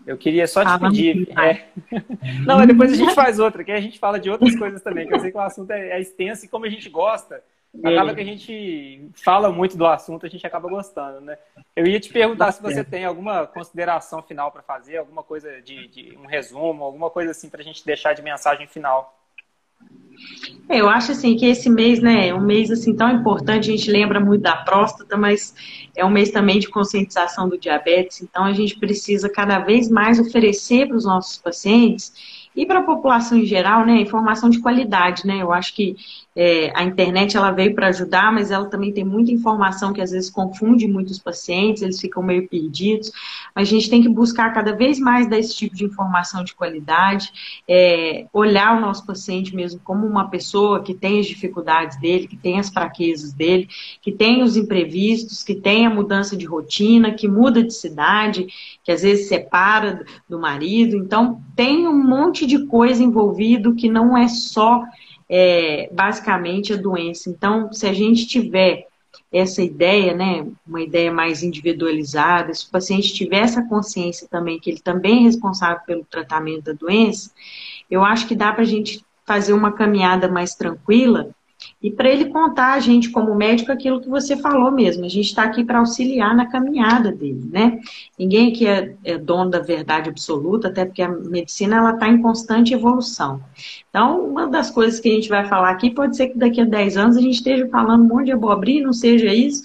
Eu 0.06 0.16
queria 0.16 0.46
só 0.46 0.62
te 0.62 0.68
ah, 0.68 0.78
pedir. 0.78 1.28
É... 1.38 1.66
Não, 2.46 2.64
depois 2.66 2.92
a 2.92 2.96
gente 2.96 3.14
faz 3.14 3.38
outra, 3.38 3.64
que 3.64 3.72
a 3.72 3.80
gente 3.80 3.98
fala 3.98 4.18
de 4.18 4.30
outras 4.30 4.56
coisas 4.56 4.82
também, 4.82 5.06
que 5.06 5.14
eu 5.14 5.20
sei 5.20 5.30
que 5.30 5.36
o 5.36 5.40
assunto 5.40 5.70
é, 5.70 5.90
é 5.90 6.00
extenso 6.00 6.44
e 6.44 6.48
como 6.48 6.64
a 6.64 6.68
gente 6.68 6.88
gosta, 6.88 7.42
acaba 7.84 8.14
que 8.14 8.20
a 8.20 8.24
gente 8.24 9.10
fala 9.14 9.52
muito 9.52 9.76
do 9.76 9.86
assunto, 9.86 10.26
a 10.26 10.28
gente 10.28 10.46
acaba 10.46 10.68
gostando, 10.68 11.20
né? 11.20 11.36
Eu 11.76 11.86
ia 11.86 12.00
te 12.00 12.10
perguntar 12.10 12.52
se 12.52 12.62
você 12.62 12.82
tem 12.82 13.04
alguma 13.04 13.46
consideração 13.46 14.22
final 14.22 14.50
para 14.50 14.62
fazer, 14.62 14.96
alguma 14.96 15.22
coisa 15.22 15.60
de, 15.60 15.86
de, 15.88 16.16
um 16.16 16.26
resumo, 16.26 16.84
alguma 16.84 17.10
coisa 17.10 17.30
assim 17.30 17.48
para 17.48 17.60
a 17.60 17.64
gente 17.64 17.84
deixar 17.84 18.14
de 18.14 18.22
mensagem 18.22 18.66
final. 18.66 19.14
É, 20.68 20.80
eu 20.80 20.88
acho 20.88 21.12
assim 21.12 21.36
que 21.36 21.46
esse 21.46 21.70
mês, 21.70 22.00
né, 22.00 22.28
é 22.28 22.34
um 22.34 22.40
mês 22.40 22.70
assim 22.70 22.96
tão 22.96 23.10
importante, 23.10 23.70
a 23.70 23.76
gente 23.76 23.90
lembra 23.90 24.18
muito 24.18 24.42
da 24.42 24.56
próstata, 24.56 25.16
mas 25.16 25.54
é 25.96 26.04
um 26.04 26.10
mês 26.10 26.30
também 26.30 26.58
de 26.58 26.68
conscientização 26.68 27.48
do 27.48 27.56
diabetes, 27.56 28.22
então 28.22 28.44
a 28.44 28.52
gente 28.52 28.78
precisa 28.78 29.28
cada 29.28 29.60
vez 29.60 29.88
mais 29.88 30.18
oferecer 30.18 30.88
para 30.88 30.96
os 30.96 31.04
nossos 31.04 31.38
pacientes 31.38 32.12
e 32.54 32.66
para 32.66 32.80
a 32.80 32.82
população 32.82 33.38
em 33.38 33.46
geral, 33.46 33.86
né, 33.86 34.00
informação 34.00 34.50
de 34.50 34.60
qualidade, 34.60 35.26
né? 35.26 35.42
Eu 35.42 35.52
acho 35.52 35.74
que 35.74 35.96
é, 36.34 36.72
a 36.72 36.84
internet 36.84 37.36
ela 37.36 37.50
veio 37.50 37.74
para 37.74 37.88
ajudar, 37.88 38.32
mas 38.32 38.50
ela 38.50 38.66
também 38.66 38.92
tem 38.92 39.04
muita 39.04 39.32
informação 39.32 39.92
que 39.92 40.00
às 40.00 40.12
vezes 40.12 40.30
confunde 40.30 40.86
muitos 40.86 41.18
pacientes, 41.18 41.82
eles 41.82 42.00
ficam 42.00 42.22
meio 42.22 42.48
perdidos. 42.48 43.10
A 43.54 43.64
gente 43.64 43.90
tem 43.90 44.00
que 44.00 44.08
buscar 44.08 44.52
cada 44.52 44.72
vez 44.72 45.00
mais 45.00 45.28
desse 45.28 45.56
tipo 45.56 45.74
de 45.74 45.84
informação 45.84 46.44
de 46.44 46.54
qualidade, 46.54 47.32
é, 47.66 48.26
olhar 48.32 48.76
o 48.76 48.80
nosso 48.80 49.04
paciente 49.04 49.54
mesmo 49.54 49.80
como 49.82 50.06
uma 50.06 50.28
pessoa 50.28 50.80
que 50.80 50.94
tem 50.94 51.18
as 51.18 51.26
dificuldades 51.26 51.98
dele, 51.98 52.28
que 52.28 52.36
tem 52.36 52.60
as 52.60 52.68
fraquezas 52.68 53.32
dele, 53.32 53.68
que 54.00 54.12
tem 54.12 54.40
os 54.42 54.56
imprevistos, 54.56 55.42
que 55.42 55.56
tem 55.56 55.86
a 55.86 55.90
mudança 55.90 56.36
de 56.36 56.46
rotina, 56.46 57.12
que 57.12 57.26
muda 57.26 57.64
de 57.64 57.74
cidade, 57.74 58.46
que 58.84 58.92
às 58.92 59.02
vezes 59.02 59.28
separa 59.28 60.04
do 60.28 60.38
marido. 60.38 60.96
Então, 60.96 61.42
tem 61.56 61.88
um 61.88 61.98
monte 61.98 62.37
de 62.46 62.66
coisa 62.66 63.02
envolvido 63.02 63.74
que 63.74 63.88
não 63.88 64.16
é 64.16 64.28
só 64.28 64.82
é, 65.28 65.88
basicamente 65.92 66.72
a 66.72 66.76
doença. 66.76 67.28
Então, 67.28 67.72
se 67.72 67.86
a 67.86 67.92
gente 67.92 68.26
tiver 68.26 68.86
essa 69.32 69.62
ideia, 69.62 70.14
né, 70.14 70.46
uma 70.66 70.80
ideia 70.80 71.12
mais 71.12 71.42
individualizada, 71.42 72.54
se 72.54 72.66
o 72.66 72.70
paciente 72.70 73.12
tiver 73.12 73.40
essa 73.40 73.62
consciência 73.62 74.26
também 74.28 74.58
que 74.58 74.70
ele 74.70 74.80
também 74.80 75.18
é 75.18 75.22
responsável 75.22 75.82
pelo 75.86 76.04
tratamento 76.04 76.64
da 76.64 76.72
doença, 76.72 77.30
eu 77.90 78.02
acho 78.02 78.26
que 78.26 78.34
dá 78.34 78.52
para 78.52 78.62
a 78.62 78.66
gente 78.66 79.04
fazer 79.26 79.52
uma 79.52 79.72
caminhada 79.72 80.28
mais 80.28 80.54
tranquila 80.54 81.30
e 81.80 81.92
para 81.92 82.10
ele 82.10 82.26
contar 82.26 82.72
a 82.74 82.80
gente, 82.80 83.08
como 83.10 83.34
médico, 83.36 83.70
aquilo 83.70 84.00
que 84.00 84.08
você 84.08 84.36
falou 84.36 84.70
mesmo. 84.70 85.04
A 85.04 85.08
gente 85.08 85.26
está 85.26 85.44
aqui 85.44 85.64
para 85.64 85.78
auxiliar 85.78 86.34
na 86.34 86.46
caminhada 86.46 87.12
dele, 87.12 87.48
né? 87.52 87.78
Ninguém 88.18 88.50
aqui 88.50 88.66
é, 88.66 88.96
é, 89.04 89.16
dono 89.16 89.48
da 89.48 89.60
verdade 89.60 90.10
absoluta, 90.10 90.66
até 90.66 90.84
porque 90.84 91.02
a 91.02 91.08
medicina 91.08 91.76
ela 91.76 91.92
está 91.92 92.08
em 92.08 92.20
constante 92.20 92.74
evolução. 92.74 93.40
Então, 93.88 94.26
uma 94.26 94.48
das 94.48 94.72
coisas 94.72 94.98
que 94.98 95.08
a 95.08 95.12
gente 95.12 95.28
vai 95.28 95.46
falar 95.46 95.70
aqui 95.70 95.90
pode 95.90 96.16
ser 96.16 96.28
que 96.28 96.38
daqui 96.38 96.60
a 96.60 96.64
10 96.64 96.96
anos 96.96 97.16
a 97.16 97.20
gente 97.20 97.34
esteja 97.34 97.68
falando 97.68 98.02
um 98.02 98.08
monte 98.08 98.26
de 98.26 98.32
abobrinha, 98.32 98.82
não 98.82 98.92
seja 98.92 99.32
isso, 99.32 99.62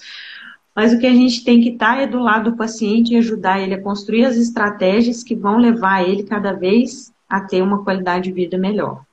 mas 0.72 0.92
o 0.92 1.00
que 1.00 1.06
a 1.08 1.12
gente 1.12 1.44
tem 1.44 1.60
que 1.60 1.70
estar 1.70 1.96
tá 1.96 2.02
é 2.02 2.06
do 2.06 2.20
lado 2.20 2.52
do 2.52 2.56
paciente 2.56 3.12
e 3.12 3.16
ajudar 3.16 3.60
ele 3.60 3.74
a 3.74 3.82
construir 3.82 4.24
as 4.24 4.36
estratégias 4.36 5.24
que 5.24 5.34
vão 5.34 5.56
levar 5.56 6.08
ele 6.08 6.22
cada 6.22 6.52
vez 6.52 7.12
a 7.28 7.40
ter 7.40 7.60
uma 7.60 7.82
qualidade 7.82 8.24
de 8.24 8.32
vida 8.32 8.56
melhor. 8.56 9.04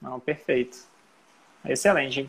Não, 0.00 0.18
perfeito. 0.18 0.91
Excelente. 1.64 2.28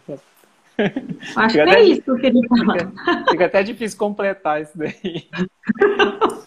Acho 1.36 1.54
que 1.54 1.60
é 1.62 1.84
isso 1.84 2.02
que 2.02 2.12
eu 2.12 2.16
queria 2.16 2.42
falar. 2.48 2.80
Fica, 2.80 3.26
fica 3.32 3.46
até 3.46 3.64
difícil 3.64 3.98
completar 3.98 4.62
isso 4.62 4.72
daí. 4.76 5.28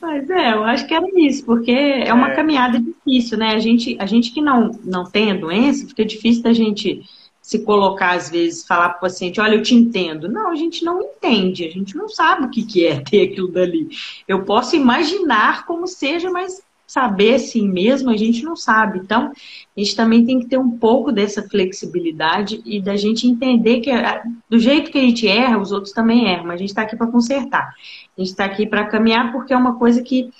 Mas 0.00 0.28
é, 0.28 0.52
eu 0.52 0.64
acho 0.64 0.86
que 0.86 0.94
era 0.94 1.06
isso, 1.16 1.44
porque 1.44 1.70
é 1.70 2.12
uma 2.12 2.32
é. 2.32 2.34
caminhada 2.34 2.80
difícil, 2.80 3.38
né? 3.38 3.54
A 3.54 3.58
gente, 3.58 3.96
a 4.00 4.06
gente 4.06 4.32
que 4.32 4.40
não, 4.40 4.72
não 4.84 5.04
tem 5.04 5.30
a 5.30 5.36
doença, 5.36 5.86
fica 5.86 6.04
difícil 6.04 6.42
da 6.42 6.52
gente 6.52 7.02
se 7.40 7.64
colocar, 7.64 8.12
às 8.12 8.30
vezes, 8.30 8.66
falar 8.66 8.90
para 8.90 8.98
o 8.98 9.00
paciente, 9.02 9.40
olha, 9.40 9.54
eu 9.54 9.62
te 9.62 9.74
entendo. 9.74 10.28
Não, 10.28 10.50
a 10.50 10.56
gente 10.56 10.84
não 10.84 11.00
entende, 11.02 11.64
a 11.64 11.70
gente 11.70 11.96
não 11.96 12.08
sabe 12.08 12.46
o 12.46 12.50
que, 12.50 12.64
que 12.64 12.86
é 12.86 13.00
ter 13.00 13.30
aquilo 13.30 13.48
dali. 13.48 13.88
Eu 14.26 14.44
posso 14.44 14.76
imaginar 14.76 15.66
como 15.66 15.86
seja, 15.86 16.30
mas 16.30 16.62
saber 16.90 17.34
assim 17.34 17.68
mesmo 17.68 18.10
a 18.10 18.16
gente 18.16 18.42
não 18.42 18.56
sabe. 18.56 18.98
Então, 18.98 19.30
a 19.76 19.80
gente 19.80 19.94
também 19.94 20.24
tem 20.24 20.40
que 20.40 20.46
ter 20.46 20.58
um 20.58 20.70
pouco 20.70 21.12
dessa 21.12 21.42
flexibilidade 21.48 22.60
e 22.64 22.80
da 22.80 22.96
gente 22.96 23.28
entender 23.28 23.80
que 23.80 23.90
ah, 23.90 24.22
do 24.48 24.58
jeito 24.58 24.90
que 24.90 24.98
a 24.98 25.02
gente 25.02 25.28
erra, 25.28 25.58
os 25.58 25.70
outros 25.70 25.92
também 25.92 26.28
erram, 26.28 26.44
mas 26.44 26.54
a 26.54 26.58
gente 26.58 26.70
está 26.70 26.82
aqui 26.82 26.96
para 26.96 27.06
consertar. 27.06 27.74
A 28.16 28.20
gente 28.20 28.30
está 28.30 28.44
aqui 28.44 28.66
para 28.66 28.86
caminhar 28.86 29.30
porque 29.30 29.52
é 29.52 29.56
uma 29.56 29.76
coisa 29.76 30.02
que 30.02 30.30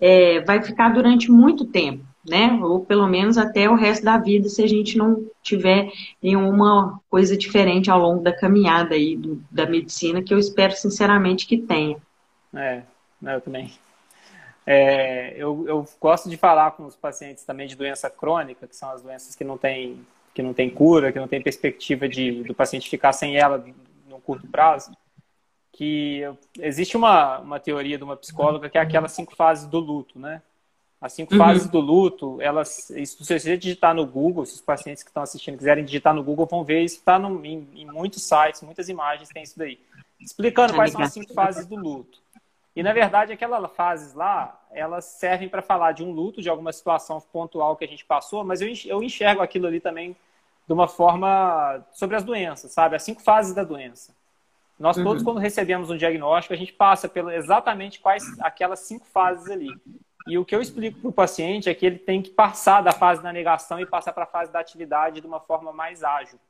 é, 0.00 0.40
vai 0.40 0.62
ficar 0.62 0.90
durante 0.90 1.30
muito 1.30 1.64
tempo 1.64 2.04
né? 2.26 2.58
Ou 2.62 2.80
pelo 2.84 3.06
menos 3.06 3.36
até 3.36 3.68
o 3.68 3.74
resto 3.74 4.02
da 4.02 4.16
vida, 4.16 4.48
se 4.48 4.62
a 4.62 4.66
gente 4.66 4.96
não 4.96 5.26
tiver 5.42 5.92
nenhuma 6.22 6.98
coisa 7.10 7.36
diferente 7.36 7.90
ao 7.90 8.00
longo 8.00 8.22
da 8.22 8.34
caminhada 8.34 8.94
aí 8.94 9.14
do, 9.14 9.42
da 9.50 9.66
medicina, 9.66 10.22
que 10.22 10.32
eu 10.32 10.38
espero 10.38 10.72
sinceramente 10.72 11.46
que 11.46 11.58
tenha. 11.58 11.98
É, 12.54 12.82
eu 13.22 13.40
também. 13.42 13.70
É, 14.66 15.34
eu, 15.36 15.64
eu 15.68 15.88
gosto 16.00 16.28
de 16.30 16.36
falar 16.36 16.70
com 16.72 16.86
os 16.86 16.96
pacientes 16.96 17.44
também 17.44 17.66
de 17.66 17.76
doença 17.76 18.08
crônica, 18.08 18.66
que 18.66 18.74
são 18.74 18.90
as 18.90 19.02
doenças 19.02 19.34
que 19.34 19.44
não 19.44 19.58
têm 19.58 20.04
que 20.32 20.42
não 20.42 20.52
tem 20.52 20.68
cura, 20.68 21.12
que 21.12 21.18
não 21.20 21.28
tem 21.28 21.40
perspectiva 21.40 22.08
de 22.08 22.42
do 22.42 22.54
paciente 22.54 22.90
ficar 22.90 23.12
sem 23.12 23.36
ela 23.36 23.64
no 24.08 24.18
curto 24.20 24.48
prazo, 24.48 24.90
que 25.72 26.22
existe 26.58 26.96
uma, 26.96 27.38
uma 27.38 27.60
teoria 27.60 27.98
de 27.98 28.04
uma 28.04 28.16
psicóloga 28.16 28.68
que 28.68 28.78
é 28.78 28.80
aquelas 28.80 29.12
cinco 29.12 29.36
fases 29.36 29.66
do 29.66 29.78
luto, 29.78 30.18
né? 30.18 30.42
As 31.00 31.12
cinco 31.12 31.34
uhum. 31.34 31.38
fases 31.38 31.68
do 31.68 31.80
luto, 31.80 32.40
elas, 32.40 32.68
se 32.68 33.16
você 33.18 33.58
digitar 33.58 33.94
no 33.94 34.06
Google, 34.06 34.46
se 34.46 34.54
os 34.54 34.60
pacientes 34.62 35.02
que 35.02 35.10
estão 35.10 35.22
assistindo 35.22 35.58
quiserem 35.58 35.84
digitar 35.84 36.14
no 36.14 36.22
Google, 36.22 36.46
vão 36.46 36.64
ver 36.64 36.80
isso 36.80 36.96
está 36.96 37.18
em, 37.18 37.68
em, 37.74 37.84
muitos 37.84 38.22
sites, 38.22 38.62
muitas 38.62 38.88
imagens 38.88 39.28
tem 39.28 39.42
isso 39.42 39.58
daí, 39.58 39.78
explicando 40.18 40.72
quais 40.72 40.92
são 40.92 41.02
as 41.02 41.12
cinco 41.12 41.34
fases 41.34 41.66
do 41.66 41.76
luto. 41.76 42.23
E 42.76 42.82
na 42.82 42.92
verdade, 42.92 43.32
aquelas 43.32 43.70
fases 43.72 44.14
lá, 44.14 44.60
elas 44.70 45.04
servem 45.04 45.48
para 45.48 45.62
falar 45.62 45.92
de 45.92 46.02
um 46.02 46.10
luto, 46.10 46.42
de 46.42 46.48
alguma 46.48 46.72
situação 46.72 47.20
pontual 47.20 47.76
que 47.76 47.84
a 47.84 47.88
gente 47.88 48.04
passou, 48.04 48.44
mas 48.44 48.60
eu, 48.60 49.02
enxergo 49.02 49.42
aquilo 49.42 49.66
ali 49.66 49.78
também 49.78 50.16
de 50.66 50.72
uma 50.72 50.88
forma 50.88 51.84
sobre 51.92 52.16
as 52.16 52.24
doenças, 52.24 52.72
sabe? 52.72 52.96
As 52.96 53.02
cinco 53.02 53.22
fases 53.22 53.54
da 53.54 53.62
doença. 53.62 54.14
Nós 54.78 54.96
todos, 54.96 55.22
uhum. 55.22 55.24
quando 55.24 55.38
recebemos 55.38 55.88
um 55.88 55.96
diagnóstico, 55.96 56.52
a 56.52 56.56
gente 56.56 56.72
passa 56.72 57.08
pelo 57.08 57.30
exatamente 57.30 58.00
quais 58.00 58.24
aquelas 58.40 58.80
cinco 58.80 59.06
fases 59.06 59.48
ali. 59.48 59.68
E 60.26 60.36
o 60.36 60.44
que 60.44 60.54
eu 60.54 60.60
explico 60.60 60.98
para 60.98 61.10
o 61.10 61.12
paciente 61.12 61.68
é 61.68 61.74
que 61.74 61.86
ele 61.86 61.98
tem 61.98 62.20
que 62.20 62.30
passar 62.30 62.80
da 62.80 62.92
fase 62.92 63.22
da 63.22 63.32
negação 63.32 63.78
e 63.78 63.86
passar 63.86 64.12
para 64.12 64.24
a 64.24 64.26
fase 64.26 64.50
da 64.50 64.58
atividade 64.58 65.20
de 65.20 65.26
uma 65.26 65.38
forma 65.38 65.72
mais 65.72 66.02
ágil. 66.02 66.40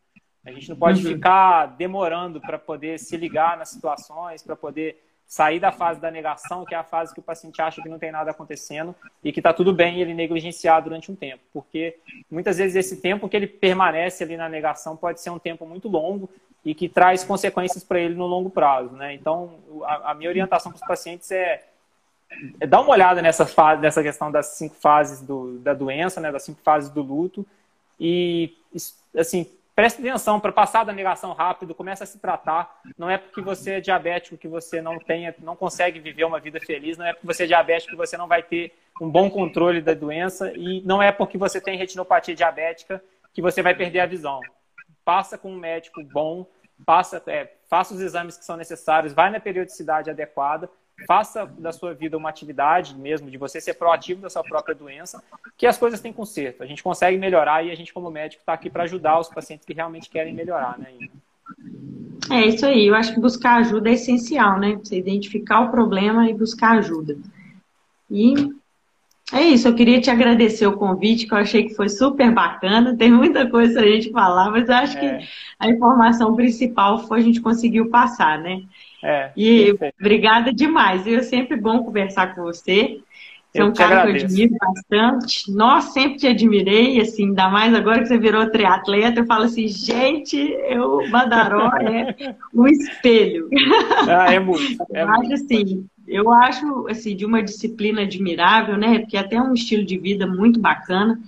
A 0.47 0.53
gente 0.53 0.71
não 0.71 0.77
pode 0.77 1.05
uhum. 1.05 1.15
ficar 1.15 1.67
demorando 1.67 2.41
para 2.41 2.59
poder 2.59 2.99
se 2.99 3.17
ligar 3.17 3.59
nas 3.59 3.71
situações, 3.71 4.43
para 4.43 4.55
poder 4.55 5.03
sair 5.27 5.59
da 5.59 5.73
fase 5.73 6.01
da 6.01 6.11
negação, 6.11 6.65
que 6.65 6.75
é 6.75 6.79
a 6.79 6.85
fase 6.85 7.13
que 7.13 7.21
o 7.21 7.23
paciente 7.23 7.61
acha 7.61 7.83
que 7.83 7.89
não 7.89 7.99
tem 7.99 8.13
nada 8.13 8.31
acontecendo 8.31 8.95
e 9.23 9.33
que 9.33 9.41
está 9.41 9.53
tudo 9.53 9.73
bem 9.73 10.01
ele 10.01 10.15
negligenciar 10.15 10.83
durante 10.83 11.11
um 11.11 11.17
tempo. 11.17 11.43
Porque 11.53 11.97
muitas 12.31 12.59
vezes 12.59 12.77
esse 12.77 13.01
tempo 13.01 13.29
que 13.29 13.37
ele 13.37 13.47
permanece 13.47 14.23
ali 14.23 14.37
na 14.37 14.49
negação 14.49 14.97
pode 14.97 15.21
ser 15.21 15.31
um 15.31 15.39
tempo 15.39 15.67
muito 15.67 15.89
longo 15.89 16.31
e 16.65 16.75
que 16.75 16.89
traz 16.89 17.25
consequências 17.25 17.83
para 17.83 18.01
ele 18.01 18.15
no 18.15 18.27
longo 18.27 18.51
prazo. 18.51 18.95
Né? 18.95 19.15
Então, 19.15 19.59
a, 19.85 20.13
a 20.13 20.15
minha 20.15 20.31
orientação 20.31 20.71
para 20.71 20.81
os 20.81 20.87
pacientes 20.87 21.31
é 21.31 21.65
é, 22.61 22.67
dá 22.67 22.81
uma 22.81 22.91
olhada 22.91 23.23
nessa, 23.23 23.47
fase, 23.47 23.81
nessa 23.81 24.03
questão 24.03 24.31
das 24.31 24.47
cinco 24.47 24.75
fases 24.77 25.21
do, 25.21 25.59
da 25.59 25.75
doença, 25.75 26.21
né, 26.21 26.33
das 26.33 26.43
cinco 26.43 26.61
fases 26.63 26.91
do 26.91 27.03
luto, 27.03 27.47
e, 27.99 28.57
assim, 29.17 29.47
preste 29.75 30.01
atenção 30.01 30.39
para 30.39 30.53
passar 30.53 30.85
da 30.85 30.93
negação 30.93 31.33
rápido, 31.33 31.75
comece 31.75 32.03
a 32.03 32.07
se 32.07 32.19
tratar. 32.19 32.81
Não 32.97 33.11
é 33.11 33.19
porque 33.19 33.41
você 33.41 33.73
é 33.73 33.81
diabético 33.81 34.37
que 34.37 34.49
você 34.49 34.81
não 34.81 34.99
tenha, 34.99 35.35
não 35.41 35.57
consegue 35.57 35.99
viver 35.99 36.25
uma 36.25 36.39
vida 36.39 36.61
feliz, 36.61 36.97
não 36.97 37.07
é 37.07 37.13
porque 37.13 37.27
você 37.27 37.45
é 37.45 37.47
diabético 37.47 37.93
que 37.93 37.97
você 37.97 38.17
não 38.17 38.29
vai 38.29 38.43
ter 38.43 38.73
um 39.01 39.11
bom 39.11 39.29
controle 39.29 39.81
da 39.81 39.93
doença, 39.93 40.53
e 40.55 40.81
não 40.83 41.03
é 41.03 41.11
porque 41.11 41.37
você 41.37 41.61
tem 41.61 41.77
retinopatia 41.77 42.35
diabética 42.35 43.03
que 43.33 43.43
você 43.43 43.61
vai 43.61 43.75
perder 43.75 44.01
a 44.01 44.07
visão. 44.07 44.41
Passa 45.05 45.37
com 45.37 45.51
um 45.51 45.59
médico 45.59 46.03
bom, 46.05 46.47
passa, 46.87 47.23
é, 47.27 47.53
faça 47.69 47.93
os 47.95 48.01
exames 48.01 48.37
que 48.37 48.45
são 48.45 48.57
necessários, 48.57 49.13
vai 49.13 49.31
na 49.31 49.41
periodicidade 49.41 50.09
adequada, 50.09 50.71
faça 51.07 51.47
da 51.59 51.73
sua 51.73 51.93
vida 51.93 52.17
uma 52.17 52.29
atividade 52.29 52.97
mesmo, 52.97 53.31
de 53.31 53.37
você 53.37 53.61
ser 53.61 53.75
proativo 53.75 54.21
da 54.21 54.31
sua 54.31 54.43
própria 54.43 54.75
doença, 54.75 55.23
que 55.57 55.67
as 55.67 55.77
coisas 55.77 56.01
têm 56.01 56.13
conserto. 56.13 56.63
A 56.63 56.67
gente 56.67 56.83
consegue 56.83 57.19
melhorar 57.19 57.65
e 57.65 57.71
a 57.71 57.75
gente, 57.75 57.93
como 57.93 58.11
médico, 58.11 58.41
está 58.43 58.53
aqui 58.53 58.71
para 58.71 58.85
ajudar 58.85 59.19
os 59.19 59.29
pacientes 59.29 59.67
que 59.67 59.75
realmente 59.75 60.09
querem 60.09 60.33
melhorar, 60.33 60.79
né? 60.79 60.89
É 62.31 62.47
isso 62.47 62.65
aí. 62.65 62.87
Eu 62.87 62.95
acho 62.95 63.13
que 63.13 63.21
buscar 63.21 63.57
ajuda 63.57 63.91
é 63.91 63.95
essencial, 63.95 64.59
né? 64.59 64.77
Você 64.77 64.97
identificar 64.97 65.61
o 65.61 65.71
problema 65.71 66.29
e 66.29 66.35
buscar 66.35 66.79
ajuda. 66.79 67.19
E 68.11 68.35
é 69.33 69.43
isso. 69.43 69.69
Eu 69.69 69.75
queria 69.75 70.01
te 70.01 70.11
agradecer 70.11 70.67
o 70.67 70.77
convite, 70.77 71.27
que 71.27 71.35
eu 71.35 71.39
achei 71.39 71.65
que 71.65 71.75
foi 71.75 71.89
super 71.89 72.33
bacana. 72.33 72.97
Tem 72.97 73.11
muita 73.11 73.49
coisa 73.49 73.81
a 73.81 73.87
gente 73.87 74.11
falar, 74.11 74.51
mas 74.51 74.69
eu 74.69 74.75
acho 74.75 74.97
é. 74.99 75.01
que 75.01 75.29
a 75.59 75.69
informação 75.69 76.35
principal 76.35 77.07
foi 77.07 77.21
a 77.21 77.23
gente 77.23 77.41
conseguiu 77.41 77.91
passar, 77.91 78.39
né? 78.39 78.63
É, 79.05 79.31
e 79.37 79.67
perfeito. 79.67 79.97
obrigada 80.01 80.51
demais. 80.51 81.07
E 81.07 81.15
é 81.15 81.23
sempre 81.23 81.57
bom 81.59 81.85
conversar 81.85 82.35
com 82.35 82.43
você. 82.43 83.01
Você 83.53 83.61
é 83.61 83.65
um 83.65 83.73
cara 83.75 84.01
agradeço. 84.01 84.27
que 84.27 84.43
eu 84.43 84.47
admiro 84.47 84.57
bastante. 84.59 85.53
Nós 85.53 85.85
sempre 85.93 86.17
te 86.17 86.27
admirei, 86.27 86.99
assim, 87.01 87.27
ainda 87.27 87.51
mais 87.51 87.75
agora 87.75 88.01
que 88.01 88.07
você 88.09 88.19
virou 88.19 88.51
triatleta, 88.51 89.21
eu 89.21 89.27
falo 89.27 89.45
assim, 89.45 89.69
gente, 89.69 90.37
eu, 90.37 91.01
o 91.01 91.11
Badaró 91.11 91.71
é 91.77 92.35
um 92.53 92.67
espelho. 92.67 93.49
Ah, 94.09 94.33
é 94.33 94.41
muito. 94.41 94.83
É 94.93 95.03
eu 95.03 95.09
muito. 95.09 95.23
acho 95.23 95.35
assim, 95.35 95.87
eu 96.09 96.33
acho 96.33 96.89
assim, 96.89 97.15
de 97.15 97.27
uma 97.27 97.43
disciplina 97.43 98.03
admirável, 98.03 98.77
né? 98.77 99.01
Porque 99.01 99.17
é 99.17 99.21
até 99.21 99.41
um 99.41 99.53
estilo 99.53 99.85
de 99.85 99.99
vida 99.99 100.27
muito 100.27 100.59
bacana. 100.59 101.21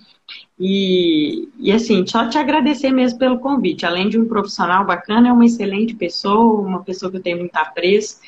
E, 0.59 1.49
e 1.59 1.71
assim, 1.71 2.07
só 2.07 2.29
te 2.29 2.39
agradecer 2.39 2.91
mesmo 2.91 3.19
pelo 3.19 3.39
convite. 3.39 3.85
Além 3.85 4.09
de 4.09 4.19
um 4.19 4.27
profissional 4.27 4.85
bacana, 4.85 5.29
é 5.29 5.33
uma 5.33 5.45
excelente 5.45 5.95
pessoa, 5.95 6.61
uma 6.61 6.83
pessoa 6.83 7.11
que 7.11 7.19
eu 7.19 7.23
tenho 7.23 7.39
muito 7.39 7.55
apreço, 7.57 8.21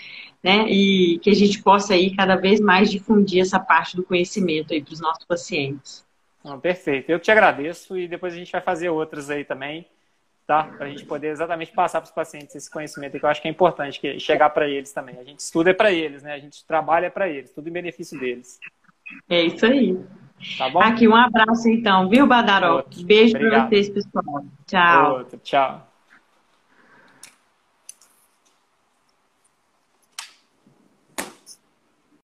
né? 0.43 0.69
E 0.69 1.19
que 1.21 1.31
a 1.31 1.35
gente 1.35 1.63
possa 1.63 1.95
aí 1.95 2.15
cada 2.15 2.37
vez 2.37 2.61
mais 2.61 2.91
difundir 2.91 3.41
essa 3.41 3.59
parte 3.59 3.97
do 3.97 4.03
conhecimento 4.03 4.73
aí 4.73 4.83
para 4.83 4.93
os 4.93 5.01
nossos 5.01 5.25
pacientes. 5.25 6.05
perfeito. 6.61 7.11
Eu 7.11 7.19
que 7.19 7.25
te 7.25 7.31
agradeço 7.31 7.99
e 7.99 8.07
depois 8.07 8.35
a 8.35 8.37
gente 8.37 8.53
vai 8.53 8.61
fazer 8.61 8.91
outras 8.91 9.31
aí 9.31 9.45
também, 9.45 9.87
tá? 10.47 10.65
Para 10.65 10.87
a 10.87 10.91
gente 10.91 11.07
poder 11.07 11.29
exatamente 11.29 11.73
passar 11.73 12.01
para 12.01 12.09
os 12.09 12.15
pacientes 12.15 12.55
esse 12.55 12.71
conhecimento 12.71 13.19
que 13.19 13.25
eu 13.25 13.29
acho 13.29 13.41
que 13.41 13.49
é 13.49 13.51
importante 13.51 13.99
que 13.99 14.21
chegar 14.21 14.51
para 14.51 14.69
eles 14.69 14.93
também. 14.93 15.19
A 15.19 15.25
gente 15.25 15.41
estuda 15.41 15.71
é 15.71 15.75
para 15.75 15.91
eles, 15.91 16.23
né? 16.23 16.35
A 16.35 16.39
gente 16.39 16.65
trabalha 16.67 17.11
para 17.11 17.27
eles, 17.27 17.53
tudo 17.53 17.69
em 17.69 17.73
benefício 17.73 18.21
deles. 18.21 18.59
É 19.31 19.43
isso 19.43 19.65
aí. 19.65 19.99
Tá 20.57 20.69
bom? 20.69 20.81
Aqui, 20.81 21.09
um 21.09 21.15
abraço 21.15 21.69
então, 21.69 22.09
viu, 22.09 22.27
Badaró? 22.27 22.85
Beijo 23.05 23.39
para 23.39 23.67
vocês, 23.69 23.89
pessoal. 23.89 24.45
Tchau. 24.67 25.19
Outro. 25.19 25.39
Tchau. 25.43 25.88